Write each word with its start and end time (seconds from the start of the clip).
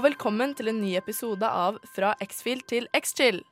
og 0.00 0.06
velkommen 0.06 0.54
til 0.56 0.70
en 0.70 0.78
ny 0.80 0.94
episode 0.96 1.44
av 1.44 1.76
Fra 1.92 2.14
X-Fil 2.24 2.62
til 2.68 2.86
X-Chill. 2.96 3.42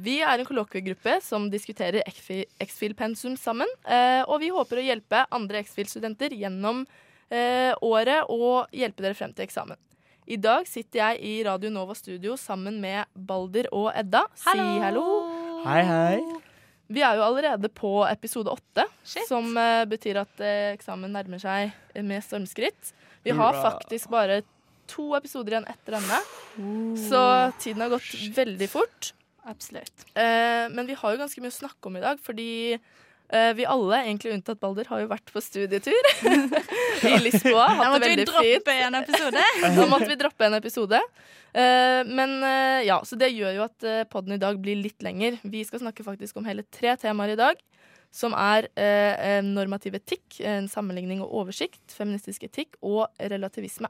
Vi 0.00 0.20
er 0.24 0.40
en 0.40 0.46
kollokviegruppe 0.48 1.18
som 1.20 1.48
diskuterer 1.52 2.00
X-Fil-pensum 2.08 3.34
sammen. 3.36 3.68
eh, 3.84 4.22
Og 4.24 4.40
vi 4.40 4.48
håper 4.48 4.80
å 4.80 4.84
hjelpe 4.86 5.26
andre 5.30 5.60
X-Fil-studenter 5.60 6.32
gjennom 6.32 6.86
eh, 7.30 7.74
året 7.82 8.24
og 8.30 8.72
hjelpe 8.72 9.02
dere 9.04 9.14
frem 9.18 9.34
til 9.34 9.44
eksamen. 9.44 9.76
I 10.26 10.38
dag 10.40 10.64
sitter 10.66 11.02
jeg 11.02 11.20
i 11.20 11.44
Radio 11.44 11.70
Nova 11.70 11.94
studio 11.94 12.36
sammen 12.36 12.80
med 12.80 13.04
Balder 13.14 13.68
og 13.72 13.90
Edda. 13.94 14.22
Si 14.34 14.56
hallo. 14.56 15.04
Hei, 15.66 15.82
hei. 15.84 16.20
Vi 16.88 17.02
er 17.02 17.18
jo 17.18 17.26
allerede 17.26 17.68
på 17.68 18.06
episode 18.08 18.48
åtte, 18.50 18.86
som 19.28 19.52
eh, 19.58 19.84
betyr 19.84 20.22
at 20.22 20.40
eksamen 20.78 21.12
nærmer 21.12 21.38
seg 21.42 21.76
med 22.02 22.24
stormskritt. 22.24 22.94
Vi 23.22 23.36
har 23.36 23.52
faktisk 23.52 24.08
bare 24.08 24.40
to 24.90 25.06
episoder 25.18 25.56
igjen 25.56 25.70
etter 25.70 25.96
denne, 25.98 26.20
så 27.08 27.22
tiden 27.62 27.86
har 27.86 27.94
gått 27.94 28.12
veldig 28.36 28.70
fort. 28.70 29.12
Absolutt. 29.48 30.04
Eh, 30.14 30.66
men 30.70 30.86
vi 30.86 30.96
har 30.98 31.14
jo 31.14 31.20
ganske 31.22 31.42
mye 31.42 31.52
å 31.52 31.60
snakke 31.62 31.88
om 31.88 31.96
i 31.96 32.02
dag, 32.02 32.20
fordi 32.22 32.50
eh, 32.74 33.52
vi 33.56 33.66
alle, 33.68 34.02
egentlig 34.04 34.34
unntatt 34.36 34.60
Balder, 34.60 34.88
har 34.90 35.02
jo 35.02 35.10
vært 35.10 35.32
på 35.32 35.42
studietur 35.42 36.10
i 37.10 37.16
Lisboa. 37.22 37.68
Hatt 37.80 37.96
det 37.96 38.04
veldig 38.04 38.26
fint. 38.26 38.32
droppe 38.34 38.76
en 38.86 38.98
episode. 39.00 39.44
Da 39.78 39.88
måtte 39.90 40.10
vi 40.10 40.18
droppe 40.20 40.48
en 40.48 40.58
episode. 40.60 41.00
Eh, 41.52 42.02
men 42.06 42.36
eh, 42.46 42.84
ja, 42.86 43.00
så 43.06 43.18
det 43.18 43.32
gjør 43.34 43.56
jo 43.56 43.66
at 43.66 43.86
uh, 43.88 44.04
podden 44.10 44.36
i 44.36 44.42
dag 44.42 44.60
blir 44.62 44.78
litt 44.78 45.02
lenger. 45.02 45.40
Vi 45.42 45.64
skal 45.66 45.82
snakke 45.82 46.06
faktisk 46.06 46.38
om 46.38 46.46
hele 46.46 46.66
tre 46.70 46.94
temaer 47.00 47.34
i 47.34 47.40
dag. 47.40 47.64
Som 48.10 48.34
er 48.34 48.66
eh, 48.74 49.38
normativ 49.46 49.94
etikk, 49.94 50.40
en 50.42 50.64
sammenligning 50.66 51.20
og 51.22 51.30
oversikt, 51.44 51.92
feministisk 51.94 52.48
etikk 52.48 52.74
og 52.82 53.04
relativisme. 53.22 53.86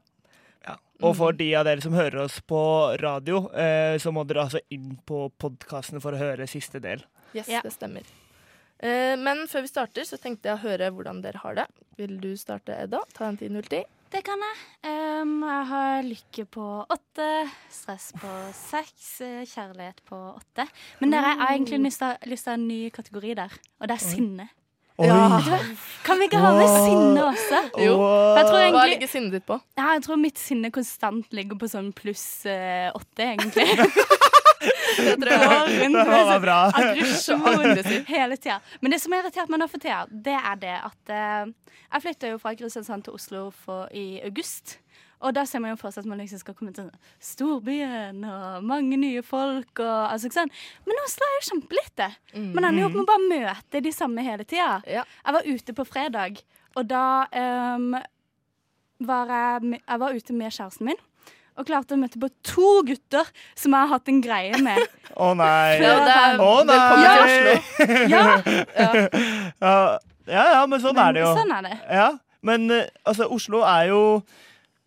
Ja. 0.67 0.77
Og 1.03 1.15
for 1.17 1.33
de 1.33 1.49
av 1.57 1.65
dere 1.65 1.81
som 1.81 1.95
hører 1.97 2.25
oss 2.27 2.41
på 2.45 2.61
radio, 3.01 3.47
eh, 3.57 3.97
så 4.03 4.13
må 4.13 4.27
dere 4.29 4.45
altså 4.45 4.61
inn 4.71 4.99
på 5.09 5.31
podkasten 5.41 6.01
for 6.05 6.13
å 6.13 6.21
høre 6.21 6.49
siste 6.51 6.81
del. 6.85 7.05
Yes, 7.33 7.49
Ja. 7.49 7.63
det 7.63 7.73
stemmer. 7.73 8.03
Eh, 8.81 9.17
men 9.17 9.47
før 9.49 9.63
vi 9.63 9.69
starter, 9.69 10.05
så 10.09 10.19
tenkte 10.21 10.49
jeg 10.51 10.59
å 10.59 10.63
høre 10.65 10.91
hvordan 10.93 11.23
dere 11.23 11.39
har 11.43 11.55
det. 11.55 11.67
Vil 11.97 12.19
du 12.21 12.35
starte, 12.37 12.77
Edda? 12.77 13.01
Ta 13.15 13.29
en 13.29 13.37
10.010. 13.39 13.85
Det 14.11 14.25
kan 14.27 14.41
jeg. 14.43 14.55
Um, 15.23 15.37
jeg 15.47 15.67
har 15.71 16.03
lykke 16.03 16.45
på 16.51 16.65
åtte, 16.91 17.27
stress 17.71 18.09
på 18.19 18.31
seks, 18.59 19.21
eh, 19.23 19.45
kjærlighet 19.47 20.01
på 20.09 20.17
åtte. 20.35 20.67
Men 21.01 21.11
dere 21.15 21.29
jeg 21.31 21.39
har 21.39 21.53
egentlig 21.55 21.79
lyst 21.85 22.03
til 22.03 22.31
lyst 22.33 22.45
til 22.45 22.51
å 22.51 22.57
ha 22.57 22.59
en 22.59 22.67
ny 22.69 22.81
kategori 22.91 23.35
der, 23.39 23.53
og 23.81 23.87
det 23.87 23.95
er 23.95 24.03
sinne. 24.03 24.49
Ja. 25.07 25.41
Hva? 25.41 25.59
Kan 26.05 26.19
vi 26.19 26.27
ikke 26.31 26.39
ha 26.41 26.51
med 26.57 26.65
Wow. 26.65 26.85
sinne 26.87 27.25
også? 27.29 27.59
Jo. 27.79 27.97
Jeg 28.37 28.47
tror 28.47 28.57
Hva 28.57 28.61
egentlig 28.65 28.91
ligger 28.95 29.11
sinnet 29.13 29.33
ditt 29.37 29.47
på? 29.47 29.61
ja, 29.79 29.93
Jeg 29.95 30.03
tror 30.07 30.17
mitt 30.21 30.39
sinne 30.41 30.71
konstant 30.73 31.27
ligger 31.37 31.59
på 31.61 31.69
sånn 31.69 31.93
pluss 31.97 32.47
eh, 32.47 32.89
åtte, 32.97 33.21
egentlig. 33.35 33.67
Tror 34.61 35.31
jeg 35.31 35.81
rundt 35.81 35.97
Det 35.97 36.05
var 36.11 36.27
sånn 36.29 36.43
bra. 36.43 36.57
aggresjon 36.77 38.05
hele 38.11 38.37
tida. 38.37 38.59
Men 38.83 38.93
det 38.93 38.99
som 39.01 39.13
har 39.15 39.23
irritert 39.25 39.49
meg 39.49 39.61
nå 39.63 39.69
for 39.73 39.81
tida, 39.81 40.03
det 40.11 40.35
er 40.37 40.59
det 40.61 40.75
at 40.85 41.13
uh, 41.15 41.77
Jeg 41.95 42.05
flytta 42.05 42.33
jo 42.35 42.41
fra 42.43 42.53
Kristiansand 42.59 43.07
til 43.07 43.17
Oslo 43.17 43.47
for, 43.65 43.89
i 43.97 44.21
august. 44.27 44.77
Og 45.21 45.35
da 45.37 45.43
ser 45.45 45.61
man 45.61 45.75
jo 45.75 45.79
for 45.81 45.93
seg 45.93 46.07
at 46.07 46.09
man 46.09 46.21
liksom 46.23 46.41
skal 46.41 46.55
komme 46.57 46.73
til 46.73 46.87
storbyen 47.21 48.23
og 48.25 48.65
mange 48.65 48.97
nye 49.01 49.21
folk. 49.27 49.75
Og, 49.83 49.99
altså, 50.13 50.31
ikke 50.31 50.39
sant? 50.39 50.63
Men 50.89 51.03
Oslo 51.05 51.27
er 51.27 51.35
jo 51.37 51.43
kjempelite. 51.51 52.09
Man 52.55 52.65
ender 52.65 52.81
jo 52.83 52.89
opp 52.89 52.97
med 52.97 53.05
å 53.05 53.11
bare 53.11 53.29
møte 53.35 53.83
de 53.85 53.93
samme 53.93 54.25
hele 54.25 54.47
tida. 54.49 54.79
Ja. 54.89 55.05
Jeg 55.27 55.37
var 55.37 55.51
ute 55.51 55.77
på 55.77 55.87
fredag, 55.89 56.41
og 56.79 56.89
da 56.89 57.05
um, 57.77 57.93
var 59.05 59.33
jeg, 59.37 59.81
jeg 59.85 60.03
var 60.07 60.17
ute 60.17 60.37
med 60.41 60.57
kjæresten 60.57 60.89
min. 60.91 61.07
Og 61.61 61.67
klarte 61.69 61.93
å 61.93 62.01
møte 62.01 62.17
på 62.23 62.29
to 62.47 62.69
gutter 62.89 63.29
som 63.59 63.75
jeg 63.75 63.83
har 63.83 63.91
hatt 63.91 64.09
en 64.09 64.21
greie 64.25 64.61
med. 64.65 64.81
Å 65.27 65.33
nei. 65.37 65.81
Ja, 65.83 65.97
det 66.07 66.15
er, 66.15 66.41
Å 66.41 66.53
velkommen 66.65 67.05
nei. 67.05 67.59
til 67.77 68.13
Ja, 68.15 68.23
Ja, 69.67 69.75
ja, 70.31 70.45
ja, 70.55 70.63
men 70.71 70.81
sånn 70.81 71.01
er 71.03 71.17
det 71.17 71.25
jo. 71.27 71.33
Sånn 71.37 71.53
er 71.53 71.67
det. 71.67 71.75
Ja, 71.91 72.07
Men 72.47 72.71
eh, 72.73 72.87
altså, 73.05 73.27
Oslo 73.29 73.61
er 73.69 73.91
jo 73.91 74.01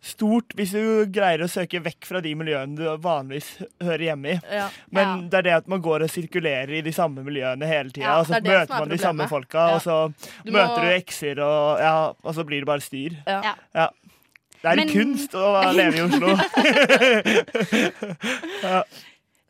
stort 0.03 0.52
hvis 0.59 0.72
du 0.75 1.06
greier 1.16 1.40
å 1.46 1.47
søke 1.47 1.80
vekk 1.80 2.06
fra 2.09 2.19
de 2.24 2.34
miljøene 2.36 2.75
du 2.75 2.84
vanligvis 3.00 3.53
hører 3.81 4.03
hjemme 4.09 4.28
i. 4.34 4.40
Ja. 4.52 4.66
Men 4.91 5.08
Ja. 5.08 5.16
det 5.31 5.38
er 5.40 5.44
det 5.47 5.53
at 5.62 5.68
man 5.72 5.81
går 5.86 6.02
og 6.03 6.09
sirkulerer 6.12 6.74
i 6.78 6.81
de 6.84 6.91
samme 6.91 7.24
miljøene 7.24 7.66
hele 7.69 7.90
tida, 7.90 8.06
Ja, 8.09 8.18
og 8.19 8.25
så 8.28 8.34
det 8.36 8.38
er 8.38 8.42
det 8.44 8.52
møter 8.59 8.75
er 8.75 8.80
man 8.84 8.90
de 8.90 8.97
samme 8.97 9.28
folka, 9.31 9.58
Ja. 9.69 9.75
og 9.75 9.81
så 9.81 10.13
Du 10.44 10.52
må- 10.52 10.58
møter 10.59 10.81
du 10.81 10.88
ekser, 10.97 11.40
og, 11.40 11.80
ja, 11.80 12.12
og 12.24 12.36
så 12.36 12.44
blir 12.46 12.59
det 12.59 12.66
bare 12.68 12.81
styr. 12.81 13.12
Ja. 13.25 13.56
Ja. 13.74 13.88
Det 14.63 14.72
er 14.72 14.75
Men- 14.75 14.90
kunst 14.90 15.31
å 15.36 15.74
leve 15.74 15.96
i 15.96 16.02
Oslo. 16.08 16.38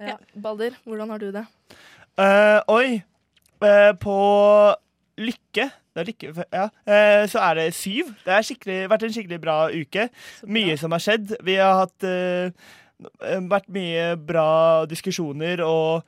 Ja. 0.04 0.18
Balder, 0.36 0.72
hvordan 0.86 1.10
har 1.14 1.20
du 1.22 1.30
det? 1.32 1.44
Uh, 2.20 2.60
oi. 2.68 3.02
Uh, 3.64 3.94
på 4.02 4.16
Lykke, 5.22 5.68
det 5.94 6.02
er 6.02 6.08
lykke 6.10 6.46
ja, 6.56 6.64
eh, 6.90 7.24
så 7.30 7.42
er 7.46 7.60
det 7.60 7.68
syv. 7.78 8.08
Det 8.26 8.34
har 8.34 8.88
vært 8.90 9.04
en 9.06 9.14
skikkelig 9.14 9.42
bra 9.44 9.58
uke. 9.70 10.08
Mye 10.50 10.78
som 10.82 10.96
har 10.96 11.04
skjedd. 11.04 11.36
Vi 11.46 11.58
har 11.60 11.84
hatt 11.84 12.06
eh, 12.10 12.50
vært 13.52 13.70
mye 13.74 14.14
bra 14.18 14.50
diskusjoner 14.90 15.62
og 15.68 16.02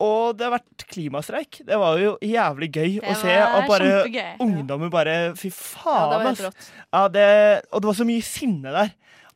og 0.00 0.32
det 0.38 0.46
har 0.46 0.54
vært 0.54 0.82
klimastreik. 0.88 1.58
Det 1.68 1.76
var 1.76 1.98
jo 2.00 2.14
jævlig 2.24 2.70
gøy 2.72 2.94
å 3.04 3.12
se. 3.20 3.34
Og 3.36 3.66
bare 3.68 3.88
kjempegøy. 3.90 4.38
ungdommer 4.40 4.88
bare 4.88 5.16
Fy 5.36 5.50
Ja, 5.50 5.56
faen, 5.58 6.14
var 6.14 6.24
helt 6.24 6.40
ass. 6.48 6.70
Ja, 6.88 7.02
det, 7.12 7.26
og 7.68 7.82
det 7.82 7.90
var 7.90 7.98
så 7.98 8.06
mye 8.08 8.24
sinne 8.24 8.72
der. 8.72 8.94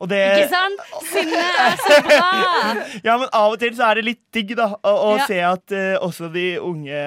Det, 0.09 0.23
Ikke 0.39 0.49
sant? 0.51 0.81
Sinne 1.07 1.43
er 1.61 1.77
så 1.79 1.99
bra! 2.03 2.31
Ja, 3.05 3.13
men 3.21 3.29
av 3.29 3.53
og 3.53 3.61
til 3.61 3.77
så 3.77 3.91
er 3.91 4.01
det 4.01 4.07
litt 4.09 4.23
digg, 4.33 4.55
da, 4.57 4.71
å, 4.81 4.95
å 5.05 5.13
Ja. 5.19 5.27
se 5.29 5.37
at 5.51 5.75
uh, 5.77 6.01
også 6.03 6.31
de 6.33 6.47
unge 6.57 7.05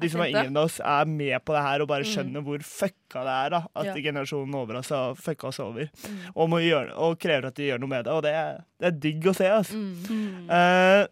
de 0.00 0.08
som 0.12 0.20
er 0.20 0.28
yngre 0.30 0.46
enn 0.50 0.56
oss, 0.60 0.78
er 0.84 1.06
med 1.08 1.38
på 1.44 1.54
det 1.56 1.62
her 1.64 1.80
og 1.80 1.88
bare 1.88 2.04
Mm. 2.04 2.10
skjønner 2.12 2.42
hvor 2.44 2.58
fucka 2.62 3.22
det 3.24 3.34
er. 3.36 3.48
da 3.50 3.60
At 3.74 3.86
Ja. 3.86 3.94
generasjonen 3.94 4.54
over 4.54 4.76
oss 4.76 4.88
har 4.90 5.14
fucka 5.14 5.48
oss 5.48 5.58
over. 5.60 5.88
Mm. 6.04 6.18
Og, 6.36 6.48
må 6.50 6.58
gjøre, 6.60 6.92
og 6.96 7.18
krever 7.18 7.46
at 7.46 7.54
de 7.54 7.68
gjør 7.70 7.78
noe 7.80 7.88
med 7.88 8.04
det. 8.04 8.12
Og 8.12 8.22
det, 8.22 8.32
er- 8.34 8.60
det 8.80 8.86
er 8.86 8.98
digg 9.00 9.24
å 9.24 9.34
se. 9.34 9.44
Altså. 9.48 9.74
Mm. 9.74 9.96
Mm. 10.10 10.50
Eh, 10.50 11.06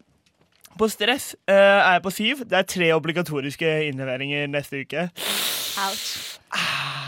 på 0.77 0.89
stress 0.91 1.35
uh, 1.47 1.53
er 1.53 1.93
jeg 1.93 2.03
på 2.03 2.11
syv. 2.11 2.37
Det 2.49 2.53
er 2.53 2.63
tre 2.63 2.91
obligatoriske 2.93 3.89
innleveringer 3.89 4.47
neste 4.49 4.81
uke. 4.85 5.09
Ouch. 5.87 6.39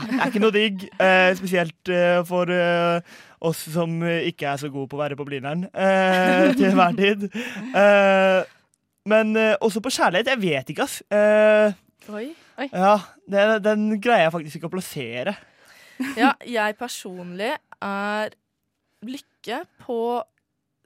Det 0.07 0.19
er 0.21 0.27
ikke 0.31 0.39
noe 0.41 0.51
digg, 0.51 0.89
eh, 0.99 1.33
spesielt 1.35 1.89
eh, 1.89 2.23
for 2.23 2.49
eh, 2.49 3.01
oss 3.41 3.57
som 3.73 4.01
ikke 4.03 4.47
er 4.47 4.57
så 4.57 4.69
gode 4.71 4.87
på 4.89 4.97
å 4.97 5.03
være 5.03 5.15
på 5.17 5.25
Blindern 5.25 5.65
eh, 5.73 6.53
til 6.53 6.71
enhver 6.71 6.95
tid. 6.95 7.29
Men 9.07 9.35
uh, 9.39 9.53
også 9.63 9.81
på 9.83 9.93
kjærlighet. 9.93 10.33
Jeg 10.33 10.41
vet 10.43 10.73
ikke, 10.73 10.87
ass. 10.87 11.01
Oi, 12.07 12.27
Oi. 12.61 12.67
ja, 12.71 12.95
det, 13.27 13.45
Den 13.65 13.89
greier 14.03 14.27
jeg 14.27 14.35
faktisk 14.35 14.59
ikke 14.59 14.71
å 14.71 14.75
plassere. 14.77 15.37
Ja, 16.13 16.35
jeg 16.45 16.75
personlig 16.77 17.55
er 17.81 18.33
lykke 19.01 19.63
på 19.81 19.99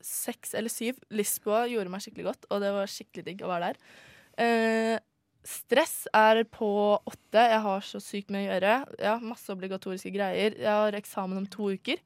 seks 0.01 0.55
eller 0.57 0.71
syv. 0.71 0.99
Lisboa 1.13 1.65
gjorde 1.69 1.91
meg 1.91 2.03
skikkelig 2.03 2.29
godt, 2.29 2.47
og 2.49 2.61
det 2.63 2.71
var 2.75 2.91
skikkelig 2.91 3.25
digg 3.27 3.43
å 3.45 3.51
være 3.51 3.71
der. 3.71 3.79
Eh, 4.41 4.95
stress 5.47 6.07
er 6.15 6.43
på 6.49 6.71
åtte. 6.95 7.43
Jeg 7.43 7.61
har 7.67 7.85
så 7.85 8.01
sykt 8.03 8.33
mye 8.33 8.45
å 8.45 8.49
gjøre. 8.49 8.75
Ja, 9.03 9.15
masse 9.23 9.53
obligatoriske 9.53 10.13
greier. 10.13 10.57
Jeg 10.57 10.71
har 10.71 10.97
eksamen 10.97 11.41
om 11.41 11.47
to 11.51 11.71
uker, 11.75 12.01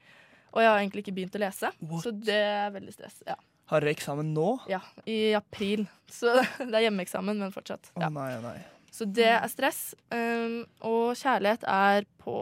og 0.53 0.63
jeg 0.63 0.71
har 0.71 0.81
egentlig 0.81 1.05
ikke 1.05 1.17
begynt 1.19 1.37
å 1.37 1.43
lese. 1.45 1.71
What? 1.81 2.05
Så 2.05 2.15
det 2.15 2.41
er 2.41 2.73
veldig 2.75 2.95
stress. 2.95 3.21
Ja. 3.27 3.37
Har 3.71 3.81
dere 3.81 3.95
eksamen 3.95 4.33
nå? 4.35 4.59
ja, 4.69 4.81
i 5.09 5.33
april. 5.37 5.87
Så 6.11 6.33
det 6.59 6.73
er 6.77 6.85
hjemmeeksamen, 6.87 7.39
men 7.41 7.51
fortsatt. 7.55 7.89
Å 7.97 8.03
Ja. 8.05 8.09
nei, 8.13 8.29
å 8.37 8.41
nei. 8.43 8.59
Så 8.95 9.03
det 9.11 9.25
er 9.27 9.47
stress. 9.51 9.79
Um, 10.13 10.61
og 10.87 11.15
kjærlighet 11.19 11.65
er 11.67 12.05
på 12.23 12.35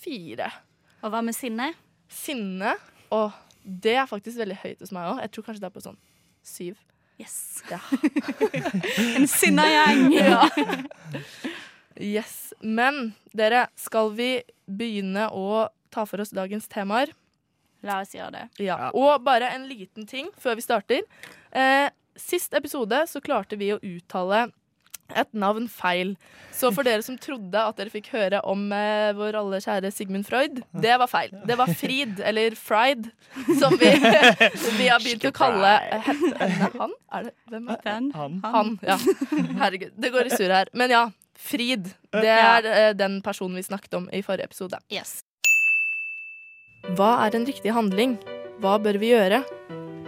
fire. 0.00 0.46
Og 1.02 1.10
hva 1.12 1.20
med 1.26 1.36
sinne? 1.36 1.72
Sinne, 2.08 2.76
og 3.12 3.34
det 3.66 3.96
er 3.98 4.06
faktisk 4.08 4.38
veldig 4.40 4.56
høyt 4.62 4.80
hos 4.80 4.92
meg 4.94 5.10
òg. 5.10 5.20
Jeg 5.26 5.32
tror 5.34 5.44
kanskje 5.48 5.64
det 5.64 5.68
er 5.68 5.74
på 5.74 5.82
sånn 5.84 5.98
syv. 6.46 6.78
Yes. 7.20 7.36
Ja. 7.70 7.80
En 9.18 9.26
sinna 9.28 9.66
gjeng. 9.68 10.06
Ja. 10.16 10.46
Yes. 11.96 12.52
Men 12.60 13.14
dere, 13.36 13.66
skal 13.80 14.10
vi 14.16 14.30
begynne 14.68 15.28
å 15.32 15.66
ta 15.94 16.04
for 16.08 16.20
oss 16.24 16.32
dagens 16.36 16.68
temaer? 16.68 17.12
La 17.86 18.00
oss 18.02 18.14
gjøre 18.16 18.32
det. 18.34 18.44
Ja. 18.66 18.90
Og 18.96 19.22
bare 19.26 19.52
en 19.54 19.66
liten 19.70 20.08
ting 20.10 20.30
før 20.42 20.58
vi 20.58 20.66
starter. 20.66 21.06
Eh, 21.54 21.88
sist 22.18 22.54
episode 22.56 23.04
så 23.10 23.22
klarte 23.24 23.58
vi 23.60 23.72
å 23.74 23.80
uttale 23.82 24.48
et 25.14 25.28
navn 25.36 25.68
feil. 25.70 26.14
Så 26.54 26.72
for 26.74 26.86
dere 26.86 27.04
som 27.04 27.18
trodde 27.20 27.60
at 27.60 27.76
dere 27.78 27.92
fikk 27.92 28.08
høre 28.14 28.40
om 28.48 28.64
eh, 28.74 29.12
vår 29.16 29.38
alle 29.38 29.60
kjære 29.62 29.92
Sigmund 29.94 30.26
Freud, 30.26 30.62
det 30.82 30.96
var 30.98 31.10
feil. 31.10 31.34
Det 31.46 31.58
var 31.58 31.70
Frid, 31.78 32.18
eller 32.26 32.56
Fried, 32.58 33.10
som 33.60 33.76
vi, 33.78 33.92
vi 34.80 34.88
har 34.88 35.02
begynt 35.04 35.28
å 35.28 35.34
kalle 35.36 35.76
eh, 35.84 36.08
henne. 36.08 36.72
Han? 36.80 36.96
Er 37.14 37.28
det, 37.28 37.36
hvem 37.52 37.70
er 37.74 37.84
det? 37.84 37.96
Han. 38.16 38.40
Han, 38.44 38.74
ja. 38.86 38.98
Herregud, 39.62 39.94
det 39.94 40.12
går 40.16 40.30
i 40.30 40.34
surr 40.34 40.56
her. 40.58 40.72
Men 40.76 40.94
ja, 40.96 41.04
Frid. 41.36 41.92
Det 42.16 42.32
er 42.32 42.66
eh, 42.72 42.90
den 42.96 43.20
personen 43.22 43.60
vi 43.60 43.66
snakket 43.66 43.98
om 43.98 44.10
i 44.10 44.24
forrige 44.24 44.48
episode. 44.48 44.80
Yes. 44.92 45.20
Hva 46.96 47.12
er 47.24 47.34
en 47.36 47.46
riktig 47.48 47.72
handling? 47.74 48.16
Hva 48.62 48.76
bør 48.82 48.98
vi 49.02 49.12
gjøre? 49.14 49.40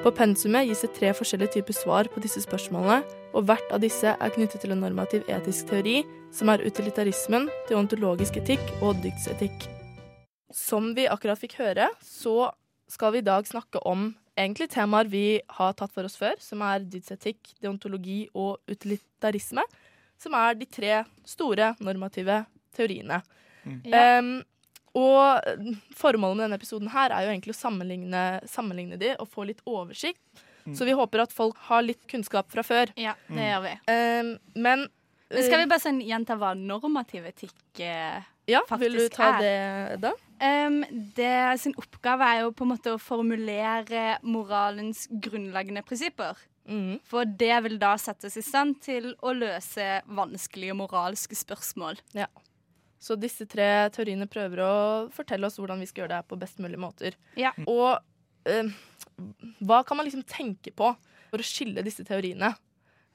På 0.05 0.13
pensumet 0.15 0.69
gis 0.69 0.85
det 0.85 0.93
tre 0.95 1.11
forskjellige 1.17 1.57
typer 1.57 1.75
svar 1.75 2.09
på 2.13 2.21
disse 2.23 2.45
spørsmålene, 2.45 3.01
og 3.35 3.49
hvert 3.49 3.73
av 3.75 3.83
disse 3.83 4.13
er 4.15 4.35
knyttet 4.35 4.63
til 4.63 4.73
en 4.73 4.81
normativ 4.85 5.27
etisk 5.27 5.73
teori, 5.73 6.05
som 6.33 6.53
er 6.53 6.63
utilitarismen, 6.63 7.49
deontologisk 7.69 8.39
etikk 8.39 8.63
og 8.79 9.01
dyktsetikk. 9.03 9.67
Som 10.55 10.93
vi 10.97 11.09
akkurat 11.11 11.41
fikk 11.41 11.59
høre, 11.59 11.91
så 12.05 12.53
skal 12.89 13.17
vi 13.17 13.23
i 13.23 13.27
dag 13.27 13.49
snakke 13.49 13.83
om 13.89 14.13
egentlig 14.39 14.69
temaer 14.73 15.11
vi 15.11 15.41
har 15.59 15.75
tatt 15.77 15.93
for 15.93 16.07
oss 16.07 16.17
før, 16.21 16.39
som 16.41 16.63
er 16.65 16.87
dydsetikk, 16.87 17.57
deontologi 17.61 18.23
og 18.39 18.63
utilitarisme, 18.71 19.65
som 20.19 20.37
er 20.39 20.55
de 20.59 20.69
tre 20.71 21.03
store 21.27 21.75
normative 21.83 22.45
teoriene. 22.77 23.21
Ja. 23.85 24.21
Um, 24.23 24.39
og 24.97 25.49
formålet 25.97 26.39
med 26.39 26.47
denne 26.47 26.59
episoden 26.61 26.93
her 26.93 27.13
er 27.15 27.27
jo 27.27 27.33
egentlig 27.33 27.57
å 27.57 27.59
sammenligne, 27.59 28.23
sammenligne 28.49 29.01
de 29.01 29.15
og 29.19 29.29
få 29.33 29.49
litt 29.49 29.61
oversikt. 29.69 30.23
Så 30.77 30.85
vi 30.85 30.93
håper 30.93 31.23
at 31.25 31.33
folk 31.33 31.57
har 31.69 31.85
litt 31.85 32.03
kunnskap 32.11 32.51
fra 32.53 32.65
før. 32.67 32.91
Ja, 33.01 33.15
det 33.33 33.45
gjør 33.51 33.63
vi. 33.65 33.75
Um, 33.89 34.33
men 34.55 34.89
Men 35.29 35.45
skal 35.45 35.63
vi 35.63 35.69
bare 35.71 35.83
sånn 35.83 36.01
gjenta 36.05 36.39
hva 36.41 36.55
normativ 36.57 37.27
etikk 37.29 37.81
eh, 37.85 38.25
ja, 38.49 38.63
faktisk 38.69 38.85
Vil 38.85 38.97
du 38.97 39.09
ta 39.13 39.27
er? 39.37 39.43
det, 39.45 39.99
da? 40.01 40.13
Um, 40.41 40.79
det 41.17 41.61
sin 41.61 41.77
oppgave 41.77 42.25
er 42.25 42.45
jo 42.47 42.53
på 42.57 42.65
en 42.65 42.73
måte 42.73 42.95
å 42.95 43.01
formulere 43.03 44.19
moralens 44.25 45.07
grunnleggende 45.11 45.85
prinsipper. 45.85 46.39
Mm. 46.69 46.99
For 47.09 47.29
det 47.29 47.55
vil 47.65 47.77
da 47.81 47.95
settes 48.01 48.37
i 48.37 48.45
stand 48.45 48.79
til 48.85 49.15
å 49.25 49.33
løse 49.37 50.03
vanskelige 50.05 50.77
moralske 50.77 51.37
spørsmål. 51.37 52.01
Så 52.99 53.15
disse 53.21 53.47
tre 53.47 53.67
teoriene 53.95 54.27
prøver 54.31 54.63
å 54.65 54.73
fortelle 55.15 55.47
oss 55.47 55.59
hvordan 55.61 55.79
vi 55.83 55.87
skal 55.87 56.03
gjøre 56.05 56.13
det 56.15 56.21
her 56.23 56.29
på 56.31 56.39
best 56.41 56.59
mulig 56.63 56.81
måter. 56.83 57.15
Ja. 57.39 57.53
Og 57.71 58.01
eh, 58.49 58.73
hva 59.63 59.85
kan 59.87 59.99
man 60.01 60.09
liksom 60.09 60.25
tenke 60.27 60.73
på 60.75 60.91
for 61.31 61.39
å 61.43 61.47
skille 61.47 61.85
disse 61.87 62.05
teoriene? 62.09 62.55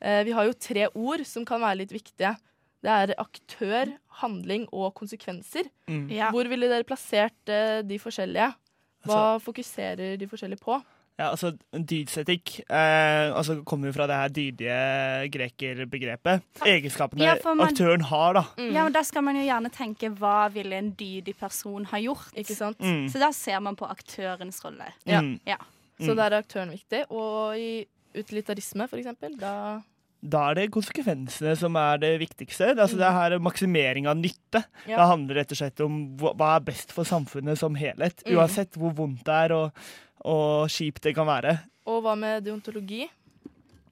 Eh, 0.03 0.23
vi 0.27 0.31
har 0.35 0.47
jo 0.47 0.55
tre 0.55 0.87
ord 0.93 1.25
som 1.27 1.45
kan 1.47 1.61
være 1.63 1.81
litt 1.83 1.93
viktige. 1.95 2.33
Det 2.83 2.91
er 2.91 3.13
aktør, 3.19 3.93
handling 4.19 4.65
og 4.75 4.89
konsekvenser. 4.99 5.69
Mm. 5.87 6.07
Ja. 6.11 6.31
Hvor 6.35 6.47
ville 6.51 6.67
dere 6.71 6.87
plassert 6.87 7.51
eh, 7.51 7.79
de 7.87 7.99
forskjellige? 7.99 8.49
Hva 9.03 9.19
Altså- 9.35 9.43
fokuserer 9.49 10.17
de 10.19 10.27
forskjellige 10.31 10.63
på? 10.63 10.79
Ja, 11.19 11.27
altså 11.29 11.51
Dydsetikk 11.77 12.55
eh, 12.65 13.27
altså 13.37 13.59
kommer 13.69 13.91
jo 13.91 13.93
fra 13.93 14.07
det 14.09 14.15
her 14.17 14.31
dydige 14.33 14.77
grekerbegrepet. 15.33 16.41
Egenskapene 16.65 17.23
Ja, 17.27 17.35
man- 17.45 17.67
aktøren 17.67 18.01
har, 18.09 18.33
da. 18.33 18.43
Mm. 18.57 18.71
Ja, 18.73 18.83
men 18.83 18.93
Da 18.93 19.03
skal 19.03 19.21
man 19.21 19.35
jo 19.35 19.43
gjerne 19.45 19.69
tenke 19.71 20.09
hva 20.17 20.49
ville 20.51 20.73
en 20.75 20.91
dydig 20.97 21.35
person 21.37 21.85
ha 21.85 21.97
gjort? 22.01 22.33
Ikke 22.35 22.55
sant? 22.57 22.79
Mm. 22.79 23.05
Så 23.13 23.19
da 23.19 23.29
ser 23.31 23.59
man 23.59 23.75
på 23.75 23.85
aktørens 23.87 24.63
rolle. 24.65 24.89
Ja. 25.05 25.21
Mm. 25.21 25.39
Ja. 25.45 25.57
Så 25.99 26.15
da 26.15 26.29
der 26.29 26.37
er 26.39 26.41
aktøren 26.43 26.71
viktig. 26.73 27.05
Og 27.11 27.55
i 27.57 27.85
utilitarisme, 28.17 28.87
for 28.89 28.97
eksempel, 28.97 29.37
da 29.39 29.81
Da 30.25 30.49
er 30.51 30.55
det 30.55 30.71
konsekvensene 30.71 31.51
som 31.59 31.75
er 31.75 31.97
det 31.99 32.19
viktigste. 32.21 32.69
Altså, 32.79 32.95
det 32.95 33.03
er 33.05 33.11
her 33.11 33.39
maksimering 33.39 34.07
av 34.07 34.15
nytte. 34.15 34.63
Ja. 34.87 34.95
Det 34.97 35.07
handler 35.09 35.35
rett 35.35 35.51
og 35.51 35.57
slett 35.57 35.81
om 35.83 36.15
hva 36.17 36.33
hva 36.33 36.55
er 36.55 36.61
best 36.61 36.93
for 36.93 37.03
samfunnet 37.03 37.57
som 37.59 37.75
helhet. 37.75 38.23
Mm. 38.25 38.37
Uansett 38.37 38.71
hvor 38.79 38.93
vondt 38.95 39.25
det 39.25 39.33
er 39.33 39.51
og, 39.53 39.71
og 40.25 40.69
kjipt 40.71 41.01
det 41.03 41.15
kan 41.17 41.27
være. 41.27 41.57
Og 41.89 42.01
hva 42.05 42.15
med 42.17 42.43
deontologi? 42.45 43.05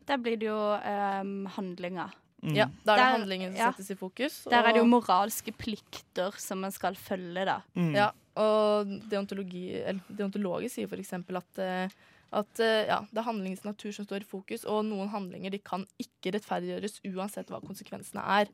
Der 0.08 0.18
blir 0.18 0.38
det 0.40 0.48
jo 0.50 0.58
um, 0.58 1.46
handlinger. 1.58 2.12
Mm. 2.42 2.56
Ja, 2.58 2.66
Da 2.86 2.94
er 2.94 2.98
det 2.98 3.04
Der- 3.06 3.12
handlingen 3.18 3.52
som 3.52 3.60
ja. 3.60 3.72
settes 3.72 3.92
i 3.92 3.96
fokus. 4.00 4.44
Der 4.50 4.64
er 4.66 4.74
det 4.74 4.80
jo 4.82 4.88
moralske 4.90 5.52
plikter 5.54 6.32
som 6.42 6.60
man 6.64 6.72
skal 6.72 6.96
følge, 6.96 7.46
da. 7.46 7.60
Mm. 7.76 7.92
Ja, 7.96 8.08
og 8.36 8.88
deontologi, 9.12 9.68
eller 9.84 10.02
deontologi 10.10 10.70
sier 10.70 10.88
for 10.90 10.98
eksempel 10.98 11.38
at, 11.38 11.60
eh, 11.60 11.90
at 12.34 12.60
eh, 12.64 12.88
ja, 12.88 13.02
det 13.12 13.20
er 13.22 13.28
handlingens 13.28 13.64
natur 13.68 13.92
som 13.94 14.06
står 14.08 14.24
i 14.24 14.30
fokus, 14.32 14.66
og 14.66 14.86
noen 14.88 15.10
handlinger 15.14 15.52
de 15.52 15.60
kan 15.60 15.86
ikke 16.02 16.34
rettferdiggjøres 16.34 17.02
uansett 17.14 17.52
hva 17.52 17.60
konsekvensene 17.62 18.24
er. 18.40 18.48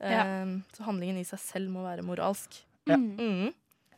Eh, 0.00 0.58
så 0.74 0.82
handlingen 0.88 1.18
i 1.20 1.24
seg 1.28 1.38
selv 1.38 1.70
må 1.70 1.84
være 1.86 2.02
moralsk. 2.02 2.64
Ja. 2.88 2.96
Mm. 2.96 3.52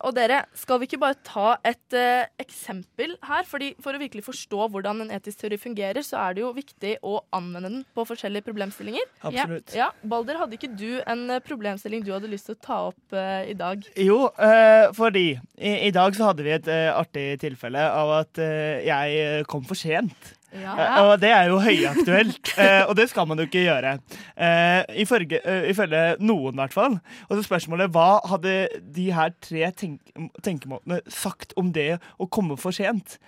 Og 0.06 0.14
dere, 0.16 0.44
skal 0.56 0.80
vi 0.80 0.88
ikke 0.88 1.00
bare 1.02 1.18
ta 1.26 1.54
et 1.66 1.96
uh, 1.96 2.24
eksempel 2.40 3.16
her? 3.26 3.44
Fordi 3.48 3.72
For 3.82 3.96
å 3.96 4.00
virkelig 4.00 4.24
forstå 4.26 4.68
hvordan 4.72 5.04
en 5.04 5.12
etisk 5.14 5.42
teori 5.42 5.58
fungerer, 5.60 6.04
så 6.06 6.20
er 6.22 6.36
det 6.36 6.44
jo 6.44 6.52
viktig 6.56 6.96
å 7.06 7.18
anvende 7.36 7.72
den 7.72 7.84
på 7.96 8.06
forskjellige 8.08 8.46
problemstillinger. 8.48 9.06
Absolutt. 9.20 9.74
Ja, 9.76 9.90
Balder, 10.00 10.40
hadde 10.40 10.56
ikke 10.56 10.72
du 10.72 11.00
en 11.04 11.26
eh, 11.36 11.42
problemstilling 11.44 12.04
du 12.06 12.12
hadde 12.14 12.30
lyst 12.32 12.48
til 12.48 12.56
å 12.56 12.62
ta 12.64 12.80
opp 12.88 13.16
uh, 13.16 13.42
i 13.44 13.56
dag? 13.58 13.84
Jo, 14.00 14.22
uh, 14.40 14.88
fordi 14.96 15.26
i, 15.56 15.76
i 15.90 15.94
dag 15.94 16.16
så 16.16 16.30
hadde 16.30 16.46
vi 16.46 16.56
et 16.56 16.68
artig 16.70 17.26
tilfelle 17.42 17.82
av 17.90 18.12
at 18.22 18.40
jeg 18.40 19.44
kom 19.50 19.64
for 19.68 19.78
sent. 19.78 20.34
Ja. 20.52 20.74
Eh, 20.74 21.00
og 21.04 21.12
det 21.22 21.30
er 21.30 21.50
jo 21.50 21.60
høyaktuelt, 21.62 22.52
eh, 22.62 22.82
og 22.88 22.94
det 22.98 23.08
skal 23.10 23.28
man 23.30 23.38
jo 23.38 23.46
ikke 23.46 23.64
gjøre. 23.66 23.96
Eh, 24.34 24.80
ifølge, 25.04 25.40
ifølge 25.70 26.04
noen, 26.18 26.56
i 26.56 26.62
hvert 26.62 26.74
fall. 26.76 26.96
Og 27.28 27.36
så 27.36 27.44
spørsmålet 27.46 27.92
hva 27.94 28.20
hadde 28.30 28.54
de 28.96 29.10
her 29.14 29.34
tre 29.42 29.70
tenk 29.76 30.00
tenkemåtene 30.42 31.00
sagt 31.10 31.54
om 31.60 31.70
det 31.74 32.00
å 32.18 32.28
komme 32.30 32.58
for 32.60 32.74
sent? 32.74 33.18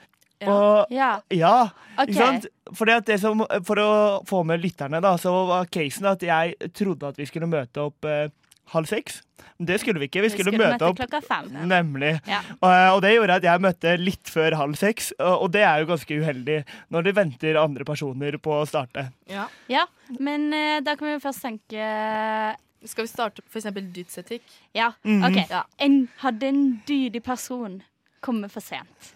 Ja. 0.42 0.50
Og 0.50 0.90
Ja, 0.90 1.12
ja, 1.30 1.56
okay. 1.94 2.08
ikke 2.10 2.18
sant? 2.18 2.46
Fordi 2.74 2.94
at 2.96 3.06
det 3.06 3.20
som, 3.22 3.44
for 3.66 3.78
å 3.78 3.90
få 4.26 4.42
med 4.48 4.62
lytterne, 4.62 4.98
da, 5.04 5.14
så 5.20 5.32
var 5.46 5.68
casen 5.70 6.08
at 6.10 6.22
jeg 6.26 6.72
trodde 6.74 7.12
at 7.12 7.20
vi 7.20 7.26
skulle 7.28 7.50
møte 7.50 7.84
opp 7.84 8.08
eh, 8.08 8.26
halv 8.70 8.86
seks. 8.86 9.20
Det 9.62 9.76
skulle 9.80 9.98
vi 10.00 10.06
ikke. 10.08 10.22
Vi 10.22 10.28
Vi 10.28 10.34
skulle, 10.38 10.58
møte 10.58 10.86
opp 10.86 10.96
klokka 10.96 11.20
fem. 11.22 11.50
Nemlig. 11.68 12.20
Ja. 12.26 12.40
Og, 12.60 12.70
og 12.96 13.02
det 13.02 13.12
gjorde 13.14 13.36
at 13.38 13.44
jeg 13.46 13.60
møtte 13.62 13.92
litt 14.00 14.30
før 14.30 14.56
halv 14.58 14.74
seks, 14.78 15.12
og, 15.18 15.42
og 15.44 15.52
det 15.52 15.62
er 15.66 15.82
jo 15.82 15.86
ganske 15.90 16.18
uheldig 16.22 16.58
når 16.90 17.02
det 17.08 17.14
venter 17.16 17.58
andre 17.60 17.84
personer 17.84 18.38
på 18.42 18.54
å 18.62 18.66
starte. 18.66 19.08
Ja. 19.30 19.46
ja, 19.68 19.84
men 20.18 20.52
eh, 20.56 20.80
da 20.82 20.96
kan 20.96 21.08
vi 21.08 21.14
jo 21.16 21.22
først 21.22 21.42
tenke 21.42 21.86
Skal 22.88 23.04
vi 23.06 23.10
starte 23.12 23.42
f.eks. 23.46 23.68
dydsetikk? 23.94 24.42
Ja, 24.74 24.92
Mhm. 25.04 25.24
OK. 25.28 25.52
En, 25.78 26.08
hadde 26.18 26.48
en 26.48 26.62
dydig 26.88 27.22
person 27.22 27.82
kommet 28.20 28.50
for 28.50 28.60
sent? 28.62 29.12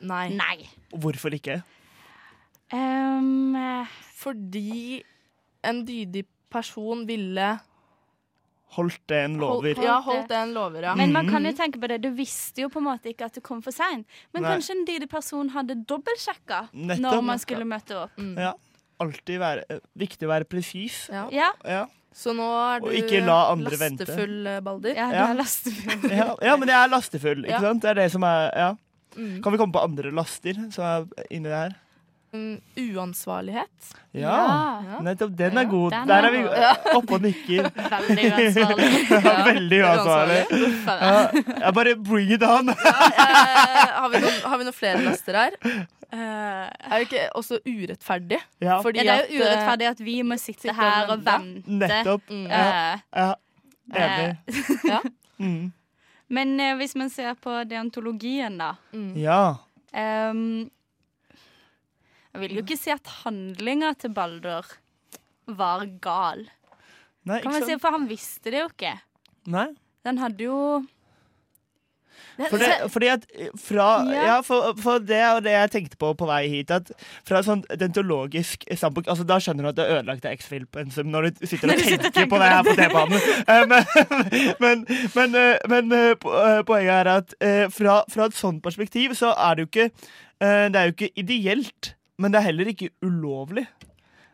Nei. 0.00 0.28
Nei. 0.32 0.68
Hvorfor 0.92 1.32
ikke? 1.36 1.62
Um, 2.72 3.54
eh, 3.56 3.86
Fordi 4.16 5.02
en 5.64 5.84
dydig 5.86 6.24
person 6.50 7.04
ville 7.08 7.58
Holdt 8.76 9.00
det 9.08 9.18
en 9.24 9.38
hold, 9.40 9.64
lover? 9.64 9.82
ja, 9.82 9.96
holdt 10.04 10.28
det 10.28 10.36
en 10.36 10.52
lover, 10.54 10.82
ja. 10.82 10.94
men 10.94 11.12
man 11.12 11.28
kan 11.28 11.42
jo 11.44 11.50
Mhm. 11.50 11.56
tenke 11.58 11.80
på 11.80 11.88
det. 11.88 12.00
Du 12.02 12.10
visste 12.10 12.60
jo 12.62 12.68
på 12.68 12.78
en 12.82 12.84
måte 12.90 13.08
ikke 13.12 13.24
at 13.24 13.32
du 13.34 13.40
kom 13.40 13.62
for 13.62 13.72
seint. 13.72 14.06
Men 14.34 14.42
Nei. 14.42 14.52
kanskje 14.56 14.70
en 14.76 14.84
dydig 14.86 15.08
person 15.10 15.48
hadde 15.50 15.78
dobbeltsjekka 15.86 16.68
når 16.74 17.22
man 17.24 17.38
skulle 17.38 17.64
møte 17.64 17.96
opp. 18.04 18.10
Mm. 18.18 18.36
Ja. 18.38 18.52
Alltid 19.00 19.38
være, 19.40 19.64
eh, 19.70 19.78
viktig 19.98 20.24
å 20.26 20.32
være 20.32 20.44
presis. 20.44 21.08
ja. 21.10 21.28
Ja, 21.32 21.50
Ja. 21.64 21.86
Så 22.16 22.32
nå 22.32 22.40
er 22.48 22.80
du 22.80 22.86
vente. 23.76 24.06
lastefull, 24.06 24.46
eh, 24.46 24.60
Balder. 24.60 24.94
ja 24.96 25.08
du 25.10 25.14
Ja. 25.16 25.26
har 25.26 25.34
lastebil. 25.34 26.10
Ja, 26.10 26.34
ja, 26.42 26.56
men 26.56 26.68
jeg 26.68 26.76
er 26.84 26.88
lastefull, 26.88 27.44
ikke 27.44 27.50
Ja. 27.50 27.60
sant? 27.60 27.82
Det 27.82 27.90
er 27.90 27.94
det 27.94 28.10
som 28.12 28.22
er, 28.24 28.50
ja. 28.56 28.74
Mm. 29.16 29.42
Kan 29.42 29.52
vi 29.52 29.58
komme 29.58 29.72
på 29.72 29.82
andre 29.84 30.10
laster 30.12 30.54
som 30.72 30.84
er 30.84 31.06
inni 31.30 31.44
det 31.48 31.50
Mm, 31.72 31.74
uansvarlighet. 32.76 33.92
Ja, 34.12 34.82
Ja. 34.84 35.00
nettopp. 35.02 35.36
Den 35.36 35.56
er 35.58 35.64
god. 35.64 35.90
den 35.90 36.08
Der 36.08 36.14
er 36.14 36.26
er 36.26 36.30
vi 36.30 36.42
oppe 36.98 37.14
og 37.14 37.20
nikker. 37.22 37.70
Veldig 38.08 38.32
uansvarlig. 38.32 38.88
Ja, 39.26 39.44
veldig 39.44 39.80
uansvarlig. 39.84 40.40
Ja. 41.60 41.70
Bare 41.72 41.96
bring 41.96 42.30
it 42.32 42.42
on. 42.42 42.68
Eh, 42.68 42.74
har, 42.76 44.08
vi 44.12 44.20
noen, 44.24 44.40
har 44.44 44.58
vi 44.58 44.64
noen 44.68 44.76
flere 44.76 45.02
laster 45.04 45.34
her? 45.40 45.56
Eh, 46.12 46.18
Er 46.18 46.98
det 46.98 47.06
ikke 47.08 47.24
også 47.34 47.58
urettferdig? 47.66 48.38
Ja, 48.62 48.80
Fordi 48.82 49.02
ja, 49.04 49.04
det 49.04 49.12
er 49.30 49.34
jo 49.34 49.42
eh, 49.42 49.46
urettferdig 49.48 49.88
at 49.90 50.00
vi 50.06 50.22
må 50.22 50.36
sitte 50.38 50.68
sitte 50.68 50.74
her 50.76 51.10
og 51.10 51.24
vente. 51.26 51.62
nettopp. 51.66 52.22
Mm. 52.30 52.46
Ja, 52.50 53.34
enig. 53.94 54.36
Ja. 54.84 55.00
Mm. 55.38 55.66
men 56.32 56.60
eh, 56.60 56.70
hvis 56.78 56.94
man 56.96 57.10
ser 57.12 57.34
på 57.36 57.52
deontologien, 57.68 58.54
da 58.58 58.70
Mm. 58.94 59.10
Ja. 59.20 59.56
ehm, 59.92 60.70
Jeg 62.36 62.42
vil 62.42 62.58
jo 62.58 62.62
ikke 62.66 62.76
si 62.76 62.90
at 62.92 63.08
handlinga 63.24 63.94
til 63.96 64.12
Baldur 64.12 64.66
var 65.56 65.86
gal. 66.04 66.44
Nei, 67.26 67.40
Kan 67.42 67.52
man 67.56 67.64
si. 67.64 67.78
For 67.80 67.90
han 67.96 68.04
visste 68.10 68.52
det 68.52 68.60
jo 68.60 68.68
ikke. 68.68 68.92
Nei. 69.48 69.70
Den 70.06 70.18
hadde 70.20 70.44
jo 70.44 70.58
For 72.36 72.60
det, 72.60 72.68
fordi 72.92 73.08
at 73.08 73.22
fra, 73.60 73.86
Ja. 74.12 74.24
ja. 74.26 74.34
for, 74.44 74.74
for 74.80 74.98
det 75.00 75.16
er 75.16 75.40
det 75.40 75.52
jeg 75.54 75.70
tenkte 75.72 75.96
på 76.00 76.10
på 76.20 76.26
vei 76.28 76.42
hit. 76.52 76.70
At 76.70 76.90
fra 77.24 77.38
et 77.40 77.46
sånn 77.48 77.62
dentologisk 77.80 78.66
standpunkt 78.76 79.08
altså 79.08 79.24
Da 79.28 79.38
skjønner 79.40 79.64
du 79.64 79.68
at 79.70 79.78
det 79.78 79.86
er 79.86 79.94
ødelagt 79.98 80.28
av 80.28 80.36
X-Fill-pensum 80.36 81.08
når 81.12 81.30
du 81.38 81.46
sitter 81.48 81.72
og 81.72 81.80
tenker 81.80 82.28
på 82.28 82.40
det 82.42 82.50
her 82.52 82.62
på 82.68 82.76
T-banen. 82.76 83.26
Eh, 83.48 83.64
men, 83.72 83.84
men, 84.64 84.84
men, 85.16 85.34
eh, 85.40 85.56
men 85.72 85.92
eh, 85.96 86.14
po- 86.20 86.36
eh, 86.42 86.60
poenget 86.68 86.94
er 87.00 87.12
at 87.14 87.34
eh, 87.40 87.64
fra, 87.72 88.02
fra 88.12 88.28
et 88.28 88.36
sånt 88.36 88.60
perspektiv 88.64 89.16
så 89.16 89.32
er 89.32 89.56
det 89.56 89.64
jo 89.66 89.70
ikke 89.72 89.88
eh, 89.88 90.66
Det 90.68 90.76
er 90.82 90.90
jo 90.90 90.96
ikke 90.98 91.10
ideelt, 91.24 91.94
men 92.18 92.32
det 92.32 92.40
er 92.40 92.46
heller 92.50 92.70
ikke 92.72 92.90
ulovlig. 93.04 93.66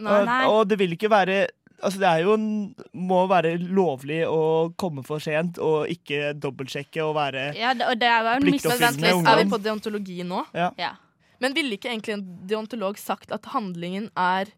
Nei. 0.03 0.21
Og, 0.47 0.55
og 0.55 0.69
det 0.71 0.79
vil 0.81 0.95
ikke 0.97 1.11
være 1.13 1.43
altså 1.83 1.99
det 1.99 2.09
er 2.09 2.21
jo 2.23 2.35
en, 2.39 2.47
må 2.95 3.21
være 3.31 3.57
lovlig 3.59 4.21
å 4.31 4.71
komme 4.79 5.03
for 5.07 5.23
sent 5.23 5.59
og 5.63 5.91
ikke 5.91 6.33
dobbeltsjekke 6.39 7.03
og 7.03 7.17
være 7.19 7.49
Ja, 7.59 7.73
det, 7.75 7.89
og 7.91 7.99
det 7.99 8.07
er 8.07 8.23
jo 8.23 8.35
en 8.37 8.47
Pliktoppfyllende 8.47 9.15
ungdom. 9.19 9.31
er 9.33 9.41
vi 9.43 9.51
på 9.51 9.59
deontologi 9.65 10.19
nå? 10.27 10.45
Ja. 10.55 10.93
Men 11.43 11.57
ville 11.59 11.75
ikke 11.75 11.91
egentlig 11.91 12.15
en 12.21 12.27
deontolog 12.47 12.99
sagt 13.03 13.35
at 13.35 13.49
handlingen 13.51 14.11
er 14.15 14.53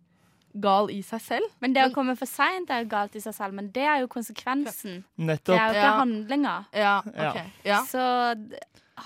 gal 0.55 0.91
i 0.93 1.01
seg 1.03 1.23
selv? 1.25 1.49
Men 1.65 1.73
det 1.75 1.87
å 1.89 1.95
komme 1.95 2.13
for 2.19 2.29
seint 2.31 2.69
er 2.71 2.85
jo 2.85 2.91
galt 2.93 3.17
i 3.17 3.23
seg 3.25 3.35
selv, 3.35 3.57
men 3.57 3.73
det 3.75 3.87
er 3.89 4.05
jo 4.05 4.11
konsekvensen. 4.13 5.01
Det 5.17 5.41
er 5.49 5.49
jo 5.49 5.57
ikke 5.57 5.81
Ja. 5.81 5.97
handlinga. 5.99 6.53
Ja, 6.77 6.99
okay. 7.09 7.49
Ja. 7.65 7.81
Så 7.89 8.05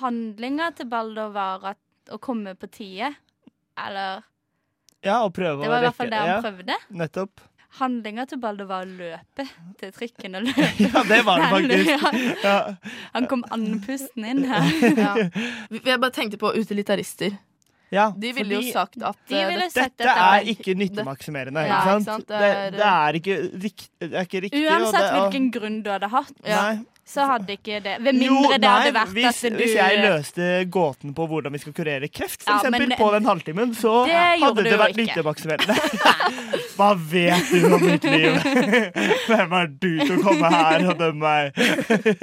handlinga 0.02 0.72
til 0.76 0.90
Balder 0.90 1.30
var 1.32 1.64
at, 1.74 1.80
å 2.12 2.18
komme 2.20 2.54
på 2.58 2.68
tide. 2.72 3.14
Eller 3.86 4.22
Ja, 5.04 5.20
og 5.24 5.32
prøve 5.36 5.62
Det 5.62 5.68
var 5.70 5.78
i 5.78 5.86
hvert 5.86 5.96
fall 5.96 6.10
det 6.10 6.18
han 6.18 6.28
ja, 6.28 6.40
prøvde. 6.42 6.76
Nettopp. 6.90 7.40
Handlinga 7.78 8.24
til 8.26 8.38
Balder 8.40 8.64
var 8.66 8.86
å 8.86 8.88
løpe 8.98 9.44
til 9.78 9.90
trikken 9.92 10.34
og 10.38 10.42
løpe. 10.48 10.64
Ja, 10.88 11.02
det 11.04 11.18
var 11.26 11.42
det 11.42 11.50
faktisk. 11.52 11.90
Han, 12.06 12.16
Ja. 12.42 12.54
han 13.14 13.26
kom 13.30 13.44
andpusten 13.54 14.24
inn 14.24 14.44
her. 14.48 14.70
Ja. 14.96 15.12
Vi- 15.70 15.82
Jeg 15.84 16.00
bare 16.00 16.10
tenkte 16.16 16.40
på 16.40 16.50
utilitarister. 16.56 17.36
Ja, 17.92 18.10
De 18.12 18.32
ville 18.36 18.58
jo 18.58 18.72
sagt 18.72 18.98
at 19.00 19.16
De 19.30 19.36
eh, 19.38 19.46
ville 19.48 19.70
sagt 19.72 19.94
dette 19.96 20.10
at 20.12 20.42
er 20.42 20.48
ikke 20.52 20.74
nyttemaksimerende, 20.76 21.62
Ja, 21.64 21.78
ikke 21.86 22.04
sant? 22.04 22.26
Det, 22.28 22.40
Det 22.74 22.84
er- 22.84 23.16
ikke 23.16 23.36
rikt- 23.62 23.90
det 24.00 24.12
er 24.12 24.26
ikke 24.26 24.42
riktig. 24.44 24.64
og 24.66 24.74
Uansett 24.82 24.98
det, 25.00 25.12
og- 25.12 25.22
hvilken 25.32 25.46
grunn 25.54 25.78
du 25.82 25.90
hadde 25.94 26.08
hatt, 26.12 26.34
Ja. 26.44 26.62
Nei. 26.72 26.84
Så 27.08 27.24
hadde 27.24 27.54
ikke 27.56 27.78
det 27.80 27.94
Ved 28.04 28.18
Jo, 28.20 28.34
mindre 28.36 28.58
det 28.58 28.60
nei, 28.66 28.72
hadde 28.82 28.92
vært 28.98 29.12
hvis, 29.16 29.38
at 29.44 29.54
du 29.54 29.56
hvis 29.62 29.74
jeg 29.78 30.00
løste 30.02 30.48
gåten 30.74 31.14
på 31.16 31.24
hvordan 31.30 31.54
vi 31.56 31.60
skal 31.62 31.74
kurere 31.78 32.08
kreft, 32.12 32.42
for 32.44 32.52
Ja, 32.52 32.58
eksempel, 32.60 32.84
men- 32.90 32.98
på 33.00 33.08
den 33.14 33.24
halvtimen, 33.30 33.72
så 33.78 33.94
Det 34.04 34.18
hadde 34.42 34.64
det 34.66 34.78
vært 34.78 34.92
ikke. 34.92 35.06
nyttemaksimerende. 35.08 35.76
Hva 36.78 36.90
vet 36.94 37.48
du 37.50 37.64
om 37.74 37.82
mitt 37.82 38.04
liv? 38.04 38.36
Hvem 39.28 39.56
er 39.58 39.66
du 39.72 39.88
til 40.04 40.12
å 40.18 40.22
komme 40.22 40.50
her 40.52 40.84
og 40.92 40.98
dømme 41.00 41.18
meg? 41.24 41.58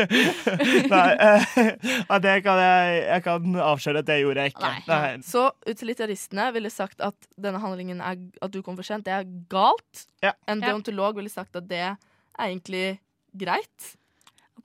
Nei, 0.94 1.10
eh, 1.20 2.16
det 2.24 2.36
kan 2.46 2.62
jeg, 2.62 3.02
jeg 3.10 3.24
kan 3.26 3.58
avsløre 3.66 4.04
at 4.04 4.08
det 4.10 4.20
gjorde 4.22 4.46
jeg 4.46 4.54
ikke. 4.54 4.70
Nei. 4.70 4.84
Nei. 4.88 5.12
Så 5.26 5.48
utilitaristene 5.68 6.48
ville 6.56 6.72
sagt 6.74 7.02
at 7.04 7.28
denne 7.42 7.60
handlingen 7.64 8.00
er 8.06 8.16
at 8.46 8.54
du 8.54 8.62
kom 8.66 8.78
for 8.80 8.88
sent, 8.88 9.06
det 9.10 9.18
er 9.18 9.28
galt. 9.52 10.06
Ja. 10.24 10.34
En 10.48 10.62
deontolog 10.64 11.18
ville 11.20 11.32
sagt 11.34 11.56
at 11.60 11.68
det 11.70 11.82
er 11.90 11.98
egentlig 12.40 13.00
greit. 13.36 13.96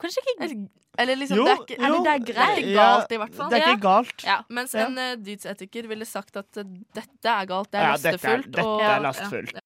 Kanskje 0.01 0.21
ikke 0.25 0.43
Eller, 0.43 0.67
eller 0.97 1.15
liksom, 1.21 1.37
Jo, 1.37 1.43
det 1.45 1.51
er 1.53 1.61
ikke, 1.61 1.75
Eller 1.85 1.97
det 2.05 2.11
er 2.11 2.19
det 2.19 2.29
er 2.29 2.33
greit. 2.33 2.57
ikke 2.61 2.71
Ja, 2.75 2.85
galt, 2.97 3.11
i 3.11 3.17
hvert 3.21 3.35
fall. 3.39 3.49
Det 3.51 3.59
er 3.61 3.67
ikke 3.71 3.81
galt. 3.85 4.23
Ja. 4.25 4.37
Mens 4.49 4.73
Ja. 4.73 4.85
en 4.87 4.97
uh, 4.97 5.15
dydsetiker 5.25 5.87
ville 5.87 6.05
sagt 6.09 6.37
at 6.41 6.57
uh, 6.57 6.63
dette 6.97 7.29
er 7.35 7.45
galt, 7.45 7.71
det 7.71 7.79
er 7.79 7.85
Ja, 7.85 7.91
dette 7.97 8.07
er- 8.07 8.17
lastefullt. 8.17 8.51
dette 8.55 8.65
og- 8.67 8.81
er 8.81 8.99
lastefullt. 9.05 9.59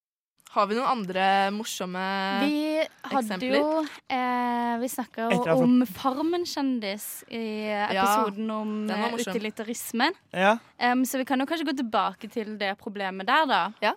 Ja. 0.55 0.61
Har 0.61 0.67
vi 0.69 0.75
noen 0.77 0.87
andre 0.87 1.51
morsomme 1.51 2.01
Vi 2.45 2.79
hadde 2.79 3.19
eksempler? 3.19 3.57
jo 3.59 3.81
eh, 4.07 4.77
Vi 4.79 4.87
snakka 4.91 5.27
jo 5.33 5.55
om 5.59 5.81
Farmen-kjendis 5.87 7.23
i 7.27 7.43
episoden 7.89 8.49
om 8.55 8.73
den 8.87 9.01
var 9.01 9.13
eh, 9.19 9.19
utilitarismen. 9.25 10.15
Ja. 10.31 10.57
Um, 10.79 11.03
så 11.05 11.19
vi 11.19 11.25
kan 11.27 11.39
jo 11.39 11.45
kanskje 11.49 11.67
gå 11.67 11.75
tilbake 11.77 12.29
til 12.31 12.55
det 12.59 12.73
problemet 12.79 13.27
der, 13.27 13.45
da. 13.49 13.61
ja. 13.83 13.93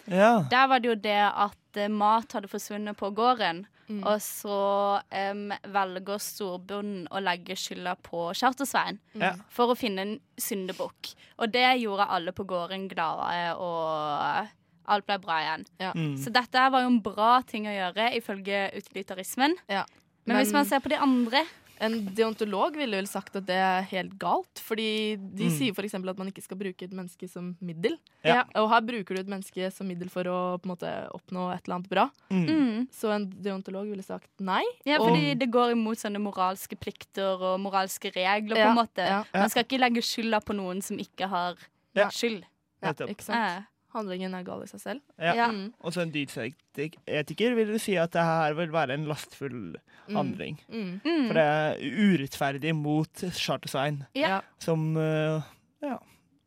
Der 0.50 0.66
var 0.70 0.82
det 0.82 0.90
jo 0.90 0.98
det 1.06 1.18
at 1.30 1.76
eh, 1.82 1.88
mat 1.90 2.32
hadde 2.34 2.50
forsvunnet 2.50 2.96
på 2.98 3.10
gården. 3.14 3.64
Mm. 3.88 4.02
Og 4.04 4.18
så 4.20 4.58
um, 5.00 5.46
velger 5.72 6.20
storbonden 6.20 7.06
å 7.08 7.22
legge 7.24 7.54
skylda 7.56 7.94
på 8.04 8.26
Charter-Svein 8.36 8.98
Ja. 9.16 9.32
for 9.48 9.72
å 9.72 9.78
finne 9.78 10.04
en 10.04 10.16
syndebukk. 10.36 11.14
Og 11.38 11.54
det 11.54 11.64
gjorde 11.80 12.04
alle 12.12 12.34
på 12.36 12.44
gården 12.44 12.84
glade, 12.90 13.54
og 13.56 14.50
alt 14.88 15.06
ble 15.06 15.18
bra 15.22 15.38
igjen. 15.44 15.66
Mm. 15.94 16.16
Så 16.18 16.32
dette 16.32 16.66
var 16.72 16.80
jo 16.82 16.90
en 16.94 17.00
bra 17.04 17.42
ting 17.46 17.66
å 17.68 17.74
gjøre, 17.76 18.10
ifølge 18.18 18.66
utilitarismen. 18.76 19.54
Ja. 19.68 19.84
Men, 20.26 20.36
hvis 20.42 20.52
man 20.52 20.64
ser 20.68 20.80
på 20.84 20.88
de 20.92 20.96
andre 21.00 21.44
En 21.80 21.92
deontolog 22.10 22.74
ville 22.74 22.96
vel 22.98 23.06
sagt 23.06 23.36
at 23.38 23.44
det 23.46 23.54
er 23.54 23.84
helt 23.86 24.16
galt. 24.18 24.58
Fordi 24.58 25.14
de 25.16 25.44
Mm. 25.46 25.50
sier 25.56 25.70
f.eks. 25.70 25.94
at 25.94 26.18
man 26.18 26.26
ikke 26.26 26.42
skal 26.42 26.56
bruke 26.58 26.82
et 26.82 26.90
menneske 26.90 27.28
som 27.30 27.56
middel. 27.62 27.96
Ja. 28.24 28.42
Og 28.56 28.68
her 28.68 28.80
bruker 28.80 29.14
du 29.14 29.20
et 29.20 29.28
menneske 29.28 29.70
som 29.72 29.86
middel 29.86 30.08
for 30.10 30.24
å 30.24 30.58
på 30.58 30.66
en 30.66 30.74
måte 30.74 30.90
oppnå 31.14 31.54
et 31.54 31.62
eller 31.68 31.76
annet 31.76 31.88
bra. 31.88 32.10
Mm. 32.32 32.46
mm, 32.48 32.88
Så 32.90 33.12
en 33.14 33.30
deontolog 33.30 33.86
ville 33.88 34.02
sagt 34.02 34.26
nei. 34.40 34.64
Ja, 34.84 34.98
Og- 34.98 35.06
fordi 35.10 35.38
det 35.38 35.52
går 35.52 35.70
imot 35.76 35.98
sånne 36.02 36.18
moralske 36.18 36.74
plikter 36.76 37.38
og 37.40 37.60
moralske 37.60 38.10
regler, 38.12 38.56
på 38.56 38.58
Ja, 38.58 38.70
en 38.70 38.76
måte. 38.76 39.06
ja. 39.06 39.22
Man 39.32 39.48
skal 39.48 39.62
ikke 39.62 39.78
legge 39.78 40.02
skylda 40.02 40.40
på 40.44 40.56
noen 40.56 40.82
som 40.82 40.96
ikke 40.98 41.28
har 41.28 41.54
Ja. 41.94 42.08
skyld. 42.08 42.42
Ja, 42.82 42.92
ikke 42.92 43.22
sant? 43.22 43.66
Handlingen 43.98 44.34
er 44.38 44.46
gal 44.46 44.62
i 44.64 44.68
seg 44.70 44.80
selv. 44.82 45.02
Ja. 45.18 45.34
Ja. 45.36 45.48
Mm. 45.52 45.68
Og 45.82 45.92
så 45.94 46.02
en 46.04 46.12
dydsetiker 46.14 47.54
vil 47.58 47.74
si 47.82 47.96
at 48.00 48.14
det 48.16 48.24
her 48.24 48.56
vil 48.58 48.72
være 48.74 48.96
en 48.98 49.06
lastfull 49.10 49.76
Mm. 50.08 50.16
handling. 50.16 50.54
Mm. 50.72 51.00
mm. 51.04 51.24
For 51.28 51.36
det 51.36 51.42
er 51.44 51.82
urettferdig 51.84 52.72
mot 52.78 53.24
Charter-Svein, 53.36 54.06
Ja. 54.16 54.40
som 54.58 54.96
eh, 54.96 55.42
ja, 55.84 55.98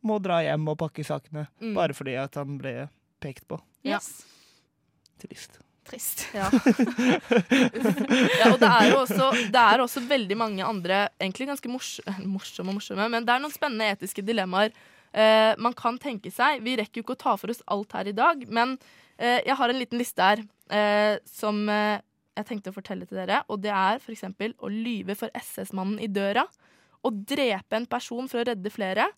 må 0.03 0.17
dra 0.23 0.39
hjem 0.41 0.65
og 0.73 0.79
pakke 0.81 1.05
sakene 1.05 1.45
Mm. 1.61 1.75
bare 1.77 1.93
fordi 1.93 2.15
at 2.17 2.33
han 2.41 2.57
ble 2.57 2.89
pekt 3.21 3.45
på. 3.47 3.59
Ja. 3.85 3.99
Yes. 3.99 4.25
Trist. 5.21 5.59
Trist. 5.85 6.27
Ja. 6.33 6.49
ja, 8.39 8.51
og 8.53 8.59
det 8.61 8.69
er 8.69 8.87
jo 8.91 8.97
også, 9.03 9.29
det 9.53 9.61
er 9.61 9.81
også 9.83 10.01
veldig 10.07 10.37
mange 10.39 10.65
andre 10.65 11.03
egentlig 11.21 11.47
ganske 11.51 11.69
mors 11.71 11.99
morsomme, 12.25 12.73
morsomme, 12.77 13.07
men 13.11 13.25
det 13.27 13.33
er 13.35 13.43
noen 13.43 13.53
spennende 13.53 13.89
etiske 13.95 14.23
dilemmaer 14.25 14.73
eh, 15.13 15.51
man 15.61 15.75
kan 15.77 15.99
tenke 16.01 16.31
seg. 16.33 16.63
Vi 16.65 16.77
rekker 16.79 17.01
jo 17.01 17.05
ikke 17.05 17.17
å 17.17 17.23
ta 17.25 17.35
for 17.39 17.53
oss 17.53 17.63
alt 17.71 17.93
her 17.97 18.09
i 18.11 18.15
dag, 18.17 18.45
men 18.49 18.77
eh, 19.17 19.41
jeg 19.45 19.57
har 19.59 19.71
en 19.71 19.79
liten 19.79 20.01
liste 20.01 20.25
her 20.25 20.43
eh, 20.71 21.17
som 21.27 21.63
eh, 21.69 21.99
jeg 22.37 22.47
tenkte 22.47 22.71
å 22.71 22.75
fortelle 22.75 23.07
til 23.07 23.19
dere. 23.21 23.41
Og 23.51 23.61
det 23.63 23.73
er 23.75 23.99
f.eks. 23.99 24.25
å 24.31 24.71
lyve 24.71 25.17
for 25.19 25.33
SS-mannen 25.35 25.99
i 26.03 26.09
døra. 26.11 26.45
Å 27.01 27.09
drepe 27.11 27.77
en 27.77 27.89
person 27.89 28.29
for 28.31 28.41
å 28.41 28.47
redde 28.47 28.73
flere. 28.73 29.09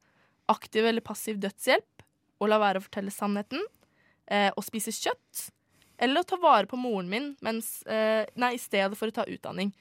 Aktiv 0.52 0.86
eller 0.88 1.06
passiv 1.06 1.40
dødshjelp. 1.44 2.06
Å 2.42 2.50
la 2.50 2.60
være 2.62 2.82
å 2.82 2.86
fortelle 2.86 3.14
sannheten. 3.14 3.62
Eh, 4.32 4.50
å 4.56 4.64
spise 4.66 4.94
kjøtt. 4.96 5.50
Eller 6.02 6.24
å 6.24 6.28
ta 6.28 6.40
vare 6.42 6.68
på 6.68 6.80
moren 6.80 7.10
min 7.12 7.34
mens, 7.46 7.84
eh, 7.86 8.26
nei, 8.36 8.56
i 8.56 8.62
stedet 8.62 8.98
for 8.98 9.12
å 9.12 9.16
ta 9.16 9.28
utdanning. 9.30 9.72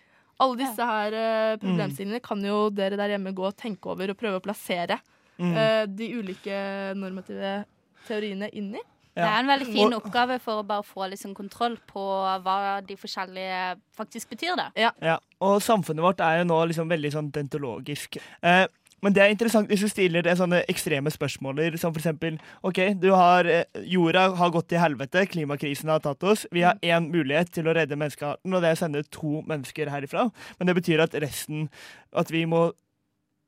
Alle 0.42 0.58
disse 0.60 0.84
her 0.86 1.14
eh, 1.14 1.56
problemstillingene 1.62 2.22
kan 2.24 2.40
jo 2.44 2.66
dere 2.74 2.98
der 2.98 3.14
hjemme 3.14 3.34
gå 3.36 3.46
og 3.48 3.56
tenke 3.58 3.92
over 3.92 4.12
og 4.12 4.18
prøve 4.18 4.40
å 4.40 4.44
plassere 4.44 4.98
Mm. 5.42 5.54
uh, 5.58 5.84
de 5.90 6.08
ulike 6.20 6.56
normative 6.94 7.64
teoriene 8.06 8.48
inn 8.52 8.74
i. 8.78 8.82
Det 9.12 9.26
er 9.28 9.40
en 9.42 9.48
veldig 9.50 9.66
fin 9.68 9.92
Og- 9.92 9.98
oppgave 10.06 10.38
for 10.40 10.62
å 10.62 10.66
bare 10.66 10.82
få 10.88 11.04
liksom 11.10 11.34
kontroll 11.36 11.74
på 11.86 12.00
hva 12.44 12.80
de 12.86 12.94
forskjellige 12.96 13.76
faktisk 13.98 14.30
betyr. 14.30 14.56
da. 14.56 14.70
Ja, 14.74 15.18
og 15.40 15.60
samfunnet 15.60 16.00
vårt 16.00 16.20
er 16.24 16.38
jo 16.38 16.44
nå 16.48 16.66
liksom 16.70 16.88
veldig 16.88 17.12
sånn 17.12 17.30
dentologisk. 17.30 18.16
Eh, 18.42 18.66
men 19.02 19.12
det 19.12 19.22
er 19.22 19.30
interessant 19.34 19.68
hvis 19.68 19.80
du 19.82 19.88
stiller 19.90 20.22
det 20.22 20.38
sånne 20.38 20.62
ekstreme 20.70 21.10
spørsmåler 21.10 21.76
som 21.76 21.92
for 21.92 22.00
eksempel 22.00 22.38
OK, 22.64 22.94
du 23.02 23.10
har, 23.12 23.44
eh, 23.44 23.64
jorda 23.84 24.34
har 24.34 24.50
gått 24.50 24.68
til 24.68 24.78
helvete, 24.78 25.26
klimakrisen 25.28 25.90
har 25.90 25.98
tatt 26.00 26.22
oss. 26.22 26.46
Vi 26.50 26.62
har 26.62 26.76
én 26.82 27.10
mulighet 27.10 27.50
til 27.50 27.64
å 27.64 27.74
redde 27.74 27.98
menneskearten, 27.98 28.54
og 28.54 28.62
det 28.62 28.70
er 28.70 28.76
å 28.76 28.78
sende 28.78 29.04
to 29.10 29.42
mennesker 29.42 29.90
herifra. 29.90 30.30
Men 30.58 30.66
det 30.68 30.76
betyr 30.76 31.02
at 31.02 31.10
resten 31.20 31.68
At 32.14 32.30
vi 32.30 32.44
må 32.46 32.72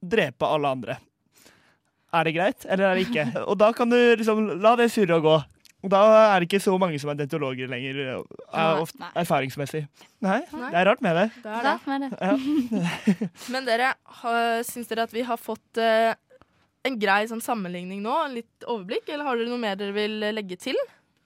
drepe 0.05 0.43
alle 0.43 0.67
andre. 0.69 0.99
Er 2.15 2.29
det 2.29 2.35
greit, 2.37 2.65
eller 2.69 2.91
er 2.91 2.99
det 2.99 3.09
ikke? 3.09 3.27
Og 3.51 3.59
da 3.61 3.73
kan 3.77 3.91
du 3.91 3.99
liksom 3.99 4.47
la 4.63 4.75
det 4.79 4.91
surre 4.95 5.19
og 5.19 5.27
gå. 5.27 5.37
Og 5.85 5.91
da 5.93 6.01
er 6.17 6.41
det 6.41 6.49
ikke 6.49 6.63
så 6.65 6.75
mange 6.81 6.97
som 7.01 7.11
er 7.13 7.19
dentologer 7.19 7.69
lenger, 7.69 7.99
eh, 8.01 8.45
er 8.57 8.81
ofte, 8.81 9.01
Nei. 9.03 9.11
erfaringsmessig. 9.21 9.83
Nei, 10.25 10.39
Nei. 10.49 10.71
det 10.73 10.79
er 10.81 10.89
rart 10.89 11.03
med 11.05 11.19
det. 11.19 11.25
Det 11.45 11.51
er 11.53 11.67
det. 11.67 11.73
Rart 11.75 11.89
med 11.91 12.07
det. 12.07 13.31
Men 13.53 13.69
dere, 13.69 13.91
syns 14.65 14.89
dere 14.89 15.05
at 15.05 15.13
vi 15.13 15.27
har 15.29 15.41
fått 15.41 15.83
eh, 15.83 16.15
en 16.89 16.97
grei 17.01 17.25
sånn 17.29 17.45
sammenligning 17.45 18.01
nå? 18.05 18.17
Litt 18.33 18.65
overblikk? 18.65 19.11
Eller 19.13 19.29
har 19.29 19.41
dere 19.41 19.53
noe 19.53 19.61
mer 19.61 19.77
dere 19.81 19.97
vil 19.97 20.23
eh, 20.23 20.33
legge 20.33 20.57
til? 20.61 20.81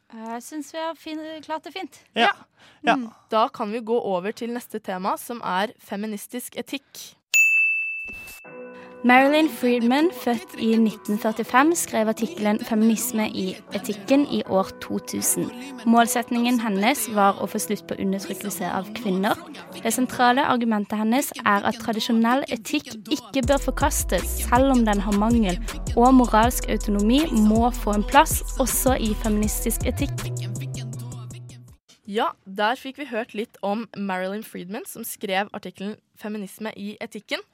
Jeg 0.09 0.42
syns 0.42 0.73
vi 0.75 0.80
har 0.83 0.99
fin 0.99 1.21
klart 1.45 1.68
det 1.68 1.75
fint. 1.76 2.00
Ja. 2.16 2.33
ja. 2.83 2.97
Mm. 2.97 3.11
Da 3.30 3.47
kan 3.54 3.71
vi 3.71 3.85
gå 3.85 3.99
over 4.11 4.35
til 4.35 4.50
neste 4.57 4.80
tema, 4.83 5.14
som 5.21 5.42
er 5.45 5.76
feministisk 5.85 6.59
etikk. 6.59 7.12
Marilyn 9.05 9.49
Friedman, 9.49 10.11
født 10.12 10.55
i 10.59 10.73
1945, 10.73 11.75
skrev 11.75 12.09
artikkelen 12.09 12.59
'Feminisme 12.64 13.28
i 13.31 13.57
etikken' 13.75 14.26
i 14.35 14.43
år 14.47 14.71
2000. 14.81 15.50
Målsetningen 15.87 16.61
hennes 16.61 17.14
var 17.14 17.38
å 17.38 17.47
få 17.47 17.59
slutt 17.59 17.87
på 17.87 17.95
undertrykkelse 17.95 18.67
av 18.67 18.88
kvinner. 18.95 19.38
Det 19.83 19.93
sentrale 19.95 20.43
argumentet 20.43 20.99
hennes 20.99 21.31
er 21.47 21.62
at 21.71 21.78
tradisjonell 21.78 22.43
etikk 22.49 22.90
ikke 23.12 23.47
bør 23.47 23.62
forkastes, 23.71 24.26
selv 24.50 24.71
om 24.71 24.85
den 24.85 25.00
har 25.00 25.12
mangel, 25.12 25.59
og 25.97 26.14
moralsk 26.14 26.69
autonomi 26.69 27.21
må 27.31 27.71
få 27.71 27.95
en 27.95 28.05
plass 28.05 28.43
også 28.59 28.97
i 29.00 29.14
feministisk 29.23 29.87
etikk. 29.87 30.26
Ja, 32.07 32.26
der 32.57 32.75
fikk 32.75 32.99
vi 32.99 33.05
hørt 33.05 33.35
litt 33.35 33.57
om 33.62 33.87
Marilyn 33.97 34.43
Friedman, 34.43 34.87
som 34.87 35.05
skrev 35.05 35.49
artikkelen 35.52 35.97
'Feminisme 36.17 36.73
i 36.76 36.97
etikken'. 37.00 37.47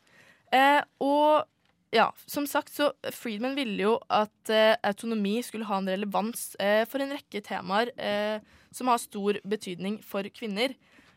Eh, 0.52 0.80
og 1.04 1.46
ja, 1.94 2.08
som 2.26 2.46
sagt 2.50 2.74
så 2.74 2.90
Friedman 3.14 3.54
ville 3.54 3.78
jo 3.86 3.94
at 4.12 4.50
eh, 4.50 4.74
autonomi 4.82 5.38
skulle 5.46 5.68
ha 5.68 5.78
en 5.78 5.90
relevans 5.92 6.54
eh, 6.62 6.82
for 6.90 7.02
en 7.02 7.14
rekke 7.14 7.42
temaer 7.46 7.92
eh, 7.94 8.42
som 8.74 8.90
har 8.90 9.02
stor 9.02 9.38
betydning 9.46 10.00
for 10.02 10.26
kvinner. 10.34 10.74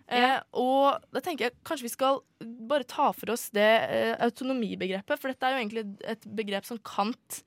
Eh, 0.07 0.37
og 0.55 1.01
da 1.11 1.23
tenker 1.23 1.47
jeg 1.47 1.57
kanskje 1.67 1.87
vi 1.87 1.93
skal 1.95 2.21
bare 2.69 2.87
ta 2.87 3.09
for 3.15 3.33
oss 3.33 3.49
det 3.55 3.71
eh, 3.89 4.13
autonomibegrepet, 4.23 5.19
for 5.19 5.33
dette 5.33 5.47
er 5.47 5.55
jo 5.55 5.63
egentlig 5.63 5.83
et 6.13 6.29
begrep 6.37 6.69
som 6.69 6.79
Kant 6.85 7.41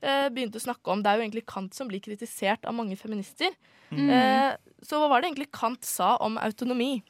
eh, 0.00 0.30
begynte 0.30 0.62
å 0.62 0.66
snakke 0.68 0.94
om. 0.94 1.02
Det 1.02 1.10
er 1.10 1.18
jo 1.18 1.26
egentlig 1.26 1.46
Kant 1.50 1.74
som 1.76 1.90
blir 1.90 2.04
kritisert 2.04 2.64
av 2.64 2.76
mange 2.78 2.96
feminister. 3.00 3.52
Mm. 3.90 4.06
Eh, 4.06 4.52
så 4.86 5.02
hva 5.02 5.10
var 5.10 5.20
det 5.20 5.32
egentlig 5.32 5.50
Kant 5.58 5.84
sa 5.84 6.14
om 6.24 6.38
autonomi? 6.40 7.00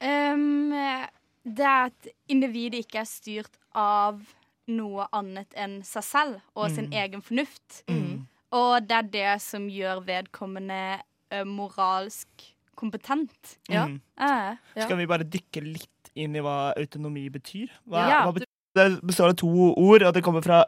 Um, 0.00 0.74
det 1.46 1.68
at 1.68 2.08
individet 2.28 2.82
ikke 2.84 3.00
er 3.00 3.08
styrt 3.08 3.54
av 3.76 4.20
noe 4.68 5.04
annet 5.14 5.52
enn 5.54 5.76
seg 5.86 6.02
selv 6.02 6.40
og 6.56 6.70
sin 6.74 6.88
Mm. 6.90 6.96
egen 7.04 7.22
fornuft. 7.22 7.82
Mm. 7.88 8.26
Og 8.52 8.86
det 8.88 8.96
er 8.96 9.02
det 9.12 9.42
som 9.42 9.68
gjør 9.68 10.00
vedkommende 10.06 11.00
eh, 11.30 11.44
moralsk 11.44 12.28
kompetent. 12.76 13.56
Ja. 13.68 13.86
Mm. 13.86 14.00
Eh, 14.18 14.56
Ja. 14.76 14.84
Skal 14.84 14.96
vi 14.96 15.06
bare 15.06 15.24
dykke 15.24 15.62
litt 15.62 16.10
inn 16.16 16.34
i 16.36 16.40
hva 16.40 16.72
autonomi 16.76 17.28
betyr? 17.30 17.68
Hva, 17.88 18.08
Ja. 18.08 18.22
hva 18.24 18.32
betyr? 18.34 18.46
Det 18.74 19.00
består 19.02 19.28
av 19.30 19.36
to 19.36 19.48
ord, 19.76 20.02
og 20.02 20.12
det 20.14 20.22
kommer 20.22 20.42
fra 20.44 20.64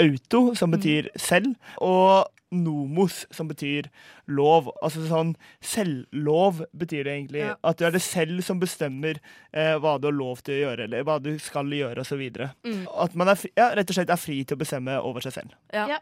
auto, 0.00 0.54
som 0.54 0.70
Mm. 0.70 0.78
betyr 0.78 1.08
selv, 1.16 1.54
og 1.80 2.26
nomos, 2.52 3.26
som 3.30 3.48
betyr 3.48 3.88
lov. 4.26 4.70
Altså 4.82 5.02
sånn 5.08 5.34
selvlov 5.60 6.62
betyr 6.76 7.04
det 7.04 7.12
egentlig. 7.14 7.42
Ja. 7.44 7.54
At 7.64 7.78
du 7.80 7.84
er 7.84 7.90
det 7.94 8.02
selv 8.04 8.40
som 8.46 8.60
bestemmer 8.60 9.18
eh, 9.52 9.74
hva 9.80 9.98
du 10.00 10.08
har 10.08 10.16
lov 10.16 10.40
til 10.46 10.54
å 10.56 10.62
gjøre, 10.62 10.86
eller 10.88 11.04
hva 11.04 11.18
du 11.22 11.34
skal 11.42 11.66
gjøre, 11.74 12.00
osv. 12.04 12.22
Mm. 12.64 12.86
At 13.04 13.14
man 13.14 13.28
er 13.28 13.34
fri, 13.40 13.50
ja, 13.58 13.70
rett 13.76 13.90
og 13.92 13.98
slett 13.98 14.10
er 14.14 14.20
fri 14.20 14.40
til 14.44 14.56
å 14.56 14.62
bestemme 14.62 14.96
over 15.02 15.20
seg 15.24 15.32
selv. 15.40 15.56
Ja. 15.74 15.86
Ja. 15.96 15.98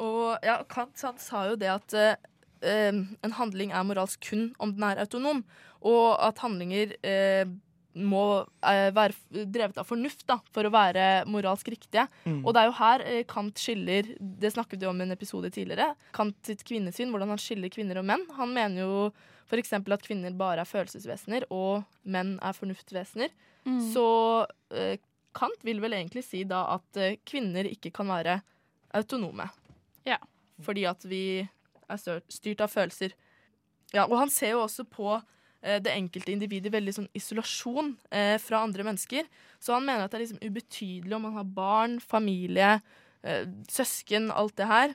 Og 0.00 0.38
ja, 0.46 0.62
Kant 0.70 1.00
han 1.04 1.18
sa 1.20 1.44
jo 1.50 1.56
det 1.60 1.68
at 1.68 1.94
eh, 1.94 2.16
en 2.64 3.32
handling 3.36 3.72
er 3.76 3.84
moralsk 3.84 4.22
kun 4.30 4.54
om 4.60 4.72
den 4.72 4.84
er 4.88 5.02
autonom, 5.04 5.44
og 5.84 6.16
at 6.24 6.40
handlinger 6.44 6.94
eh, 7.04 7.44
må 7.98 8.24
eh, 8.66 8.88
være 8.94 9.44
drevet 9.50 9.80
av 9.80 9.88
fornuft 9.88 10.22
da, 10.30 10.38
for 10.54 10.66
å 10.66 10.72
være 10.72 11.24
moralsk 11.30 11.72
riktige. 11.72 12.06
Mm. 12.24 12.40
Og 12.44 12.54
det 12.54 12.62
er 12.62 12.68
jo 12.68 12.76
her 12.78 13.04
eh, 13.06 13.20
Kant 13.28 13.58
skiller 13.58 14.12
Det 14.20 14.52
snakket 14.54 14.82
vi 14.82 14.88
om 14.90 15.00
i 15.00 15.06
en 15.06 15.16
episode 15.16 15.50
tidligere. 15.54 15.94
Kant 16.16 16.38
sitt 16.46 16.62
kvinnesyn, 16.66 17.10
hvordan 17.10 17.34
han 17.34 17.42
skiller 17.42 17.72
kvinner 17.72 18.00
og 18.00 18.06
menn. 18.10 18.26
Han 18.38 18.54
mener 18.54 18.84
jo 18.84 19.06
f.eks. 19.50 19.74
at 19.74 20.06
kvinner 20.06 20.34
bare 20.38 20.62
er 20.62 20.70
følelsesvesener, 20.70 21.48
og 21.50 21.82
menn 22.02 22.36
er 22.38 22.54
fornuftvesener. 22.56 23.32
mm. 23.66 23.80
Så 23.92 24.06
eh, 24.70 24.98
Kant 25.36 25.62
vil 25.62 25.78
vel 25.82 25.94
egentlig 25.94 26.24
si 26.26 26.42
da 26.48 26.64
at 26.74 26.98
eh, 26.98 27.18
kvinner 27.26 27.66
ikke 27.70 27.92
kan 27.94 28.10
være 28.10 28.40
autonome. 28.98 29.46
Ja. 30.06 30.18
Fordi 30.60 30.86
at 30.90 31.04
vi 31.08 31.24
er 31.90 32.22
styrt 32.30 32.62
av 32.62 32.70
følelser. 32.72 33.14
Ja, 33.94 34.06
og 34.06 34.16
han 34.20 34.30
ser 34.30 34.54
jo 34.54 34.64
også 34.64 34.84
på 34.86 35.18
det 35.80 35.92
enkelte 35.92 36.32
individet 36.32 36.72
veldig 36.72 36.94
sånn 36.96 37.08
isolasjon 37.14 37.96
eh, 38.10 38.38
fra 38.38 38.62
andre 38.64 38.82
mennesker. 38.84 39.26
Så 39.60 39.74
han 39.74 39.84
mener 39.84 40.04
at 40.04 40.10
det 40.10 40.20
er 40.20 40.24
liksom 40.26 40.42
ubetydelig 40.46 41.14
om 41.16 41.22
man 41.22 41.34
har 41.36 41.44
barn, 41.44 41.98
familie, 42.00 42.80
eh, 43.22 43.44
søsken, 43.68 44.30
alt 44.32 44.56
det 44.56 44.66
her. 44.70 44.94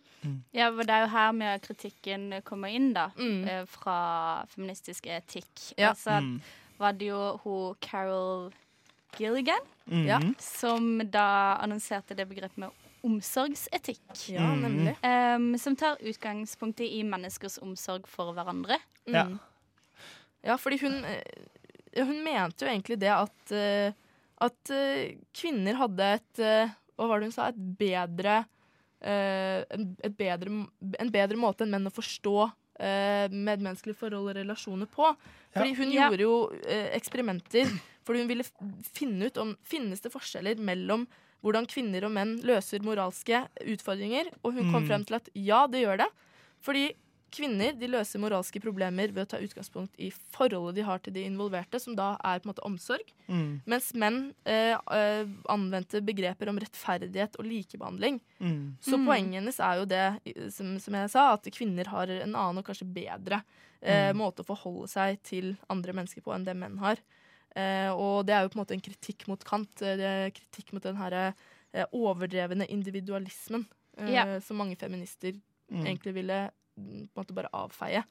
Ja, 0.52 0.72
for 0.72 0.82
det 0.84 0.90
er 0.96 1.02
jo 1.06 1.12
her 1.14 1.32
med 1.34 1.62
kritikken 1.62 2.42
kommer 2.44 2.68
inn, 2.74 2.94
da. 2.94 3.12
Mm. 3.18 3.44
eh, 3.48 3.66
Fra 3.70 4.46
feministisk 4.56 5.06
etikk. 5.06 5.74
Ja. 5.78 5.90
Altså 5.94 6.20
Mm. 6.22 6.42
var 6.80 6.92
det 6.94 7.08
jo 7.12 7.38
hun 7.44 7.76
Carol 7.82 8.52
Gilligan. 9.18 9.62
Ja. 9.88 10.18
som 10.40 10.98
da 11.12 11.58
annonserte 11.62 12.16
det 12.18 12.26
begrepet 12.28 12.58
med 12.58 12.72
omsorgsetikk. 13.04 14.30
Ja, 14.34 14.42
Mm. 14.42 14.62
nemlig. 14.62 15.60
som 15.60 15.76
tar 15.76 15.98
utgangspunktet 16.02 16.90
i 16.92 17.04
menneskers 17.04 17.60
omsorg 17.62 18.08
for 18.08 18.34
hverandre. 18.34 18.78
Ja. 19.06 19.28
Ja, 20.46 20.56
fordi 20.62 20.78
hun 20.84 21.00
eh, 21.06 21.22
Hun 22.06 22.20
mente 22.24 22.66
jo 22.66 22.70
egentlig 22.72 23.00
det 23.02 23.12
at 23.14 23.52
eh, 23.56 23.94
At 24.46 24.70
eh, 24.74 25.16
kvinner 25.34 25.78
hadde 25.80 26.10
et 26.20 26.42
Hva 26.96 27.08
var 27.10 27.20
det 27.24 27.30
hun 27.32 27.36
sa? 27.36 27.48
Et 27.50 27.62
bedre 27.80 28.44
eh, 29.02 29.64
en, 29.76 29.90
et 30.04 30.16
bedre, 30.18 30.52
en 31.00 31.12
bedre 31.12 31.38
måte 31.40 31.66
enn 31.66 31.74
menn 31.76 31.90
å 31.90 31.94
forstå 31.94 32.36
eh, 32.80 33.28
medmenneskelige 33.32 34.00
forhold 34.00 34.32
og 34.32 34.38
relasjoner 34.40 34.88
på. 34.92 35.10
Fordi 35.56 35.74
hun 35.78 35.92
Ja. 35.94 36.08
gjorde 36.10 36.26
jo 36.26 36.38
eksperimenter 36.96 37.70
fordi 38.06 38.22
hun 38.22 38.28
ville 38.30 38.46
finne 38.94 39.28
ut 39.32 39.38
om 39.42 39.56
finnes 39.66 40.02
det 40.04 40.12
forskjeller 40.14 40.60
mellom 40.62 41.08
hvordan 41.46 41.66
kvinner 41.70 42.06
og 42.08 42.12
menn 42.16 42.36
løser 42.46 42.84
moralske 42.86 43.44
utfordringer. 43.66 44.32
Og 44.44 44.54
hun 44.58 44.72
kom 44.72 44.84
Mm. 44.84 44.88
frem 44.90 45.06
til 45.06 45.16
at 45.20 45.30
ja, 45.36 45.66
det 45.68 45.82
gjør 45.84 45.98
det. 46.04 46.08
Fordi 46.62 46.84
kvinner 47.32 47.74
de 47.78 47.88
løser 47.88 48.20
moralske 48.20 48.62
problemer 48.62 49.12
ved 49.12 49.26
å 49.26 49.30
ta 49.34 49.38
utgangspunkt 49.44 49.96
i 50.00 50.10
forholdet 50.12 50.76
de 50.76 50.82
har 50.88 51.00
til 51.00 51.14
de 51.14 51.24
involverte, 51.26 51.80
som 51.82 51.96
da 51.96 52.14
er 52.24 52.40
på 52.40 52.48
en 52.48 52.54
måte 52.54 52.64
omsorg. 52.66 53.12
Mm. 53.28 53.62
Mens 53.66 53.94
menn 53.94 54.34
eh, 54.46 54.78
eh, 54.92 55.26
anvendte 55.52 56.02
begreper 56.06 56.48
om 56.50 56.60
rettferdighet 56.60 57.36
og 57.40 57.46
likebehandling. 57.46 58.22
Mm. 58.40 58.78
Så 58.80 58.98
Mm. 58.98 59.06
poenget 59.08 59.34
hennes 59.42 59.60
er 59.60 59.76
jo 59.82 59.86
det, 59.86 60.52
som, 60.54 60.80
som 60.80 60.94
jeg 60.94 61.10
sa, 61.10 61.34
at 61.34 61.44
kvinner 61.52 61.86
har 61.88 62.08
en 62.08 62.36
annen 62.36 62.58
og 62.60 62.66
kanskje 62.66 62.88
bedre 62.94 63.44
eh, 63.82 64.12
Mm. 64.14 64.18
måte 64.18 64.42
å 64.42 64.46
forholde 64.48 64.88
seg 64.90 65.22
til 65.24 65.58
andre 65.70 65.94
mennesker 65.94 66.22
på 66.24 66.34
enn 66.34 66.46
det 66.46 66.56
menn 66.56 66.78
har. 66.80 66.98
Eh, 67.56 67.90
og 67.94 68.26
det 68.26 68.34
er 68.36 68.42
jo 68.44 68.50
på 68.50 68.58
en 68.60 68.64
måte 68.66 68.74
en 68.74 68.82
kritikk 68.82 69.28
mot 69.28 69.44
Kant. 69.44 69.82
eh, 69.82 69.96
Det 69.98 70.06
er 70.06 70.32
kritikk 70.32 70.74
mot 70.74 70.84
den 70.84 70.96
her 70.98 71.12
eh, 71.74 71.86
overdrevne 71.94 72.66
individualismen 72.70 73.66
eh, 73.98 74.12
Ja. 74.14 74.40
som 74.40 74.58
mange 74.58 74.76
feminister 74.78 75.34
Mm. 75.72 75.84
egentlig 75.86 76.14
ville 76.14 76.52
på 76.76 76.82
en 76.82 77.10
måte 77.16 77.36
bare 77.38 77.52
avfeie. 77.56 78.04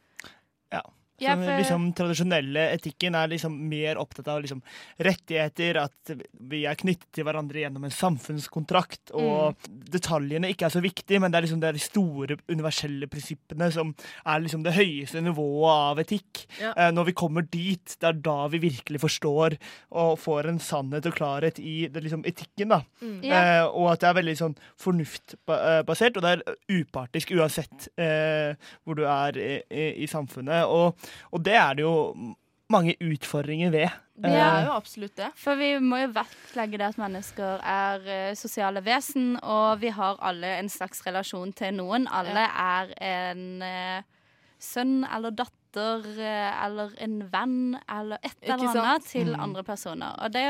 Så 0.72 0.80
Ja, 1.22 1.36
for- 1.38 1.58
liksom 1.60 1.84
tradisjonelle 1.94 2.64
etikken 2.74 3.14
er 3.14 3.28
liksom 3.30 3.54
mer 3.70 3.96
opptatt 4.02 4.26
av 4.32 4.40
liksom 4.42 4.62
rettigheter, 4.98 5.76
at 5.84 6.10
vi 6.50 6.64
er 6.66 6.74
knyttet 6.74 7.06
til 7.14 7.24
hverandre 7.24 7.62
gjennom 7.62 7.84
en 7.86 7.94
samfunnskontrakt, 7.94 9.12
og 9.14 9.54
detaljene 9.94 10.50
ikke 10.50 10.66
er 10.66 10.74
så 10.74 10.82
viktige, 10.82 11.20
men 11.22 11.30
det 11.30 11.38
er 11.38 11.46
liksom 11.46 11.60
det 11.62 11.68
er 11.70 11.78
de 11.78 11.84
store 11.84 12.38
universelle 12.50 13.06
prinsippene 13.10 13.70
som 13.72 13.94
er 14.26 14.42
liksom 14.42 14.64
det 14.66 14.74
høyeste 14.74 15.22
nivået 15.22 15.70
av 15.74 16.02
etikk. 16.02 16.44
Ja. 16.60 16.72
Eh, 16.76 16.90
når 16.90 17.04
vi 17.10 17.16
kommer 17.22 17.46
dit, 17.46 17.96
det 18.00 18.10
er 18.10 18.20
da 18.24 18.36
vi 18.50 18.58
virkelig 18.66 19.00
forstår 19.04 19.56
og 19.94 20.18
får 20.18 20.50
en 20.50 20.58
sannhet 20.58 21.06
og 21.06 21.14
klarhet 21.14 21.60
i 21.62 21.86
det 21.94 22.02
liksom 22.04 22.24
etikken, 22.26 22.74
da. 22.74 22.80
Mm. 23.00 23.22
Eh, 23.30 23.62
og 23.70 23.92
at 23.92 24.02
det 24.02 24.10
er 24.10 24.18
veldig 24.18 24.36
sånn 24.42 24.58
fornuftbasert, 24.82 26.16
og 26.18 26.24
det 26.24 26.32
er 26.34 26.58
upartisk 26.80 27.32
uansett 27.38 27.88
eh, 28.00 28.54
hvor 28.84 28.98
du 28.98 29.04
er 29.06 29.38
i, 29.38 29.50
i, 29.70 29.86
i 30.04 30.10
samfunnet. 30.10 30.64
Og, 30.66 30.98
og 31.32 31.44
det 31.44 31.54
er 31.54 31.74
det 31.74 31.82
jo 31.84 32.34
mange 32.72 32.94
utfordringer 33.00 33.70
ved. 33.70 33.88
Det 34.16 34.30
Eh, 34.30 34.40
er 34.40 34.66
jo 34.68 34.72
absolutt 34.76 35.16
det. 35.18 35.28
For 35.36 35.54
vi 35.58 35.72
må 35.82 35.98
jo 36.04 36.12
vektlegge 36.14 36.78
det 36.78 36.86
at 36.86 36.98
mennesker 36.98 37.60
er 37.66 38.06
eh, 38.06 38.34
sosiale 38.38 38.80
vesen, 38.86 39.34
og 39.42 39.80
vi 39.82 39.88
har 39.90 40.16
alle 40.22 40.54
en 40.60 40.68
slags 40.70 41.02
relasjon 41.06 41.52
til 41.52 41.74
noen. 41.74 42.06
Alle 42.08 42.46
er 42.48 42.94
en 43.02 43.62
eh, 43.62 44.02
sønn 44.58 45.04
eller 45.04 45.34
datter 45.34 46.06
eh, 46.14 46.64
eller 46.64 46.94
en 47.04 47.18
venn 47.32 47.76
eller 47.90 48.18
et 48.22 48.36
eller 48.46 48.70
annet 48.70 49.04
til 49.10 49.34
Mm. 49.34 49.40
andre 49.48 49.64
personer. 49.64 50.14
Og 50.24 50.32
det 50.32 50.46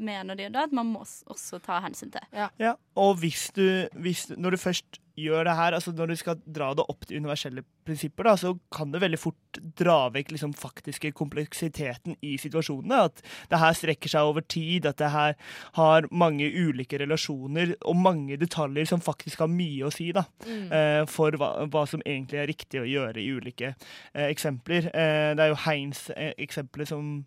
mener 0.00 0.38
de 0.38 0.48
da 0.52 0.64
at 0.66 0.72
man 0.76 0.90
må 0.94 1.04
også 1.04 1.60
ta 1.64 1.78
hensyn 1.84 2.10
til. 2.14 2.26
Ja, 2.60 2.74
og 2.96 3.20
hvis 3.22 3.50
du, 3.56 3.64
hvis 4.00 4.26
du 4.30 4.36
Når 4.40 4.50
du 4.56 4.56
først 4.56 4.98
gjør 5.20 5.44
det 5.44 5.52
her, 5.58 5.74
altså 5.76 5.92
når 5.92 6.06
du 6.06 6.16
skal 6.16 6.38
dra 6.48 6.70
det 6.72 6.84
opp 6.88 7.02
til 7.04 7.18
universelle 7.20 7.60
prinsipper, 7.84 8.24
da, 8.24 8.32
så 8.40 8.54
kan 8.72 8.88
det 8.94 9.02
veldig 9.02 9.18
fort 9.20 9.58
dra 9.76 10.08
vekk 10.14 10.30
liksom 10.32 10.54
faktiske 10.56 11.10
kompleksiteten 11.18 12.14
i 12.24 12.38
situasjonene. 12.40 13.02
At 13.10 13.20
det 13.50 13.60
her 13.60 13.76
strekker 13.76 14.08
seg 14.08 14.30
over 14.30 14.40
tid, 14.48 14.86
at 14.88 14.96
det 15.02 15.10
her 15.12 15.36
har 15.76 16.08
mange 16.10 16.48
ulike 16.48 16.96
relasjoner 17.02 17.74
og 17.84 17.98
mange 18.00 18.38
detaljer 18.40 18.88
som 18.88 19.02
faktisk 19.04 19.42
har 19.44 19.52
mye 19.52 19.84
å 19.84 19.92
si 19.92 20.08
da, 20.16 20.24
Mm. 20.46 20.72
eh, 20.72 21.04
for 21.10 21.36
hva, 21.36 21.66
hva 21.68 21.84
som 21.90 22.00
egentlig 22.06 22.40
er 22.40 22.48
riktig 22.48 22.80
å 22.80 22.88
gjøre 22.88 23.20
i 23.20 23.28
ulike 23.36 23.74
eh, 24.14 24.30
eksempler. 24.30 24.88
Eh, 24.94 25.34
det 25.36 25.44
er 25.44 25.52
jo 25.52 25.60
Heinz-eksempelet 25.66 26.88
som, 26.88 27.26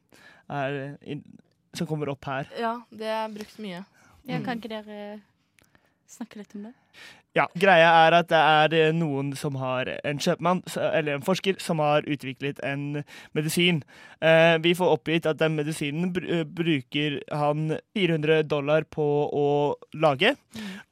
er 0.49 0.95
som 1.73 1.87
kommer 1.89 2.09
opp 2.13 2.25
her. 2.29 2.47
Ja, 2.59 2.75
det 2.91 3.07
er 3.09 3.27
brukt 3.33 3.59
mye. 3.59 3.83
Ja, 4.25 4.37
Mm. 4.39 4.45
kan 4.45 4.57
ikke 4.61 4.69
dere 4.71 5.19
snakke 6.07 6.37
litt 6.39 6.53
om 6.55 6.63
det? 6.69 6.73
Ja, 7.35 7.47
Greia 7.57 7.87
er 8.05 8.13
at 8.13 8.27
det 8.29 8.37
er 8.37 8.73
eh, 8.77 8.91
noen 8.93 9.31
som 9.35 9.55
har 9.57 9.89
en 10.05 10.19
kjøpmann, 10.21 10.61
eller 10.77 11.15
en 11.15 11.23
forsker, 11.25 11.55
som 11.59 11.79
har 11.79 12.03
utviklet 12.05 12.59
en 12.63 13.03
medisin. 13.33 13.79
Eh, 14.21 14.57
vi 14.61 14.75
får 14.77 14.91
oppgitt 14.99 15.25
at 15.25 15.39
den 15.41 15.55
medisinen 15.57 16.13
eh, 16.21 16.43
bruker 16.45 17.17
han 17.33 17.79
400 17.97 18.43
dollar 18.47 18.83
på 18.85 19.07
å 19.33 19.47
lage, 19.97 20.35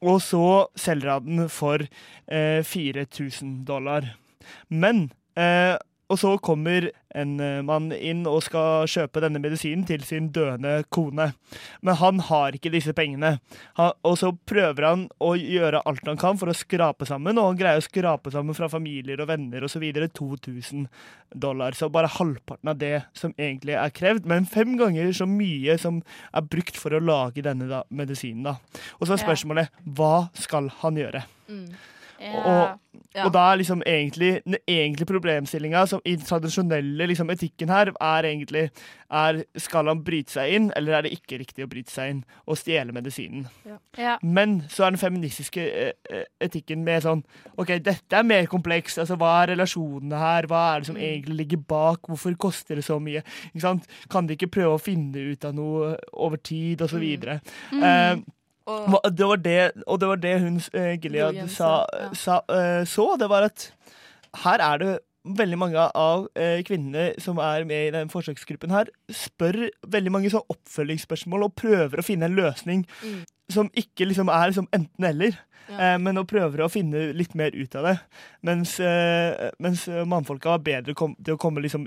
og 0.02 0.18
så 0.26 0.66
selger 0.76 1.14
han 1.20 1.26
den 1.30 1.48
for 1.54 1.86
eh, 2.28 2.64
4000 2.66 3.64
dollar. 3.70 4.16
Men 4.68 5.12
eh, 5.38 5.78
og 6.12 6.20
så 6.20 6.34
kommer 6.44 6.90
en 7.16 7.40
eh, 7.44 7.62
mann 7.64 7.92
inn 7.96 8.26
og 8.30 8.42
skal 8.46 8.88
kjøpe 8.92 9.22
denne 9.24 9.40
medisinen 9.44 9.86
til 9.88 10.04
sin 10.08 10.30
døende 10.36 10.82
kone. 10.92 11.32
Men 11.84 12.00
han 12.00 12.20
har 12.28 12.56
ikke 12.56 12.72
disse 12.74 12.94
pengene. 12.96 13.38
Han, 13.80 13.96
og 14.08 14.18
så 14.20 14.32
prøver 14.48 14.88
han 14.88 15.06
å 15.24 15.34
gjøre 15.40 15.84
alt 15.88 16.08
han 16.08 16.20
kan 16.20 16.40
for 16.40 16.52
å 16.52 16.58
skrape 16.58 17.08
sammen, 17.08 17.40
og 17.40 17.52
han 17.52 17.62
greier 17.62 17.82
å 17.82 17.86
skrape 17.86 18.34
sammen 18.34 18.58
fra 18.58 18.70
familier 18.72 19.24
og 19.24 19.32
venner 19.32 19.68
osv. 19.68 19.88
2000 19.92 20.88
dollar. 21.32 21.76
Så 21.78 21.90
bare 21.92 22.12
halvparten 22.12 22.72
av 22.72 22.80
det 22.82 23.06
som 23.18 23.36
egentlig 23.38 23.78
er 23.80 23.96
krevd, 23.96 24.28
men 24.28 24.50
fem 24.50 24.76
ganger 24.80 25.14
så 25.16 25.28
mye 25.30 25.78
som 25.80 26.02
er 26.36 26.48
brukt 26.48 26.80
for 26.80 26.96
å 26.96 27.04
lage 27.04 27.44
denne 27.46 27.70
da, 27.72 27.86
medisinen. 27.90 28.44
da. 28.52 28.84
Og 29.00 29.08
så 29.08 29.16
er 29.16 29.24
spørsmålet 29.24 29.82
hva 29.98 30.28
skal 30.38 30.72
han 30.82 31.00
gjøre? 31.00 31.24
Mm. 31.52 31.68
Ja. 32.22 32.78
Ja. 33.16 33.26
Og 33.26 33.34
da 33.36 33.42
er 33.52 33.58
liksom 33.60 33.82
egentlig 33.84 34.42
den 34.46 34.56
egentlige 34.70 35.08
problemstillinga 35.10 35.82
i 36.06 36.14
den 36.16 36.24
tradisjonelle 36.28 37.08
liksom, 37.10 37.30
etikken 37.34 37.68
her, 37.70 37.90
er 38.00 38.24
egentlig 38.30 38.70
er, 39.12 39.42
Skal 39.60 39.90
han 39.92 40.04
bryte 40.08 40.32
seg 40.32 40.54
inn, 40.56 40.70
eller 40.80 40.94
er 40.96 41.02
det 41.04 41.12
ikke 41.18 41.40
riktig 41.42 41.66
å 41.66 41.68
bryte 41.68 41.92
seg 41.92 42.10
inn 42.14 42.22
og 42.48 42.56
stjele 42.62 42.94
medisinen? 42.96 43.48
ja. 43.98 44.14
Men 44.24 44.62
så 44.72 44.86
er 44.86 44.94
den 44.96 45.02
feministiske 45.02 45.60
eh, 45.66 45.92
eh, 46.10 46.24
etikken 46.48 46.86
mer 46.88 47.02
sånn 47.04 47.24
OK, 47.58 47.74
dette 47.84 48.16
er 48.16 48.24
mer 48.24 48.46
komplekst. 48.48 49.02
Altså, 49.04 49.18
hva 49.20 49.34
er 49.44 49.56
relasjonene 49.58 50.18
her? 50.22 50.48
Hva 50.48 50.64
er 50.76 50.80
det 50.80 50.88
som 50.88 50.96
Mm. 50.96 51.02
egentlig 51.10 51.36
ligger 51.42 51.58
bak? 51.68 52.00
Hvorfor 52.08 52.38
koster 52.38 52.76
det 52.76 52.86
så 52.86 53.00
mye? 53.02 53.24
Ikke 53.52 53.62
sant? 53.68 53.88
Kan 54.10 54.28
de 54.28 54.36
ikke 54.38 54.52
prøve 54.56 54.78
å 54.78 54.82
finne 54.82 55.34
ut 55.34 55.44
av 55.46 55.54
noe 55.56 55.98
over 56.14 56.38
tid, 56.38 56.82
og 56.82 56.90
så 56.90 56.96
Mm. 56.96 57.02
videre? 57.02 57.42
Og, 58.70 59.08
det 59.18 59.28
var 59.28 59.40
det, 59.42 59.72
og 59.88 60.00
det 60.02 60.08
var 60.12 60.20
det 60.22 60.34
hun 60.44 60.60
uh, 60.60 60.94
Gilead 61.02 61.34
William 61.34 61.48
sa, 61.50 61.86
sa, 61.88 62.02
ja. 62.02 62.12
sa, 62.14 62.42
uh, 62.52 62.84
så. 62.86 63.08
Det 63.20 63.30
var 63.32 63.48
at 63.50 63.72
her 64.44 64.62
er 64.62 64.78
det 64.84 64.92
veldig 65.28 65.58
mange 65.60 65.84
av 65.98 66.26
eh, 66.40 66.62
kvinnene 66.66 67.12
som 67.22 67.38
er 67.44 67.66
med 67.70 67.88
i 67.88 67.94
den 67.94 68.10
forsøksgruppen 68.10 68.74
her, 68.74 68.90
spør 69.14 69.68
veldig 69.94 70.14
mange 70.14 70.32
sånn 70.34 70.46
oppfølgingsspørsmål 70.50 71.46
og 71.46 71.56
prøver 71.62 72.02
å 72.02 72.06
finne 72.06 72.30
en 72.30 72.38
løsning 72.38 72.88
Mm. 73.02 73.24
som 73.52 73.70
ikke 73.78 74.08
liksom 74.08 74.30
er 74.32 74.50
liksom 74.50 74.68
enten-eller. 74.74 75.38
Ja. 75.70 75.78
Eh, 75.78 75.98
men 76.02 76.18
og 76.18 76.28
prøver 76.28 76.64
å 76.64 76.72
finne 76.72 77.12
litt 77.14 77.36
mer 77.36 77.54
ut 77.54 77.76
av 77.76 77.86
det. 77.86 77.96
Mens, 78.42 78.80
eh, 78.80 79.52
mens 79.60 79.88
mannfolka 79.88 80.56
var 80.56 80.66
bedre 80.66 80.96
kom, 80.96 81.16
til 81.24 81.36
å 81.36 81.42
komme 81.42 81.62
liksom 81.62 81.86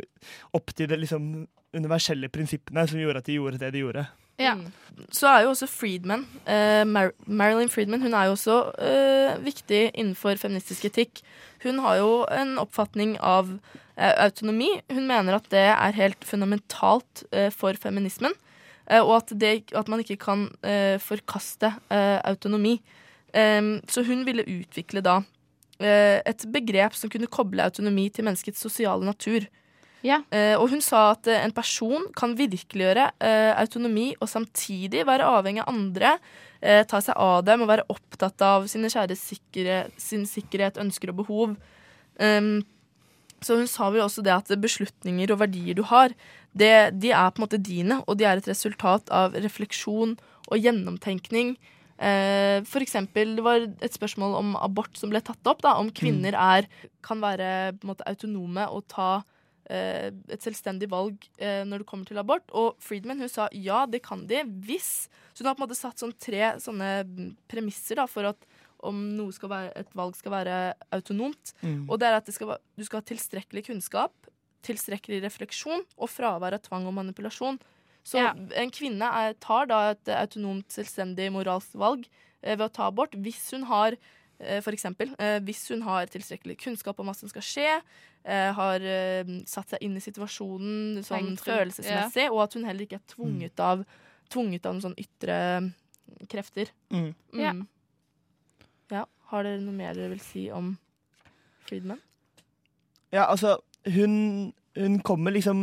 opp 0.54 0.74
til 0.74 0.86
de 0.86 0.96
liksom 1.02 1.48
universelle 1.74 2.28
prinsippene 2.30 2.86
som 2.88 3.00
gjorde 3.00 3.18
at 3.18 3.26
de 3.26 3.40
gjorde 3.40 3.58
det 3.58 3.72
de 3.74 3.82
gjorde. 3.82 4.06
Ja. 4.40 4.54
Mm. 4.58 4.72
Så 5.10 5.26
er 5.26 5.42
jo 5.42 5.50
også 5.50 5.66
Friedman, 5.66 6.24
eh, 6.46 6.84
Mar 6.86 7.10
Marilyn 7.26 7.68
Friedman, 7.68 8.02
hun 8.02 8.14
er 8.14 8.28
jo 8.28 8.36
også 8.36 8.58
eh, 8.78 9.38
viktig 9.42 9.90
innenfor 9.94 10.38
feministisk 10.38 10.84
etikk. 10.86 11.22
Hun 11.64 11.80
har 11.82 11.96
jo 11.98 12.10
en 12.30 12.58
oppfatning 12.62 13.16
av 13.18 13.50
eh, 13.96 14.14
autonomi. 14.22 14.68
Hun 14.92 15.08
mener 15.10 15.34
at 15.38 15.48
det 15.50 15.64
er 15.72 15.98
helt 15.98 16.24
fundamentalt 16.24 17.24
eh, 17.32 17.50
for 17.50 17.74
feminismen. 17.80 18.34
eh, 18.86 19.00
og 19.02 19.16
at, 19.16 19.34
det, 19.40 19.72
at 19.74 19.88
man 19.88 20.00
ikke 20.04 20.16
kan 20.16 20.48
eh, 20.62 20.98
forkaste 21.02 21.74
autonomi. 21.90 22.80
Så 23.34 24.04
hun 24.06 24.20
ville 24.22 24.44
utvikle 24.46 25.00
da 25.02 25.16
et 25.82 26.44
begrep 26.54 26.94
som 26.94 27.10
kunne 27.10 27.26
koble 27.26 27.64
autonomi 27.64 28.04
til 28.08 28.22
menneskets 28.22 28.60
sosiale 28.62 29.02
natur. 29.02 29.48
Ja. 30.04 30.20
Eh, 30.34 30.52
og 30.58 30.68
hun 30.74 30.82
sa 30.84 31.14
at 31.14 31.28
eh, 31.32 31.40
en 31.40 31.54
person 31.56 32.10
kan 32.16 32.34
virkeliggjøre 32.36 33.06
eh, 33.24 33.52
autonomi 33.56 34.10
og 34.18 34.28
samtidig 34.28 35.06
være 35.08 35.24
avhengig 35.24 35.64
av 35.64 35.72
andre, 35.72 36.12
eh, 36.60 36.82
ta 36.88 37.00
seg 37.00 37.16
av 37.16 37.40
dem 37.48 37.64
og 37.64 37.70
være 37.72 37.86
opptatt 37.92 38.44
av 38.44 38.68
sine 38.68 38.92
kjære 38.92 39.16
sikkerhet, 39.16 39.96
sin 39.96 40.28
sikkerhet, 40.28 40.80
ønsker 40.82 41.14
og 41.14 41.22
behov. 41.22 41.56
Um, 42.20 42.60
så 43.44 43.56
hun 43.58 43.68
sa 43.68 43.88
vel 43.92 44.04
også 44.04 44.22
det 44.24 44.32
at 44.32 44.52
beslutninger 44.60 45.32
og 45.32 45.40
verdier 45.40 45.76
du 45.76 45.82
har, 45.88 46.12
det, 46.56 46.94
de 47.00 47.10
er 47.10 47.32
på 47.32 47.40
en 47.40 47.46
måte 47.46 47.60
dine, 47.60 47.98
og 48.06 48.20
de 48.20 48.28
er 48.28 48.40
et 48.40 48.48
resultat 48.48 49.10
av 49.12 49.34
refleksjon 49.36 50.14
og 50.46 50.60
gjennomtenkning. 50.60 51.56
Eh, 51.98 52.60
for 52.68 52.84
eksempel, 52.84 53.34
det 53.36 53.44
var 53.44 53.66
et 53.66 53.96
spørsmål 53.96 54.36
om 54.38 54.54
abort 54.60 54.96
som 54.98 55.12
ble 55.12 55.20
tatt 55.24 55.50
opp. 55.50 55.64
Da, 55.66 55.76
om 55.80 55.92
kvinner 55.94 56.36
er, 56.38 56.68
kan 57.04 57.20
være 57.22 57.74
måte, 57.86 58.06
autonome 58.08 58.68
og 58.70 58.86
ta 58.92 59.10
et 59.70 60.44
selvstendig 60.44 60.90
valg 60.92 61.24
eh, 61.38 61.62
når 61.64 61.82
det 61.82 61.86
kommer 61.88 62.08
til 62.08 62.18
abort. 62.20 62.44
Og 62.52 62.76
Friedman 62.84 63.20
hun 63.22 63.30
sa 63.32 63.48
ja, 63.52 63.84
det 63.86 64.02
kan 64.04 64.26
de 64.28 64.42
hvis 64.66 65.08
Så 65.34 65.42
hun 65.42 65.48
har 65.50 65.56
på 65.56 65.62
en 65.62 65.68
måte 65.68 65.78
satt 65.78 65.98
sånn 65.98 66.12
tre 66.20 66.52
sånne 66.62 66.90
mm, 67.08 67.30
premisser 67.50 67.96
da, 67.98 68.06
for 68.06 68.28
at 68.28 68.44
om 68.84 68.98
noe 69.16 69.32
skal 69.32 69.48
være, 69.48 69.70
et 69.80 69.94
valg 69.96 70.14
skal 70.18 70.34
være 70.34 70.56
autonomt. 70.92 71.54
Og 71.88 71.96
det 71.98 72.06
er 72.10 72.18
at 72.18 72.26
det 72.28 72.34
skal, 72.36 72.58
du 72.76 72.84
skal 72.84 73.00
ha 73.00 73.06
tilstrekkelig 73.08 73.62
kunnskap, 73.70 74.12
tilstrekkelig 74.64 75.22
refleksjon 75.24 75.86
og 75.96 76.10
fravær 76.12 76.56
av 76.58 76.62
tvang 76.66 76.86
og 76.90 76.94
manipulasjon. 76.98 77.58
Så 78.04 78.20
Ja. 78.20 78.34
en 78.36 78.70
kvinne 78.70 79.08
er, 79.08 79.32
tar 79.40 79.66
da 79.66 79.78
et 79.94 80.04
autonomt, 80.12 80.68
selvstendig 80.68 81.30
moralsk 81.32 81.72
valg 81.80 82.04
eh, 82.42 82.54
ved 82.56 82.66
å 82.68 82.72
ta 82.72 82.86
abort 82.92 83.16
hvis 83.16 83.50
hun 83.56 83.64
har 83.70 83.96
eh, 84.44 84.60
for 84.64 84.76
eksempel, 84.76 85.12
eh, 85.18 85.38
hvis 85.44 85.62
hun 85.72 85.82
har 85.86 86.10
tilstrekkelig 86.12 86.58
kunnskap 86.62 87.00
om 87.00 87.08
hva 87.08 87.16
som 87.16 87.30
skal 87.30 87.44
skje, 87.44 87.68
eh, 88.24 88.50
har 88.56 88.84
satt 89.50 89.74
seg 89.74 89.84
inn 89.84 89.96
i 89.96 90.04
situasjonen 90.04 91.02
sånn 91.04 91.34
følelsesmessig, 91.40 92.30
og 92.30 92.44
at 92.46 92.56
hun 92.56 92.64
heller 92.68 92.86
ikke 92.86 93.00
er 93.00 93.08
tvunget 93.14 93.60
av, 93.60 93.84
tvunget 94.32 94.66
av 94.66 94.76
noen 94.76 94.86
sånn 94.88 94.98
ytre 95.00 95.38
krefter. 96.30 96.72
Mm. 96.92 97.12
Ja. 97.32 97.52
Mm. 97.52 97.66
ja. 98.92 99.04
Har 99.32 99.46
dere 99.46 99.62
noe 99.62 99.76
mer 99.76 99.96
dere 99.96 100.12
vil 100.12 100.22
si 100.24 100.48
om 100.54 100.74
Friedman? 101.64 102.00
Ja, 103.14 103.28
altså, 103.28 103.58
hun, 103.94 104.52
hun 104.76 104.98
kommer 105.06 105.34
liksom 105.34 105.58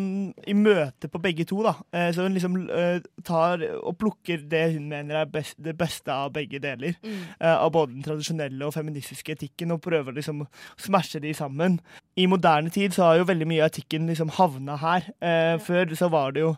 i 0.47 0.53
møte 0.55 1.09
på 1.11 1.19
begge 1.21 1.45
to, 1.49 1.61
da. 1.65 1.73
Eh, 1.93 2.09
så 2.15 2.25
hun 2.27 2.35
liksom 2.37 2.57
eh, 2.69 3.01
tar 3.27 3.63
og 3.81 3.97
plukker 3.99 4.45
det 4.51 4.63
hun 4.75 4.87
mener 4.91 5.21
er 5.21 5.31
best, 5.31 5.57
det 5.61 5.75
beste 5.79 6.13
av 6.13 6.31
begge 6.35 6.61
deler. 6.63 6.95
Mm. 7.01 7.19
av 7.41 7.71
både 7.73 7.93
den 7.93 8.03
tradisjonelle 8.05 8.65
og 8.65 8.73
feministiske 8.75 9.33
etikken, 9.35 9.71
og 9.73 9.81
prøver 9.83 10.15
liksom 10.15 10.43
å 10.45 10.49
smashe 10.79 11.19
de 11.23 11.33
sammen. 11.35 11.79
I 12.19 12.25
moderne 12.27 12.69
tid 12.69 12.93
så 12.93 13.05
har 13.07 13.19
jo 13.21 13.27
veldig 13.29 13.47
mye 13.47 13.63
av 13.63 13.71
etikken 13.71 14.07
liksom 14.09 14.31
havna 14.35 14.75
her. 14.81 15.07
Eh, 15.23 15.57
Før 15.63 15.93
så 15.95 16.09
var 16.11 16.31
det 16.35 16.43
jo 16.45 16.55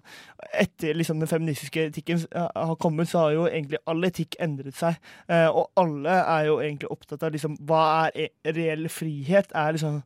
Etter 0.60 0.94
liksom 0.94 1.22
den 1.22 1.30
feministiske 1.32 1.86
etikken 1.88 2.20
eh, 2.36 2.48
har 2.54 2.76
kommet, 2.76 3.08
så 3.10 3.24
har 3.24 3.32
jo 3.34 3.46
egentlig 3.48 3.80
all 3.88 4.04
etikk 4.06 4.36
endret 4.44 4.76
seg. 4.76 4.98
Eh, 5.32 5.48
og 5.48 5.72
alle 5.80 6.18
er 6.20 6.50
jo 6.50 6.58
egentlig 6.60 6.92
opptatt 6.92 7.24
av 7.24 7.32
liksom 7.34 7.56
hva 7.64 7.84
er 8.10 8.26
e- 8.26 8.52
reell 8.54 8.90
frihet? 8.92 9.54
Er 9.56 9.78
liksom 9.78 10.02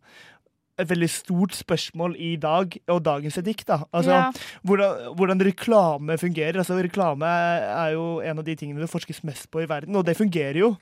et 0.80 0.88
veldig 0.90 1.10
stort 1.10 1.56
spørsmål 1.58 2.16
i 2.22 2.36
dag, 2.38 2.78
og 2.88 3.04
dagens 3.06 3.38
etikk. 3.38 3.66
da. 3.66 3.78
Altså, 3.94 4.12
Ja. 4.12 4.32
hvordan, 4.63 5.16
hvordan 5.18 5.42
reklame 5.46 6.18
fungerer. 6.18 6.58
Altså, 6.62 6.78
reklame 6.84 7.26
er 7.26 7.94
jo 7.94 8.20
en 8.22 8.38
av 8.40 8.46
de 8.46 8.56
tingene 8.56 8.80
det 8.80 8.90
forskes 8.90 9.24
mest 9.24 9.50
på 9.52 9.62
i 9.63 9.70
verden, 9.70 9.96
og 9.96 10.06
det 10.06 10.18
fungerer 10.18 10.58
jo. 10.60 10.76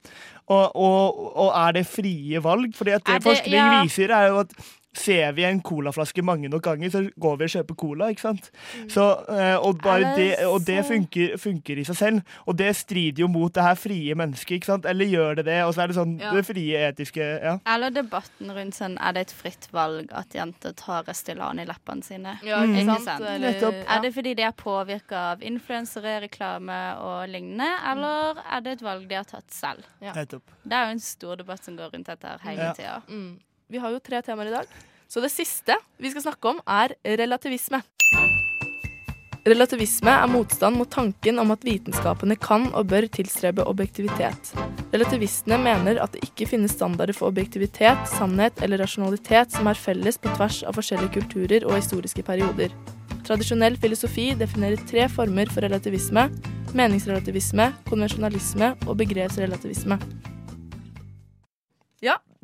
Og, 0.48 0.76
og, 0.76 1.38
og 1.38 1.52
er 1.68 1.72
det 1.80 1.86
frie 1.88 2.40
valg? 2.44 2.76
Fordi 2.76 2.92
at 2.92 3.06
det, 3.06 3.22
det- 3.22 3.24
forskning 3.24 3.56
ja. 3.62 3.84
viser, 3.84 4.12
er 4.12 4.28
jo 4.28 4.40
at 4.40 4.52
Ser 4.96 5.32
vi 5.36 5.44
en 5.44 5.60
colaflaske 5.62 6.24
mange 6.24 6.48
nok 6.50 6.64
ganger, 6.64 6.90
så 6.90 7.02
går 7.20 7.38
vi 7.38 7.44
og 7.44 7.50
kjøper 7.52 7.76
cola. 7.76 8.08
ikke 8.14 8.22
sant? 8.22 8.50
Så, 8.88 9.04
eh, 9.30 9.56
og, 9.60 9.82
bare 9.84 10.14
det, 10.16 10.46
og 10.48 10.62
det 10.66 10.86
funker, 10.88 11.36
funker 11.38 11.78
i 11.78 11.84
seg 11.84 11.96
selv. 12.00 12.22
Og 12.48 12.56
det 12.58 12.70
strider 12.80 13.20
jo 13.26 13.28
mot 13.28 13.52
det 13.54 13.64
her 13.64 13.76
frie 13.76 14.16
mennesket. 14.16 14.56
ikke 14.62 14.66
sant? 14.72 14.86
Eller 14.86 15.06
gjør 15.06 15.36
det 15.42 15.46
det? 15.46 15.58
Og 15.66 15.74
så 15.76 15.84
er 15.84 15.88
det 15.88 15.96
sånn 15.98 16.20
Ja. 16.20 16.32
det 16.34 16.46
frie 16.48 16.80
etiske 16.90 17.20
ja. 17.44 17.58
Eller 17.68 17.90
debatten 17.92 18.52
rundt 18.56 18.74
sånn 18.76 18.98
Er 19.02 19.12
det 19.14 19.22
et 19.28 19.32
fritt 19.36 19.68
valg 19.74 20.08
at 20.12 20.30
jenter 20.34 20.72
tar 20.74 21.04
Restylane 21.04 21.62
i 21.62 21.66
leppene 21.66 22.04
sine? 22.04 22.40
Ja, 22.44 22.62
Mm. 22.64 22.76
ikke 22.76 22.84
mm. 22.86 22.96
sant? 22.96 23.04
sant? 23.06 23.22
Eller, 23.22 23.52
Nettopp. 23.52 23.74
ja. 23.74 23.98
Er 23.98 24.02
det 24.02 24.14
fordi 24.16 24.34
de 24.36 24.42
er 24.44 24.52
påvirka 24.52 25.18
av 25.34 25.42
influensere, 25.42 26.22
reklame 26.22 26.80
og 27.02 27.28
lignende, 27.30 27.68
eller 27.92 28.40
er 28.52 28.62
det 28.62 28.72
et 28.80 28.82
valg 28.82 29.08
de 29.10 29.16
har 29.16 29.24
tatt 29.26 29.52
selv? 29.52 29.84
Nettopp. 30.02 30.44
Det 30.64 30.74
er 30.74 30.86
jo 30.86 30.92
en 30.92 31.00
stor 31.00 31.36
debatt 31.36 31.64
som 31.64 31.76
går 31.78 31.92
rundt 31.94 32.06
dette 32.08 32.24
her 32.28 32.38
hele 32.44 32.64
Ja. 32.64 32.74
tida. 32.74 33.02
Mm. 33.10 33.40
Vi 33.67 33.82
har 33.82 33.93
jo 33.93 33.99
tre 34.04 34.21
temaer 34.21 34.51
i 34.51 34.56
dag. 34.60 34.71
Så 35.10 35.21
det 35.21 35.32
siste 35.34 35.78
vi 36.01 36.12
skal 36.13 36.28
snakke 36.28 36.54
om, 36.54 36.62
er 36.69 36.93
relativisme. 37.17 37.82
Relativisme 39.45 40.10
er 40.10 40.30
motstand 40.30 40.78
mot 40.80 40.89
tanken 40.89 41.38
om 41.38 41.51
at 41.54 41.65
vitenskapene 41.65 42.34
kan 42.41 42.65
og 42.73 42.88
bør 42.89 43.06
tilstrebe 43.13 43.65
objektivitet. 43.69 44.56
Relativistene 44.93 45.60
mener 45.62 46.01
at 46.01 46.15
det 46.15 46.23
ikke 46.25 46.47
finnes 46.49 46.73
standarder 46.73 47.13
for 47.13 47.30
objektivitet, 47.30 48.10
sannhet 48.10 48.58
eller 48.65 48.82
rasjonalitet 48.82 49.54
som 49.54 49.69
er 49.69 49.78
felles 49.78 50.17
på 50.17 50.34
tvers 50.34 50.63
av 50.65 50.78
forskjellige 50.80 51.19
kulturer 51.19 51.69
og 51.69 51.78
historiske 51.78 52.25
perioder. 52.25 52.73
Tradisjonell 53.25 53.78
filosofi 53.82 54.32
definerer 54.38 54.82
tre 54.89 55.06
former 55.13 55.49
for 55.54 55.65
relativisme. 55.65 56.30
Meningsrelativisme, 56.75 57.69
konvensjonalisme 57.86 58.73
og 58.86 58.97
begrepsrelativisme. 59.01 60.01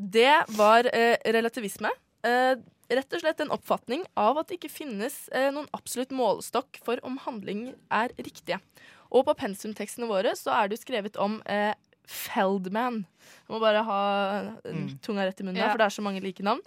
Det 0.09 0.45
var 0.57 0.87
eh, 0.93 1.17
relativisme. 1.33 1.89
Eh, 2.25 2.55
rett 2.91 3.13
og 3.15 3.21
slett 3.21 3.39
en 3.43 3.51
oppfatning 3.53 4.01
av 4.19 4.37
at 4.41 4.49
det 4.49 4.57
ikke 4.59 4.71
finnes 4.73 5.29
eh, 5.31 5.49
noen 5.53 5.69
absolutt 5.77 6.11
målestokk 6.15 6.79
for 6.83 6.99
om 7.07 7.19
handlinger 7.23 7.75
er 7.93 8.11
riktige. 8.17 8.57
Og 9.11 9.25
på 9.27 9.35
pensumtekstene 9.37 10.07
våre 10.09 10.33
så 10.39 10.51
er 10.57 10.67
det 10.71 10.77
jo 10.79 10.83
skrevet 10.85 11.17
om 11.21 11.39
eh, 11.45 11.73
Feldman. 12.11 13.03
Jeg 13.47 13.53
må 13.53 13.59
bare 13.63 13.83
ha 13.87 14.01
eh, 14.65 14.73
Mm. 14.73 14.97
tunga 15.03 15.25
rett 15.27 15.39
i 15.39 15.43
munnen, 15.43 15.61
Ja. 15.61 15.69
for 15.71 15.77
det 15.77 15.85
er 15.85 15.95
så 15.95 16.03
mange 16.03 16.21
like 16.23 16.43
navn. 16.43 16.61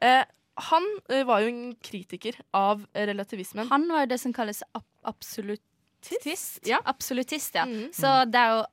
Eh, 0.00 0.24
han 0.70 0.84
eh, 1.10 1.24
var 1.28 1.40
jo 1.44 1.48
en 1.52 1.74
kritiker 1.84 2.38
av 2.54 2.86
eh, 2.94 3.06
relativismen. 3.06 3.68
Han 3.68 3.88
var 3.88 4.04
jo 4.06 4.12
det 4.14 4.20
som 4.20 4.32
kalles 4.32 4.62
ab 4.74 4.84
absolutist. 5.04 6.60
Ja. 6.66 6.78
Absolutist, 6.84 7.54
ja. 7.54 7.64
Mm. 7.66 7.90
Så 7.92 8.24
det 8.30 8.40
er 8.40 8.54
jo 8.56 8.64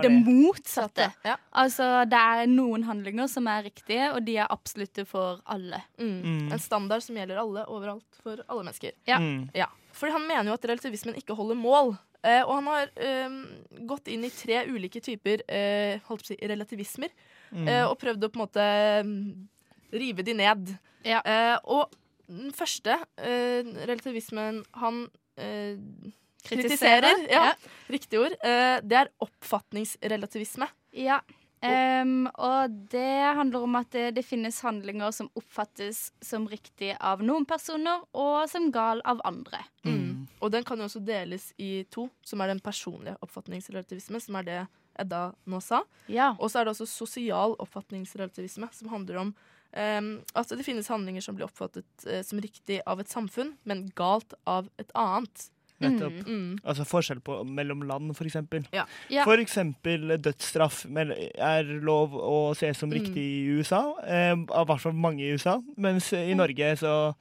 det 0.00 0.08
det? 0.08 0.22
motsatte. 0.24 1.08
Ja. 1.26 1.36
Altså, 1.52 2.04
det 2.08 2.16
er 2.18 2.46
noen 2.48 2.82
handlinger 2.88 3.28
som 3.28 3.46
er 3.52 3.66
riktige, 3.68 4.08
og 4.14 4.24
de 4.24 4.38
er 4.40 4.48
absolutte 4.50 5.04
for 5.04 5.42
alle. 5.44 5.82
Mm. 6.00 6.14
Mm. 6.22 6.52
En 6.52 6.62
standard 6.62 7.04
som 7.04 7.16
gjelder 7.20 7.36
alle 7.42 7.66
overalt 7.68 8.22
for 8.22 8.40
alle 8.48 8.64
mennesker. 8.64 8.92
Ja. 9.06 9.18
Mm. 9.20 9.50
Ja, 9.54 9.66
fordi 9.92 10.12
han 10.16 10.26
mener 10.28 10.50
jo 10.52 10.56
at 10.56 10.64
relativismen 10.64 11.14
ikke 11.20 11.36
holder 11.36 11.54
mål. 11.60 11.92
Eh, 12.24 12.40
og 12.46 12.54
han 12.54 12.66
har 12.70 12.90
eh, 13.02 13.32
gått 13.84 14.06
inn 14.08 14.22
i 14.24 14.30
tre 14.30 14.60
ulike 14.70 15.00
typer 15.02 15.42
eh, 15.50 15.98
holdt 16.06 16.22
på 16.22 16.30
å 16.30 16.32
si, 16.32 16.38
relativismer 16.46 17.10
Mm. 17.52 17.66
eh, 17.68 17.82
og 17.84 17.98
prøvd 18.00 18.22
å 18.24 18.28
på 18.32 18.38
en 18.38 18.42
måte 18.46 18.62
mm, 19.04 19.48
rive 19.92 20.22
de 20.24 20.32
ned. 20.38 20.70
Ja. 21.04 21.18
Eh, 21.20 21.58
og 21.68 21.90
den 22.24 22.48
første 22.56 22.94
eh, 23.20 23.60
relativismen 23.84 24.62
han 24.80 25.02
eh, 25.36 25.76
kritiserer, 26.44 27.26
ja, 27.30 27.44
Ja. 27.50 27.54
riktig 27.88 28.20
ord, 28.20 28.32
eh, 28.42 28.80
det 28.82 28.98
er 28.98 29.12
oppfatningsrelativisme. 29.20 30.68
Ja. 30.92 31.20
Um, 31.62 32.26
og 32.42 32.72
det 32.90 33.36
handler 33.38 33.62
om 33.62 33.76
at 33.78 33.92
det, 33.94 34.16
det 34.16 34.24
finnes 34.26 34.56
handlinger 34.66 35.12
som 35.14 35.28
oppfattes 35.38 36.08
som 36.20 36.48
riktig 36.50 36.96
av 36.98 37.22
noen 37.22 37.46
personer, 37.46 38.02
og 38.18 38.50
som 38.50 38.66
gal 38.74 39.02
av 39.06 39.22
andre. 39.24 39.60
Mm. 39.86 40.26
Og 40.42 40.50
den 40.50 40.66
kan 40.66 40.82
jo 40.82 40.88
også 40.88 41.04
deles 41.06 41.52
i 41.62 41.84
to, 41.94 42.08
som 42.26 42.42
er 42.42 42.50
den 42.50 42.60
personlige 42.64 43.14
oppfatningsrelativismen, 43.22 44.20
som 44.20 44.40
er 44.40 44.48
det 44.48 44.60
Edda 44.98 45.22
nå 45.46 45.62
sa. 45.62 45.84
Ja. 46.10 46.32
Og 46.38 46.50
så 46.50 46.60
er 46.60 46.66
det 46.66 46.74
også 46.74 46.88
sosial 46.90 47.54
oppfatningsrelativisme, 47.62 48.68
som 48.74 48.90
handler 48.92 49.22
om 49.22 49.30
um, 49.70 50.12
at 50.34 50.50
det 50.50 50.66
finnes 50.66 50.90
handlinger 50.90 51.24
som 51.24 51.38
blir 51.38 51.46
oppfattet 51.46 52.08
uh, 52.10 52.20
som 52.26 52.42
riktig 52.42 52.82
av 52.90 53.00
et 53.00 53.12
samfunn, 53.12 53.54
men 53.64 53.86
galt 53.96 54.34
av 54.50 54.66
et 54.82 54.90
annet. 54.98 55.46
Nettopp. 55.82 56.18
Mm. 56.26 56.58
Altså 56.64 56.86
forskjell 56.88 57.20
på, 57.24 57.38
mellom 57.44 57.82
land, 57.88 58.14
for 58.16 58.24
eksempel. 58.28 58.64
Ja. 58.72 58.84
Ja. 59.12 59.24
For 59.28 59.36
eksempel 59.42 60.16
dødsstraff 60.22 60.84
er 60.86 61.72
lov 61.82 62.14
å 62.16 62.54
se 62.56 62.72
som 62.74 62.90
Mm. 62.90 62.98
riktig 63.00 63.22
i 63.22 63.58
USA, 63.58 63.82
eh, 64.06 64.32
av 64.50 64.66
hvert 64.68 64.80
fall 64.80 64.92
mange 64.94 65.20
i 65.24 65.32
USA, 65.32 65.58
mens 65.76 66.12
i 66.12 66.34
Norge 66.34 66.76
så 66.78 67.14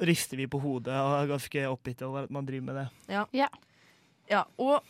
rister 0.00 0.36
vi 0.36 0.46
på 0.50 0.60
hodet 0.60 0.94
og 0.94 1.22
er 1.22 1.30
ganske 1.30 1.66
oppgitt 1.70 2.02
over 2.02 2.24
at 2.24 2.30
man 2.30 2.46
driver 2.46 2.64
med 2.72 2.76
det. 2.82 2.88
Ja, 4.28 4.44
og 4.58 4.82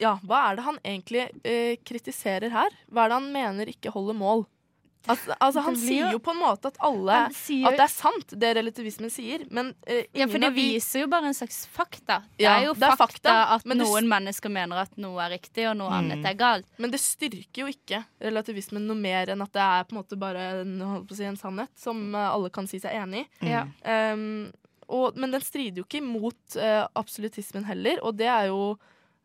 ja, 0.00 0.18
hva 0.22 0.50
er 0.50 0.56
det 0.56 0.64
han 0.66 0.78
egentlig 0.84 1.24
eh, 1.44 1.76
kritiserer 1.84 2.52
her? 2.52 2.70
Hva 2.92 3.04
er 3.04 3.08
det 3.10 3.18
han 3.20 3.32
mener 3.32 3.66
ikke 3.72 3.90
holder 3.94 4.14
mål? 4.14 4.46
Altså, 5.08 5.36
altså 5.40 5.60
Han 5.62 5.76
sier 5.76 6.12
jo- 6.12 6.18
på 6.18 6.30
en 6.34 6.40
måte 6.40 6.66
at 6.72 6.76
alle 6.80 7.18
sier, 7.34 7.66
At 7.68 7.76
det 7.78 7.84
er 7.86 7.92
sant, 7.92 8.34
det 8.40 8.50
relativismen 8.56 9.10
sier, 9.10 9.44
men 9.50 9.74
eh, 9.86 10.04
ja, 10.14 10.26
for 10.26 10.38
det 10.42 10.52
viser 10.54 11.00
jo 11.04 11.06
bare 11.12 11.26
en 11.30 11.34
slags 11.34 11.66
fakta. 11.66 12.22
Det 12.36 12.44
Ja, 12.44 12.56
er 12.60 12.64
jo 12.66 12.74
det 12.74 12.82
er 12.82 12.96
fakta, 12.96 13.06
fakta, 13.06 13.36
at 13.54 13.64
noen 13.64 14.08
mennesker 14.08 14.50
mener 14.50 14.76
at 14.82 14.96
noe 14.98 15.18
er 15.26 15.30
riktig, 15.38 15.68
og 15.70 15.76
noe 15.76 15.90
Mm. 15.90 15.98
annet 16.10 16.26
er 16.26 16.34
galt. 16.34 16.66
Men 16.78 16.90
det 16.90 17.00
styrker 17.00 17.62
jo 17.64 17.66
ikke 17.66 18.04
relativismen 18.20 18.86
noe 18.86 18.96
mer 18.96 19.26
enn 19.30 19.42
at 19.42 19.52
det 19.52 19.62
er 19.62 19.84
på 19.84 19.92
en 19.96 20.02
måte 20.02 20.18
bare 20.18 20.60
en, 20.62 21.06
si, 21.10 21.24
en 21.24 21.36
sannhet 21.36 21.70
som 21.76 22.14
eh, 22.14 22.28
alle 22.34 22.50
kan 22.50 22.66
si 22.66 22.78
seg 22.78 22.92
enig 22.92 23.26
i. 23.42 23.46
Mm. 23.46 23.72
Um, 23.86 24.52
og, 24.88 25.16
men 25.16 25.30
den 25.32 25.40
strider 25.42 25.78
jo 25.82 25.84
ikke 25.84 26.02
mot 26.02 26.56
uh, 26.56 26.86
absolutismen 26.94 27.64
heller, 27.66 27.98
og 28.02 28.16
det 28.16 28.26
er 28.30 28.46
jo 28.52 28.76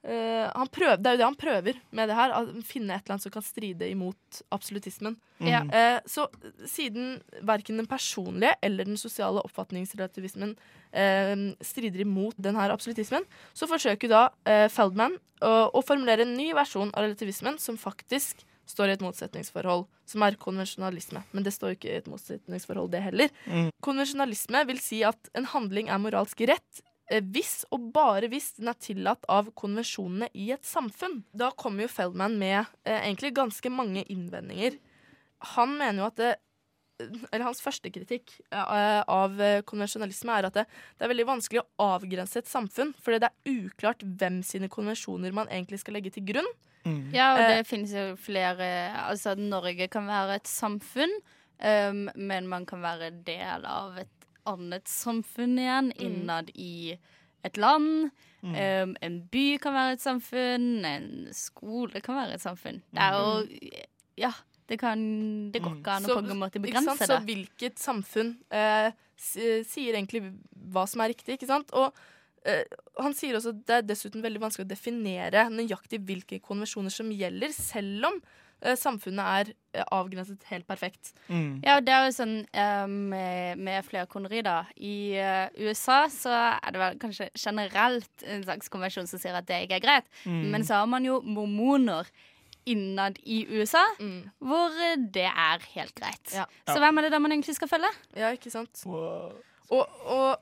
eh, 0.04 0.48
han 0.50 0.70
prøver, 0.74 0.98
Det 0.98 1.10
er 1.10 1.16
jo 1.16 1.22
det 1.22 1.28
han 1.28 1.40
prøver 1.40 1.80
med 1.92 2.10
det 2.10 2.18
her. 2.18 2.34
Å 2.36 2.64
finne 2.66 2.96
et 2.96 3.06
eller 3.06 3.16
annet 3.16 3.26
som 3.26 3.34
kan 3.34 3.46
stride 3.46 3.90
imot 3.90 4.42
absolutismen. 4.50 5.18
Mm. 5.42 5.72
Uh, 5.74 5.98
så 6.06 6.28
siden 6.70 7.16
verken 7.42 7.82
den 7.82 7.90
personlige 7.90 8.54
eller 8.62 8.86
den 8.86 9.00
sosiale 9.02 9.42
oppfatningsrelativismen 9.48 10.54
uh, 10.54 11.48
strider 11.66 12.06
imot 12.06 12.38
den 12.38 12.60
her 12.60 12.74
absolutismen, 12.74 13.26
så 13.54 13.70
forsøker 13.70 14.12
da 14.12 14.28
eh, 14.46 14.68
Feldman 14.72 15.18
å, 15.42 15.52
å 15.74 15.82
formulere 15.86 16.26
en 16.26 16.38
ny 16.38 16.52
versjon 16.58 16.94
av 16.94 17.08
relativismen 17.08 17.58
som 17.62 17.80
faktisk 17.80 18.46
står 18.72 18.92
i 18.92 18.96
et 18.96 19.04
motsetningsforhold, 19.04 19.88
som 20.08 20.24
er 20.26 20.38
konvensjonalisme. 20.40 21.24
Men 21.36 21.46
det 21.46 21.54
står 21.56 21.74
jo 21.74 21.80
ikke 21.80 21.92
i 21.92 21.98
et 22.00 22.10
motsetningsforhold, 22.12 22.92
det 22.94 23.04
heller. 23.04 23.34
Mm. 23.46 23.70
Konvensjonalisme 23.84 24.64
vil 24.70 24.80
si 24.84 25.02
at 25.08 25.32
en 25.38 25.50
handling 25.52 25.92
er 25.92 26.02
moralsk 26.02 26.44
rett 26.50 26.82
eh, 26.82 26.91
hvis 27.20 27.66
og 27.76 27.90
bare 27.96 28.30
hvis 28.32 28.54
den 28.60 28.72
er 28.72 28.80
tillatt 28.80 29.28
av 29.32 29.50
konvensjonene 29.60 30.30
i 30.34 30.52
et 30.56 30.64
samfunn. 30.68 31.22
Da 31.36 31.52
kommer 31.60 31.86
jo 31.86 31.92
Feldman 31.92 32.38
med 32.40 32.62
eh, 32.86 33.02
egentlig 33.02 33.34
ganske 33.36 33.74
mange 33.74 34.06
innvendinger. 34.08 34.80
Han 35.56 35.76
mener 35.76 36.04
jo 36.04 36.08
at 36.12 36.22
det 36.22 36.32
eller 37.02 37.46
Hans 37.48 37.62
første 37.64 37.90
kritikk 37.94 38.34
eh, 38.54 39.02
av 39.02 39.40
eh, 39.42 39.64
konvensjonalisme 39.68 40.36
er 40.38 40.48
at 40.50 40.60
det, 40.60 40.66
det 40.98 41.06
er 41.06 41.12
veldig 41.14 41.28
vanskelig 41.32 41.64
å 41.64 41.88
avgrense 41.96 42.42
et 42.42 42.50
samfunn, 42.50 42.94
fordi 43.02 43.22
det 43.24 43.32
er 43.32 43.56
uklart 43.66 44.06
hvem 44.06 44.42
sine 44.46 44.70
konvensjoner 44.72 45.34
man 45.36 45.50
egentlig 45.50 45.82
skal 45.82 45.98
legge 45.98 46.14
til 46.14 46.28
grunn. 46.30 46.50
Mm. 46.86 47.12
Ja, 47.14 47.34
og 47.34 47.44
Eh, 47.44 47.58
det 47.58 47.68
finnes 47.70 47.92
jo 47.94 48.16
flere 48.18 48.68
Altså, 49.04 49.36
Norge 49.38 49.88
kan 49.92 50.08
være 50.10 50.40
et 50.40 50.50
samfunn, 50.50 51.14
um, 51.62 52.08
men 52.16 52.50
man 52.50 52.66
kan 52.70 52.82
være 52.82 53.12
del 53.26 53.68
av 53.70 54.00
et 54.02 54.21
annet 54.46 54.86
samfunn 54.88 55.58
igjen, 55.60 55.92
Mm. 55.98 56.06
innad 56.06 56.50
i 56.56 56.98
et 57.44 57.58
land. 57.58 58.12
Mm. 58.44 58.56
Um, 58.56 58.96
en 59.02 59.22
by 59.32 59.58
kan 59.62 59.74
være 59.74 59.94
et 59.94 60.02
samfunn, 60.02 60.86
en 60.86 61.28
skole 61.34 62.02
kan 62.02 62.16
være 62.16 62.34
et 62.34 62.42
samfunn. 62.42 62.82
Det 62.94 63.00
er 63.02 63.14
jo 63.14 63.70
Ja, 64.18 64.32
det 64.68 64.80
kan 64.80 65.52
Det 65.52 65.62
går 65.62 65.72
Mm. 65.72 65.82
ikke 65.82 65.92
an 65.96 66.04
å 66.04 66.16
på 66.22 66.32
en 66.32 66.40
måte 66.40 66.62
begrense 66.62 66.98
sant? 66.98 67.10
Så 67.10 67.20
det. 67.20 67.26
hvilket 67.28 67.76
samfunn 67.80 68.38
eh, 68.52 68.92
sier 69.18 69.94
egentlig 69.94 70.34
hva 70.72 70.88
som 70.88 71.02
er 71.02 71.10
riktig, 71.14 71.38
ikke 71.40 71.48
sant? 71.48 71.70
Og 71.74 71.94
Uh, 72.44 72.64
han 72.98 73.14
sier 73.14 73.36
også 73.36 73.50
at 73.50 73.66
det 73.68 73.76
er 73.76 73.82
dessuten 73.84 74.20
veldig 74.24 74.40
vanskelig 74.42 74.66
å 74.66 74.70
definere 74.74 75.44
nøyaktig 75.54 76.00
hvilke 76.04 76.40
konvensjoner 76.42 76.90
som 76.90 77.06
gjelder, 77.14 77.54
selv 77.54 78.04
om 78.08 78.16
samfunnet 78.78 79.26
er 79.50 79.52
eh, 79.74 79.86
avgrenset 79.92 80.44
helt 80.52 80.68
perfekt. 80.70 81.14
Mm. 81.28 81.62
Ja, 81.66 81.80
det 81.82 81.94
er 81.96 82.06
jo 82.08 82.16
sånn 82.16 82.34
eh, 82.54 82.84
med, 82.90 83.58
med 83.58 83.86
flerkoneri, 83.88 84.42
da. 84.46 84.60
I 84.78 84.96
eh, 85.18 85.48
USA 85.66 86.04
så 86.14 86.34
er 86.58 86.76
det 86.76 86.82
vel 86.84 87.00
kanskje 87.02 87.30
generelt 87.38 88.26
en 88.28 88.44
slags 88.46 88.70
konvensjon 88.70 89.08
som 89.10 89.20
sier 89.22 89.38
at 89.40 89.48
det 89.50 89.64
ikke 89.66 89.80
er 89.82 89.86
greit. 89.88 90.12
Mm. 90.26 90.44
Men 90.54 90.68
så 90.68 90.82
har 90.84 90.92
man 90.92 91.08
jo 91.08 91.22
mormoner 91.26 92.10
innad 92.70 93.18
i 93.26 93.40
USA, 93.50 93.82
Mm. 94.00 94.30
hvor 94.38 94.76
eh, 94.86 94.98
det 95.10 95.26
er 95.32 95.64
helt 95.74 95.96
greit. 95.98 96.36
Ja. 96.36 96.46
Så 96.70 96.78
hvem 96.78 96.98
er 97.02 97.08
det 97.08 97.12
da 97.16 97.20
man 97.24 97.32
egentlig 97.34 97.56
skal 97.58 97.72
følge? 97.72 97.90
Ja, 98.14 98.30
ikke 98.38 98.52
sant? 98.54 98.84
Wow. 98.86 99.34
Og, 99.74 99.88
og 100.06 100.38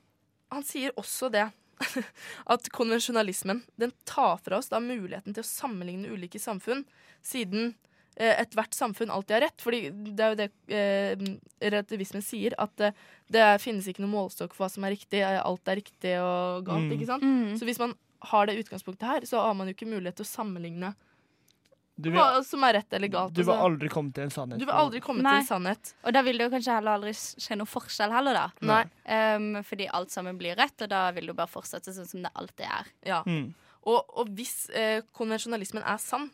han 0.52 0.64
sier 0.68 0.92
også 1.00 1.30
det 1.32 1.46
at 2.54 2.68
konvensjonalismen 2.76 3.62
den 3.80 3.94
tar 4.10 4.42
fra 4.44 4.58
oss 4.60 4.68
da 4.68 4.82
muligheten 4.84 5.32
til 5.32 5.46
å 5.46 5.48
sammenligne 5.48 6.12
ulike 6.12 6.42
samfunn, 6.44 6.84
siden 7.24 7.70
eh, 7.70 7.89
ethvert 8.20 8.76
samfunn 8.76 9.12
alltid 9.16 9.38
har 9.38 9.46
rett. 9.48 9.62
Fordi 9.64 9.82
det 9.90 10.26
er 10.26 10.34
jo 10.34 10.40
det 10.40 10.50
eh, 10.76 11.26
relativismen 11.64 12.24
sier, 12.26 12.56
at 12.60 12.84
eh, 12.84 12.96
det 13.32 13.46
finnes 13.64 13.88
ikke 13.88 14.04
noen 14.04 14.16
målestokk 14.18 14.56
for 14.56 14.66
hva 14.66 14.74
som 14.74 14.84
er 14.88 14.96
riktig. 14.98 15.22
eh, 15.24 15.40
Alt 15.40 15.72
er 15.72 15.80
riktig 15.80 16.16
og 16.20 16.66
galt. 16.68 16.88
Mm. 16.90 16.96
ikke 16.98 17.10
sant? 17.10 17.24
Mm. 17.24 17.54
Så 17.60 17.68
hvis 17.70 17.80
man 17.80 17.96
har 18.32 18.50
det 18.50 18.58
utgangspunktet 18.60 19.08
her, 19.08 19.30
så 19.30 19.46
har 19.46 19.54
man 19.56 19.70
jo 19.70 19.78
ikke 19.78 19.88
mulighet 19.88 20.20
til 20.20 20.28
å 20.28 20.34
sammenligne 20.34 20.92
vil, 22.00 22.16
hva 22.16 22.42
som 22.48 22.64
er 22.64 22.78
rett 22.80 22.94
eller 22.96 23.12
galt. 23.12 23.34
du 23.36 23.42
vil 23.42 23.52
altså. 23.52 23.66
aldri 23.68 23.90
komme 23.92 24.12
til 24.16 24.24
en 24.24 24.32
sannhet. 24.32 24.60
du 24.60 24.66
vil 24.68 24.76
aldri 24.76 25.02
komme 25.04 25.24
Nei. 25.24 25.38
til 25.42 25.48
sannhet. 25.50 25.94
Og 26.04 26.16
da 26.16 26.22
vil 26.24 26.40
det 26.40 26.46
jo 26.48 26.52
kanskje 26.54 26.76
heller 26.78 27.00
aldri 27.00 27.14
skje 27.16 27.58
noe 27.60 27.68
forskjell 27.68 28.14
heller, 28.16 28.40
da. 28.40 28.68
Nei. 28.70 28.84
Um, 29.36 29.50
fordi 29.68 29.88
alt 30.00 30.14
sammen 30.16 30.40
blir 30.40 30.56
rett, 30.60 30.76
og 30.86 30.92
da 30.92 31.06
vil 31.16 31.28
det 31.28 31.34
jo 31.34 31.40
bare 31.40 31.52
fortsette 31.52 31.96
sånn 31.96 32.08
som 32.08 32.24
det 32.24 32.32
alltid 32.40 32.68
er. 32.68 32.92
Ja. 33.08 33.24
Mm. 33.28 33.50
Og, 33.88 34.00
og 34.20 34.32
hvis 34.36 34.70
eh, 34.76 35.02
konvensjonalismen 35.16 35.84
er 35.88 36.00
sann, 36.04 36.28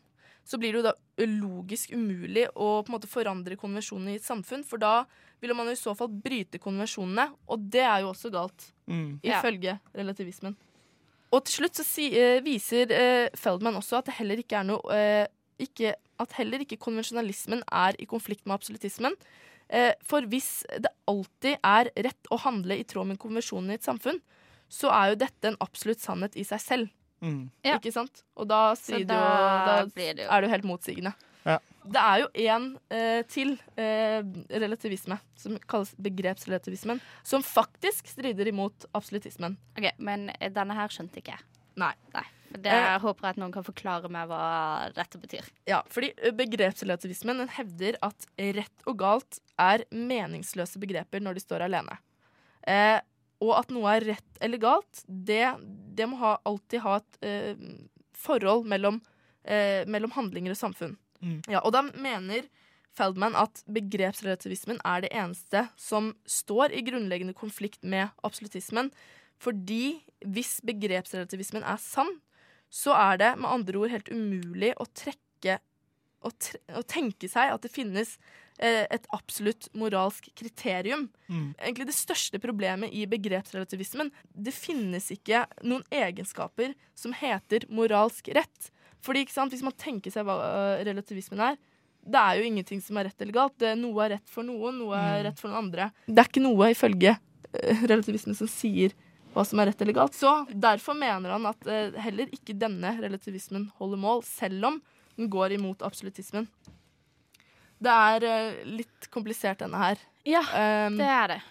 så 0.46 0.60
blir 0.62 0.76
det 0.76 0.82
jo 0.82 0.86
da 0.86 0.94
logisk 1.26 1.96
umulig 1.96 2.46
å 2.54 2.84
på 2.86 2.92
en 2.92 2.96
måte 2.96 3.10
forandre 3.10 3.58
konvensjonene 3.58 4.14
i 4.14 4.20
et 4.20 4.28
samfunn. 4.28 4.64
For 4.68 4.82
da 4.82 5.00
vil 5.42 5.56
man 5.58 5.70
jo 5.70 5.74
i 5.74 5.80
så 5.80 5.96
fall 5.98 6.12
bryte 6.14 6.62
konvensjonene, 6.62 7.32
og 7.50 7.66
det 7.74 7.84
er 7.84 8.06
jo 8.06 8.14
også 8.14 8.34
galt, 8.34 8.72
Mm. 8.86 9.20
Ifølge 9.26 9.80
relativismen. 9.98 10.54
Og 11.34 11.40
til 11.48 11.56
slutt 11.56 11.80
så 11.80 11.84
si, 11.84 12.04
eh, 12.14 12.38
viser 12.46 12.92
eh, 12.94 13.30
Feldman 13.34 13.80
også 13.80 13.98
at 13.98 14.06
det 14.06 14.14
heller 14.20 14.38
ikke 14.38 14.60
er 14.60 14.68
noe 14.70 14.94
eh, 14.94 15.26
ikke, 15.58 15.96
At 16.22 16.36
heller 16.38 16.62
ikke 16.62 16.78
konvensjonalismen 16.78 17.64
er 17.66 17.98
i 18.00 18.06
konflikt 18.06 18.46
med 18.46 18.54
absolutismen. 18.56 19.16
Eh, 19.68 19.94
for 20.06 20.22
hvis 20.30 20.64
det 20.78 20.92
alltid 21.10 21.58
er 21.66 21.90
rett 22.06 22.30
å 22.30 22.38
handle 22.40 22.78
i 22.78 22.86
tråd 22.88 23.10
med 23.10 23.20
konvensjonene 23.20 23.74
i 23.74 23.80
et 23.80 23.88
samfunn, 23.88 24.22
så 24.70 24.92
er 24.94 25.10
jo 25.10 25.18
dette 25.26 25.50
en 25.50 25.58
absolutt 25.60 26.00
sannhet 26.00 26.38
i 26.38 26.46
seg 26.48 26.62
selv. 26.62 26.94
Mm. 27.26 27.46
Ja. 27.66 27.80
Ikke 27.80 27.94
sant? 27.96 28.22
Og 28.38 28.48
da, 28.50 28.68
da, 28.78 29.00
jo, 29.00 29.08
da 29.10 29.80
blir 29.90 30.14
det 30.14 30.28
jo 30.28 30.30
er 30.30 30.44
det 30.44 30.50
jo 30.50 30.54
helt 30.54 30.68
motsigende. 30.70 31.16
Ja. 31.46 31.58
Det 31.86 32.02
er 32.02 32.22
jo 32.24 32.30
én 32.42 32.64
eh, 32.94 33.22
til 33.30 33.52
eh, 33.78 34.22
relativisme, 34.50 35.20
som 35.38 35.58
kalles 35.70 35.92
begrepsrelativismen, 36.02 37.02
som 37.26 37.46
faktisk 37.46 38.10
strider 38.10 38.50
imot 38.50 38.88
absolutismen. 38.98 39.58
OK, 39.78 39.92
men 40.02 40.32
denne 40.56 40.78
her 40.78 40.94
skjønte 40.94 41.22
ikke 41.22 41.36
jeg. 41.36 41.46
Nei. 41.82 41.94
Nei. 42.16 42.26
Det 42.56 42.72
jeg 42.72 43.00
håper 43.04 43.26
jeg 43.26 43.36
at 43.36 43.40
noen 43.42 43.52
kan 43.52 43.66
forklare 43.68 44.10
meg 44.12 44.30
hva 44.30 44.44
dette 44.96 45.20
betyr. 45.20 45.48
Ja, 45.68 45.82
fordi 45.92 46.14
begrepsrelativismen 46.38 47.42
den 47.44 47.52
hevder 47.52 47.98
at 48.06 48.28
rett 48.38 48.86
og 48.88 49.00
galt 49.02 49.42
er 49.60 49.84
meningsløse 49.92 50.80
begreper 50.82 51.24
når 51.24 51.38
de 51.38 51.44
står 51.44 51.66
alene. 51.68 51.98
Eh, 52.66 52.98
og 53.44 53.56
at 53.58 53.74
noe 53.74 53.96
er 53.98 54.06
rett 54.14 54.44
eller 54.44 54.62
galt, 54.62 55.02
det, 55.08 55.56
det 55.98 56.08
må 56.10 56.20
ha, 56.22 56.38
alltid 56.48 56.84
ha 56.86 57.00
et 57.02 57.26
eh, 57.26 57.66
forhold 58.16 58.68
mellom, 58.72 59.02
eh, 59.44 59.84
mellom 59.92 60.14
handlinger 60.16 60.56
og 60.56 60.60
samfunn. 60.60 60.96
Mm. 61.20 61.42
Ja, 61.52 61.62
og 61.64 61.74
da 61.76 61.84
mener 61.90 62.48
Feldman 62.96 63.36
at 63.36 63.60
begrepsrelativismen 63.76 64.80
er 64.88 65.04
det 65.04 65.12
eneste 65.12 65.66
som 65.80 66.14
står 66.30 66.72
i 66.72 66.84
grunnleggende 66.88 67.36
konflikt 67.36 67.84
med 67.84 68.14
absolutismen. 68.24 68.92
Fordi 69.42 70.00
hvis 70.24 70.62
begrepsrelativismen 70.64 71.66
er 71.68 71.82
sann, 71.82 72.14
så 72.72 72.96
er 72.96 73.20
det 73.20 73.34
med 73.40 73.52
andre 73.52 73.82
ord 73.82 73.92
helt 73.92 74.12
umulig 74.12 74.72
å 74.80 74.88
trekke 74.96 75.60
å, 76.26 76.32
å 76.80 76.84
tenke 76.90 77.30
seg 77.32 77.54
at 77.54 77.62
det 77.66 77.72
finnes 77.74 78.16
eh, 78.60 78.86
et 78.92 79.06
absolutt 79.16 79.68
moralsk 79.78 80.28
kriterium. 80.38 81.08
Mm. 81.30 81.52
Egentlig 81.60 81.88
det 81.92 81.98
største 81.98 82.42
problemet 82.44 82.94
i 82.96 83.06
begrepsrelativismen. 83.12 84.10
Det 84.34 84.54
finnes 84.56 85.12
ikke 85.14 85.46
noen 85.64 85.86
egenskaper 85.94 86.74
som 86.98 87.14
heter 87.16 87.68
moralsk 87.70 88.32
rett. 88.36 88.72
Fordi 89.06 89.26
sant, 89.30 89.54
Hvis 89.54 89.62
man 89.66 89.76
tenker 89.78 90.10
seg 90.14 90.26
hva 90.26 90.40
øh, 90.42 90.84
relativismen 90.88 91.44
er, 91.52 91.60
det 92.06 92.22
er 92.22 92.38
jo 92.40 92.46
ingenting 92.52 92.82
som 92.86 92.98
er 93.02 93.08
rett 93.10 93.22
eller 93.22 93.34
galt. 93.34 93.56
Det, 93.62 93.72
noe 93.78 94.04
er 94.06 94.16
rett 94.18 94.30
for 94.30 94.46
noen, 94.46 94.76
noe 94.82 94.94
er 94.98 95.20
Mm. 95.20 95.24
rett 95.30 95.40
for 95.42 95.50
noen 95.50 95.64
andre. 95.68 95.92
Det 96.06 96.20
er 96.22 96.28
ikke 96.30 96.44
noe 96.46 96.68
ifølge 96.74 97.16
øh, 97.18 97.86
relativismen 97.90 98.38
som 98.38 98.50
sier 98.50 98.94
hva 99.36 99.44
som 99.46 99.60
er 99.60 99.68
rett 99.72 99.82
eller 99.84 99.98
galt. 99.98 100.14
Så 100.16 100.30
derfor 100.54 100.96
mener 100.96 101.34
han 101.34 101.46
at 101.50 101.66
heller 102.00 102.30
ikke 102.32 102.54
denne 102.56 102.94
relativismen 103.02 103.66
holder 103.82 104.00
mål, 104.00 104.22
selv 104.24 104.64
om 104.70 104.78
den 105.16 105.30
går 105.32 105.56
imot 105.58 105.84
absolutismen. 105.86 106.48
Det 107.82 107.92
er 107.92 108.26
uh, 108.26 108.62
litt 108.78 109.10
komplisert, 109.14 109.60
denne 109.64 109.82
her. 109.82 110.02
Ja, 110.26 110.42
Um, 110.42 110.96
det 110.98 111.06
er 111.06 111.36
det. 111.36 111.42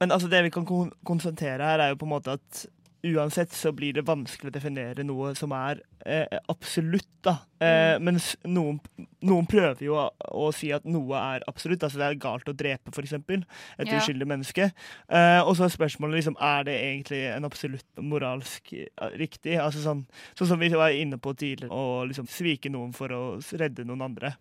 Men 0.00 0.12
altså, 0.12 0.28
det 0.28 0.42
vi 0.44 0.50
kan 0.52 0.66
kon 0.68 0.90
konstatere 1.06 1.64
her, 1.64 1.80
er 1.80 1.94
jo 1.94 2.00
på 2.00 2.08
en 2.08 2.12
måte 2.12 2.34
at 2.36 2.64
uansett 3.06 3.52
så 3.54 3.70
blir 3.72 3.92
det 3.94 4.02
vanskelig 4.08 4.50
å 4.50 4.54
definere 4.54 5.04
noe 5.06 5.34
som 5.38 5.52
er 5.54 5.80
eh, 6.06 6.26
absolutt, 6.50 7.06
da. 7.22 7.36
Eh, 7.62 7.98
Mens 8.02 8.32
noen, 8.44 8.80
noen 9.22 9.46
prøver 9.50 9.84
jo 9.86 9.94
å, 10.00 10.08
å 10.34 10.48
si 10.54 10.70
at 10.74 10.84
noe 10.88 11.14
er 11.18 11.44
absolutt. 11.50 11.82
Altså 11.86 11.98
det 12.00 12.06
er 12.08 12.18
galt 12.22 12.48
å 12.50 12.54
drepe, 12.58 12.90
eksempel. 13.02 13.44
Et 13.78 13.86
Ja. 13.88 13.98
uskyldig 14.00 14.26
menneske. 14.26 14.70
Eh, 15.08 15.40
og 15.42 15.54
så 15.58 15.64
er 15.68 15.74
spørsmålet 15.74 16.18
liksom, 16.20 16.36
er 16.42 16.64
det 16.66 16.76
egentlig 16.80 17.22
en 17.36 17.44
absolutt 17.48 18.02
moralsk 18.02 18.72
eh, 18.74 19.10
riktig? 19.18 19.58
Altså 19.62 19.82
sånn, 19.84 20.06
sånn 20.34 20.48
som 20.54 20.58
vi 20.58 20.68
var 20.74 20.90
inne 20.90 21.18
på 21.18 21.34
tidligere, 21.38 21.70
å 21.74 22.02
liksom 22.08 22.26
svike 22.26 22.70
noen 22.70 22.92
for 22.96 23.08
å 23.14 23.22
redde 23.52 23.84
noen 23.86 24.02
andre. 24.10 24.34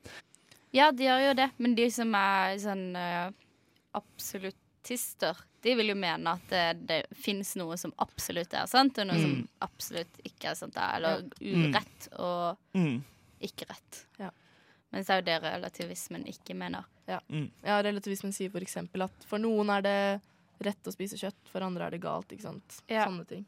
Ja, 0.73 0.91
de 0.91 1.05
gjør 1.07 1.29
jo 1.29 1.33
det, 1.39 1.51
men 1.59 1.75
de 1.77 1.89
som 1.93 2.13
er 2.17 2.57
sånn 2.61 2.95
eh, 2.95 3.29
absolutister, 4.87 5.37
de 5.61 5.75
vil 5.75 5.89
jo 5.91 5.95
mene 5.99 6.31
at 6.31 6.47
det, 6.49 6.87
det 6.87 6.99
fins 7.17 7.55
noe 7.59 7.75
som 7.77 7.91
absolutt 7.99 8.53
er 8.55 8.67
sant, 8.67 8.97
og 8.99 9.07
noe 9.09 9.19
som 9.19 9.31
Mm. 9.35 9.47
absolutt 9.61 10.19
ikke 10.23 10.51
er 10.51 10.55
sant. 10.55 10.77
Eller 10.77 11.23
Mm. 11.41 11.73
urett 11.73 12.07
og 12.19 12.57
Mm. 12.73 13.03
ikke 13.41 13.67
rett. 13.69 14.05
Ja. 14.19 14.29
Men 14.91 15.03
så 15.03 15.09
er 15.13 15.21
jo 15.21 15.25
det 15.25 15.41
relativismen 15.43 16.25
ikke 16.27 16.55
mener. 16.55 16.85
Mm. 17.29 17.51
Ja, 17.63 17.81
relativismen 17.81 18.31
sier 18.33 18.49
for 18.49 18.59
eksempel 18.61 19.03
at 19.03 19.23
for 19.25 19.37
noen 19.39 19.69
er 19.69 19.81
det 19.81 20.21
rett 20.63 20.83
å 20.83 20.91
spise 20.93 21.17
kjøtt, 21.17 21.47
for 21.51 21.61
andre 21.61 21.85
er 21.85 21.89
det 21.91 22.01
galt. 22.01 22.27
ikke 22.29 22.41
sant? 22.41 22.81
Ja. 22.89 23.05
Sånne 23.05 23.27
ting. 23.27 23.45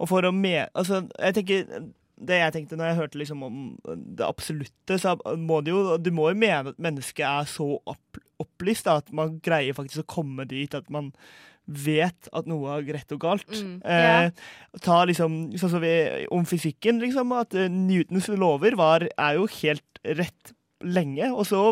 Og 0.00 0.08
for 0.08 0.22
å 0.22 0.32
me... 0.34 0.66
Altså, 0.74 1.08
jeg 1.18 1.34
tenker 1.34 1.92
det 2.18 2.38
jeg 2.40 2.54
tenkte 2.54 2.78
når 2.78 2.90
jeg 2.90 2.98
hørte 2.98 3.20
liksom 3.20 3.44
om 3.46 3.58
det 3.86 4.26
absolutte, 4.26 4.98
så 4.98 5.14
må 5.38 5.60
det 5.62 5.74
jo 5.74 5.98
Du 6.02 6.10
må 6.14 6.30
jo 6.32 6.38
mene 6.38 6.72
at 6.72 6.80
mennesket 6.82 7.24
er 7.26 7.46
så 7.50 7.76
opp, 7.78 8.18
opplyst 8.42 8.88
da, 8.88 8.98
at 9.02 9.12
man 9.14 9.38
greier 9.44 9.76
faktisk 9.76 10.02
å 10.04 10.12
komme 10.18 10.48
dit 10.50 10.74
at 10.74 10.90
man 10.90 11.12
vet 11.68 12.30
at 12.32 12.46
noe 12.48 12.78
er 12.78 12.86
rett 12.96 13.12
og 13.12 13.20
galt. 13.20 13.50
Mm. 13.52 13.74
Eh, 13.84 14.30
ta 14.84 15.02
liksom, 15.08 15.34
sånn 15.60 15.74
som 15.74 15.82
vi, 15.84 15.92
Om 16.32 16.46
fysikken, 16.48 17.02
liksom, 17.02 17.34
at 17.36 17.52
eh, 17.58 17.68
Newtons 17.68 18.30
lover 18.32 18.78
var, 18.78 19.04
er 19.04 19.36
jo 19.36 19.44
helt 19.60 20.02
rett 20.16 20.54
lenge, 20.80 21.28
og 21.34 21.44
så 21.48 21.62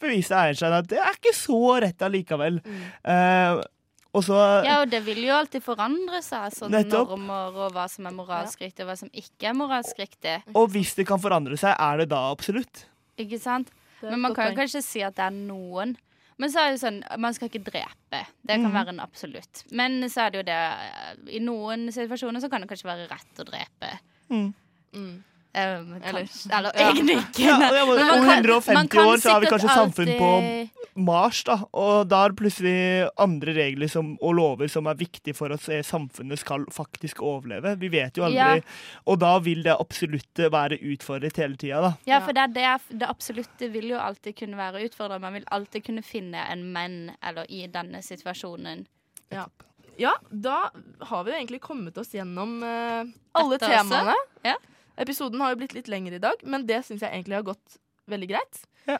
beviste 0.00 0.36
Einstein 0.36 0.76
at 0.76 0.88
det 0.90 1.00
er 1.00 1.16
ikke 1.16 1.34
så 1.36 1.60
rett 1.82 2.02
allikevel. 2.04 2.60
Mm. 2.62 2.80
Eh, 3.14 3.62
og 4.12 4.22
så 4.26 4.64
Ja, 4.64 4.80
og 4.82 4.90
det 4.90 5.04
vil 5.06 5.22
jo 5.24 5.32
alltid 5.36 5.62
forandre 5.62 6.20
seg, 6.22 6.50
sånne 6.56 6.82
Nettopp. 6.84 7.08
normer 7.14 7.56
og 7.66 7.72
hva 7.72 7.88
som 7.88 8.06
er 8.06 8.10
moralsk 8.16 8.60
riktig, 8.60 8.80
og 8.84 8.90
hva 8.90 8.98
som 8.98 9.10
ikke 9.12 9.48
er 9.50 9.54
moralsk 9.54 9.98
riktig. 9.98 10.42
Og 10.54 10.68
hvis 10.70 10.94
det 10.96 11.06
kan 11.06 11.18
forandre 11.22 11.56
seg, 11.60 11.74
er 11.78 11.96
det 11.98 12.08
da 12.10 12.30
absolutt? 12.32 12.86
Ikke 13.18 13.38
sant? 13.40 13.70
Men 14.02 14.20
man 14.20 14.34
kan 14.34 14.50
jo 14.52 14.56
kanskje 14.58 14.82
si 14.82 15.02
at 15.02 15.14
det 15.14 15.26
er 15.26 15.30
noen. 15.36 15.96
Men 16.40 16.48
så 16.48 16.56
er 16.62 16.70
det 16.70 16.78
jo 16.80 16.86
sånn, 16.88 17.02
man 17.20 17.34
skal 17.36 17.50
ikke 17.50 17.64
drepe. 17.66 18.20
Det 18.42 18.56
kan 18.56 18.64
Mhm. 18.64 18.72
være 18.72 18.88
en 18.88 19.00
absolutt. 19.00 19.64
Men 19.70 20.00
så 20.08 20.26
er 20.26 20.30
det 20.30 20.38
jo 20.40 20.42
det 20.48 21.34
I 21.36 21.38
noen 21.38 21.88
situasjoner 21.92 22.40
så 22.40 22.48
kan 22.50 22.62
det 22.62 22.70
kanskje 22.70 22.88
være 22.88 23.08
rett 23.10 23.36
å 23.38 23.44
drepe. 23.44 23.98
Mm. 24.30 24.54
Mm. 24.94 25.22
Um, 25.50 25.96
Eller- 26.02 26.12
kanskje, 26.12 26.50
eller 26.58 26.70
Ja. 26.74 26.90
egentlig 26.92 27.16
ikke. 27.18 27.42
Ja, 27.42 27.58
ja, 27.74 27.86
men 27.86 27.96
men 27.96 28.10
om 28.10 28.24
150 28.24 28.88
kan 28.88 29.06
år 29.06 29.16
så 29.18 29.30
har 29.30 29.40
vi 29.40 29.46
kanskje 29.46 29.68
samfunn 29.74 30.18
på 30.18 30.70
Mars, 30.94 31.44
da, 31.44 31.56
og 31.72 32.08
da 32.08 32.24
er 32.24 32.28
det 32.30 32.38
plutselig 32.38 33.10
andre 33.18 33.54
regler 33.54 33.88
som, 33.88 34.16
og 34.22 34.34
lover 34.34 34.68
som 34.68 34.86
er 34.86 34.94
viktige 34.94 35.34
for 35.34 35.50
at 35.50 35.60
samfunnet 35.60 36.38
skal 36.38 36.66
faktisk 36.70 37.18
overleve. 37.18 37.76
Vi 37.80 37.88
vet 37.88 38.16
jo 38.16 38.24
aldri. 38.24 38.36
Ja. 38.36 38.60
Og 39.06 39.18
da 39.18 39.38
vil 39.38 39.62
det 39.62 39.74
absolutte 39.74 40.50
være 40.50 40.78
utfordret 40.78 41.36
hele 41.36 41.56
tida, 41.56 41.80
da. 41.80 41.92
Ja, 42.06 42.20
for 42.20 42.32
det, 42.32 42.54
det, 42.54 42.66
det 43.00 43.08
absolutte 43.08 43.70
vil 43.72 43.90
jo 43.90 43.98
alltid 43.98 44.36
kunne 44.36 44.56
være 44.56 44.84
utfordret 44.86 45.20
Man 45.20 45.34
vil 45.34 45.44
alltid 45.50 45.84
kunne 45.84 46.02
finne 46.02 46.46
en 46.50 46.72
menn 46.72 47.10
eller 47.26 47.46
i 47.50 47.66
denne 47.66 48.02
situasjonen. 48.02 48.86
Ja, 49.30 50.14
da 50.30 50.70
har 51.00 51.24
vi 51.24 51.32
jo 51.32 51.36
egentlig 51.36 51.60
kommet 51.60 51.98
oss 51.98 52.14
gjennom 52.14 52.62
uh, 52.62 53.04
alle 53.36 53.58
temaene. 53.58 54.14
Ja. 54.46 54.54
Episoden 55.00 55.40
har 55.40 55.54
jo 55.54 55.60
blitt 55.62 55.76
litt 55.76 55.88
lengre 55.90 56.18
i 56.18 56.22
dag, 56.22 56.42
men 56.44 56.66
det 56.68 56.82
syns 56.86 57.04
jeg 57.04 57.12
egentlig 57.12 57.38
har 57.38 57.46
gått 57.50 57.78
veldig 58.10 58.28
greit. 58.32 58.62
Ja. 58.88 58.98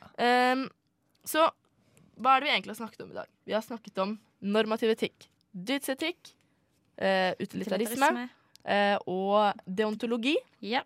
Um, 0.55 0.67
så 1.29 1.49
hva 2.21 2.35
er 2.37 2.43
det 2.43 2.49
vi 2.49 2.53
egentlig 2.55 2.75
har 2.75 2.81
snakket 2.83 3.05
om 3.05 3.13
i 3.13 3.19
dag? 3.19 3.29
Vi 3.49 3.57
har 3.57 3.65
snakket 3.65 4.01
om 4.05 4.15
normativ 4.41 4.93
etikk, 4.95 5.29
dydsetikk, 5.53 6.33
uh, 7.01 7.33
utilitarisme 7.41 8.11
uh, 8.29 8.97
og 9.09 9.61
deontologi. 9.65 10.37
Ja. 10.65 10.85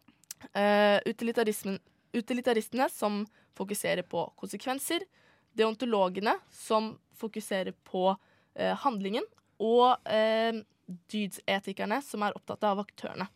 Uh, 0.50 0.98
utilitarismen, 1.07 1.79
utilitaristene 2.14 2.88
som 2.92 3.22
fokuserer 3.59 4.07
på 4.07 4.27
konsekvenser. 4.40 5.07
Deontologene 5.55 6.37
som 6.50 6.96
fokuserer 7.14 7.74
på 7.87 8.09
eh, 8.55 8.74
handlingen. 8.83 9.27
Og 9.62 9.94
eh, 10.11 10.57
dydsetikerne 11.11 12.00
som 12.03 12.24
er 12.27 12.35
opptatt 12.35 12.66
av 12.66 12.83
aktørene. 12.83 13.29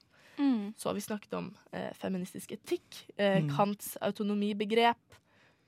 Mm. 0.68 0.74
Så 0.76 0.88
har 0.90 0.94
vi 0.98 1.04
snakket 1.04 1.33
om 1.38 1.46
eh, 1.72 1.92
feministisk 1.96 2.52
etikk, 2.57 3.04
eh, 3.16 3.38
Mm. 3.42 3.48
Kants 3.57 3.96
autonomibegrep, 4.04 5.00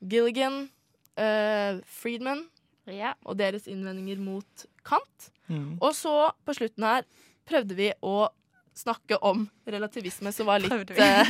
Gilligan, 0.00 0.68
eh, 1.16 1.80
Friedman 1.84 2.46
ja. 2.86 3.14
og 3.24 3.36
deres 3.40 3.66
innvendinger 3.68 4.18
mot 4.20 4.66
Kant. 4.84 5.30
Mm. 5.48 5.78
Og 5.80 5.92
så 5.96 6.30
på 6.46 6.54
slutten 6.56 6.84
her 6.86 7.02
prøvde 7.48 7.74
vi 7.76 7.90
å 8.02 8.28
snakke 8.76 9.18
om 9.26 9.48
relativisme, 9.66 10.32
som 10.32 10.46
var 10.46 10.58
litt 10.62 10.90
vi. 10.94 11.00
eh, 11.02 11.28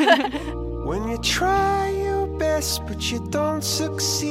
When 0.86 1.08
you 1.10 1.18
try 1.22 1.88
your 1.90 2.26
best 2.38 2.82
but 2.86 3.02
you 3.10 3.18
don't 3.30 3.62
succeed. 3.62 4.30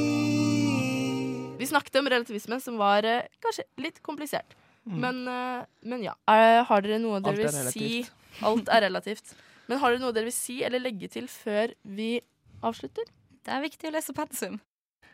Vi 1.60 1.66
snakket 1.68 1.96
om 2.00 2.08
relativisme, 2.10 2.60
som 2.64 2.78
var 2.80 3.04
eh, 3.04 3.26
kanskje 3.44 3.64
litt 3.78 4.00
komplisert. 4.06 4.56
Mm. 4.88 5.00
Men, 5.04 5.18
eh, 5.28 5.66
men 5.82 6.04
ja. 6.04 6.14
Har 6.26 6.82
dere 6.86 7.00
noe 7.04 7.20
dere 7.22 7.50
Alt 7.50 7.56
er 7.60 7.64
vil 7.68 7.72
si. 7.74 8.06
Alt 8.46 8.70
er 8.72 8.86
relativt. 8.88 9.34
Men 9.70 9.82
har 9.82 9.94
dere 9.94 10.02
noe 10.04 10.16
dere 10.16 10.30
vil 10.30 10.36
si 10.36 10.60
eller 10.66 10.82
legge 10.82 11.10
til 11.12 11.28
før 11.32 11.74
vi 11.84 12.18
avslutter? 12.66 13.06
Det 13.46 13.54
er 13.54 13.64
viktig 13.64 13.90
å 13.90 13.94
lese 13.96 14.16
pensum. 14.18 14.58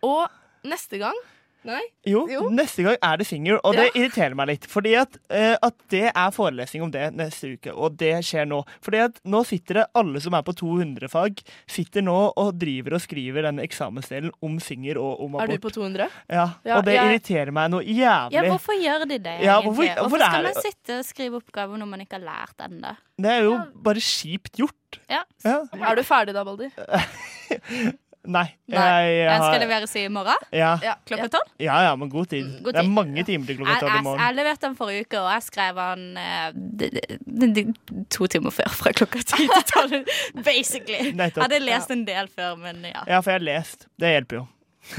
Og 0.05 0.25
neste 0.67 0.99
gang 1.01 1.17
Nei? 1.65 1.81
Jo, 2.05 2.27
Jo. 2.29 2.43
neste 2.53 2.83
gang 2.85 2.97
er 3.01 3.17
det 3.17 3.25
Singer, 3.25 3.57
og 3.65 3.73
det 3.73 3.87
irriterer 3.95 4.35
meg 4.37 4.47
litt. 4.51 4.65
Fordi 4.69 4.91
at, 5.01 5.17
uh, 5.33 5.55
at 5.65 5.75
det 5.89 6.03
er 6.11 6.31
forelesning 6.35 6.83
om 6.85 6.91
det 6.93 7.07
neste 7.17 7.55
uke, 7.55 7.73
og 7.73 7.95
det 7.97 8.11
skjer 8.27 8.45
nå. 8.45 8.59
Fordi 8.85 8.99
at 9.07 9.17
nå 9.25 9.41
sitter 9.49 9.79
det 9.81 9.85
alle 9.97 10.21
som 10.21 10.37
er 10.37 10.43
på 10.45 10.53
200-fag, 10.61 11.41
sitter 11.67 12.05
nå 12.05 12.17
og 12.37 12.53
driver 12.61 12.93
og 12.99 13.01
skriver 13.01 13.47
den 13.49 13.59
eksamensdelen 13.63 14.29
om 14.45 14.59
Singer 14.61 14.99
og 15.01 15.25
om 15.25 15.35
abort. 15.39 15.49
Er 15.49 15.57
du 15.57 15.65
på 15.65 15.73
200? 15.73 16.09
Ja, 16.29 16.45
Ja, 16.65 16.77
og 16.77 16.85
det 16.85 16.93
ja. 16.99 17.07
irriterer 17.09 17.51
meg 17.51 17.71
noe 17.73 17.81
jævlig. 17.83 18.37
Ja, 18.37 18.45
hvorfor 18.51 18.77
gjør 18.77 19.07
de 19.09 19.17
det, 19.17 19.25
egentlig? 19.25 19.45
Ja, 19.49 19.57
hvorfor- 19.65 19.99
hvorfor 20.05 20.21
er 20.21 20.29
skal 20.29 20.43
man 20.51 20.61
sitte 20.61 20.99
og 20.99 21.05
skrive 21.09 21.41
oppgaver 21.41 21.77
når 21.81 21.87
man 21.95 21.99
ikke 22.05 22.19
har 22.21 22.25
lært 22.29 22.65
ennå? 22.69 22.95
Det 23.17 23.31
er 23.31 23.43
jo 23.47 23.57
bare 23.81 24.01
kjipt 24.03 24.53
gjort. 24.59 24.99
Ja. 25.09 25.23
Ja. 25.43 25.61
Er 25.73 25.95
du 25.95 26.03
ferdig 26.03 26.33
da, 26.35 26.43
Balder? 26.43 26.69
Nei. 28.27 28.45
Nei. 28.71 28.79
Jeg, 28.79 29.27
Den 29.29 29.41
skal 29.43 29.53
har, 29.53 29.59
leveres 29.65 29.95
i 29.95 30.05
morgen 30.09 30.45
ja, 30.55 30.71
Ja, 30.83 30.93
klokka 31.05 31.27
tolv. 31.35 31.51
ja, 31.61 31.75
ja, 31.85 31.91
men 31.95 32.09
god 32.09 32.27
tid. 32.33 32.47
God 32.65 32.73
Det 32.73 32.81
er 32.83 32.89
mange 32.89 33.23
timer 33.27 33.45
til 33.49 33.59
klokka 33.59 33.75
Jeg, 33.75 33.81
tolv 33.85 33.99
i 33.99 34.03
morgen. 34.07 34.23
jeg 34.25 34.35
leverte 34.39 34.65
den 34.67 34.75
forrige 34.79 35.05
uke, 35.05 35.19
og 35.21 35.29
jeg 35.35 35.43
skrev 35.49 35.81
den 35.83 36.17
eh, 36.17 37.73
to 38.09 38.27
timer 38.31 38.53
før. 38.55 38.69
Fra 38.79 38.91
klokka 38.95 39.21
ti 39.21 39.45
til 39.45 39.65
tolv, 39.73 39.95
basically. 40.45 41.11
Jeg 41.25 41.31
hadde 41.37 41.59
lest 41.63 41.91
en 41.93 42.05
del 42.07 42.27
før, 42.31 42.55
men 42.59 42.83
ja. 42.87 43.01
Ja, 43.07 43.19
for 43.21 43.31
jeg 43.35 43.39
har 43.41 43.45
lest. 43.45 43.87
Det 43.99 44.11
hjelper 44.15 44.41
jo. 44.41 44.45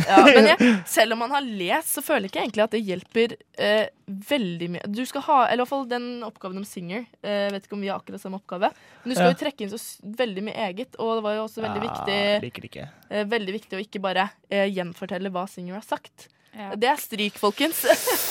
Ja, 0.07 0.17
men 0.27 0.49
jeg, 0.51 0.71
selv 0.91 1.15
om 1.15 1.21
man 1.23 1.31
har 1.31 1.45
lest, 1.47 1.93
så 1.95 2.03
føler 2.03 2.27
jeg 2.27 2.33
ikke 2.33 2.43
egentlig 2.45 2.65
at 2.65 2.73
det 2.75 2.81
hjelper 2.87 3.35
eh, 3.63 3.87
veldig 4.31 4.69
mye. 4.75 4.89
Du 4.91 5.03
skal 5.07 5.23
ha, 5.29 5.37
eller 5.47 5.61
i 5.61 5.63
hvert 5.65 5.73
fall 5.73 5.87
den 5.91 6.09
oppgaven 6.27 6.59
om 6.61 6.67
Singer. 6.67 7.05
Eh, 7.23 7.47
vet 7.55 7.69
ikke 7.69 7.77
om 7.79 7.85
vi 7.87 7.91
har 7.93 8.01
akkurat 8.03 8.23
samme 8.23 8.41
oppgave. 8.41 8.73
Men 9.05 9.13
du 9.13 9.15
skal 9.17 9.31
Ja. 9.31 9.35
jo 9.35 9.41
trekke 9.45 9.67
inn 9.67 9.73
så 9.73 9.81
veldig 10.23 10.47
mye 10.49 10.67
eget, 10.69 10.99
og 10.99 11.15
det 11.19 11.27
var 11.29 11.37
jo 11.39 11.45
også 11.47 11.63
veldig, 11.67 11.83
ja, 11.83 11.91
viktig, 11.91 12.21
liker 12.49 12.69
ikke. 12.71 12.89
eh, 13.11 13.25
veldig 13.37 13.55
viktig 13.61 13.79
å 13.79 13.85
ikke 13.87 14.03
bare 14.05 14.29
eh, 14.51 14.67
gjenfortelle 14.75 15.31
hva 15.35 15.47
Singer 15.51 15.79
har 15.79 15.87
sagt. 15.87 16.29
Ja. 16.57 16.71
Det 16.75 16.89
er 16.89 16.97
stryk, 16.97 17.37
folkens. 17.39 17.83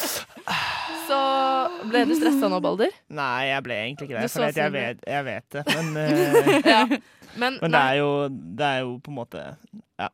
så 1.08 1.18
ble 1.90 2.06
du 2.10 2.16
stressa 2.18 2.48
nå, 2.50 2.58
Balder? 2.64 2.94
Nei, 3.14 3.48
jeg 3.52 3.64
ble 3.66 3.76
egentlig 3.84 4.08
ikke 4.10 4.22
det. 4.22 4.32
For 4.34 4.60
jeg, 4.60 4.74
vet, 4.74 5.04
jeg 5.08 5.28
vet 5.28 5.58
det. 5.60 5.64
Men, 5.76 5.98
eh, 6.04 6.72
Ja. 6.72 6.82
Men, 7.36 7.58
men 7.60 7.74
det, 7.74 7.80
er 7.84 7.98
jo, 8.00 8.12
det 8.32 8.64
er 8.64 8.78
jo 8.86 8.92
på 9.04 9.12
en 9.12 9.16
måte 9.18 9.40
Ja, 10.00 10.06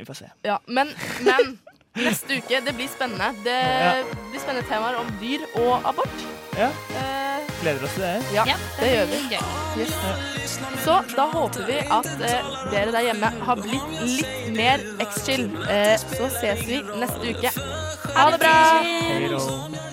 vi 0.00 0.06
får 0.08 0.18
se. 0.24 0.30
ja, 0.46 0.58
men, 0.66 0.90
men 1.26 1.58
neste 2.00 2.38
uke, 2.40 2.60
det 2.66 2.72
blir 2.78 2.88
spennende. 2.88 3.30
Det 3.44 3.56
Ja. 3.60 3.92
blir 4.30 4.40
spennende 4.40 4.68
temaer 4.70 4.98
om 5.00 5.10
dyr 5.20 5.44
og 5.60 5.88
abort. 5.90 6.22
Ja. 6.58 6.68
Eh, 6.96 7.50
Gleder 7.60 7.84
oss 7.84 7.92
til 7.94 8.02
det. 8.02 8.12
ja, 8.34 8.44
Ja, 8.48 8.56
det 8.80 8.90
gjør 8.94 9.06
vi. 9.10 9.18
gøy. 9.34 9.44
Yes. 9.80 10.58
Så 10.84 10.94
da 11.16 11.26
håper 11.34 11.66
vi 11.68 11.78
at 11.98 12.06
eh, 12.06 12.48
dere 12.72 12.92
der 12.94 13.04
hjemme 13.10 13.30
har 13.46 13.60
blitt 13.60 14.00
litt 14.00 14.56
mer 14.56 14.80
X-chill. 15.04 15.46
Eh, 15.68 15.96
så 16.00 16.30
ses 16.40 16.64
vi 16.66 16.80
neste 16.98 17.34
uke. 17.36 17.52
Ha 18.16 18.30
det 18.32 18.40
bra! 18.42 18.56
Hei. 18.82 19.89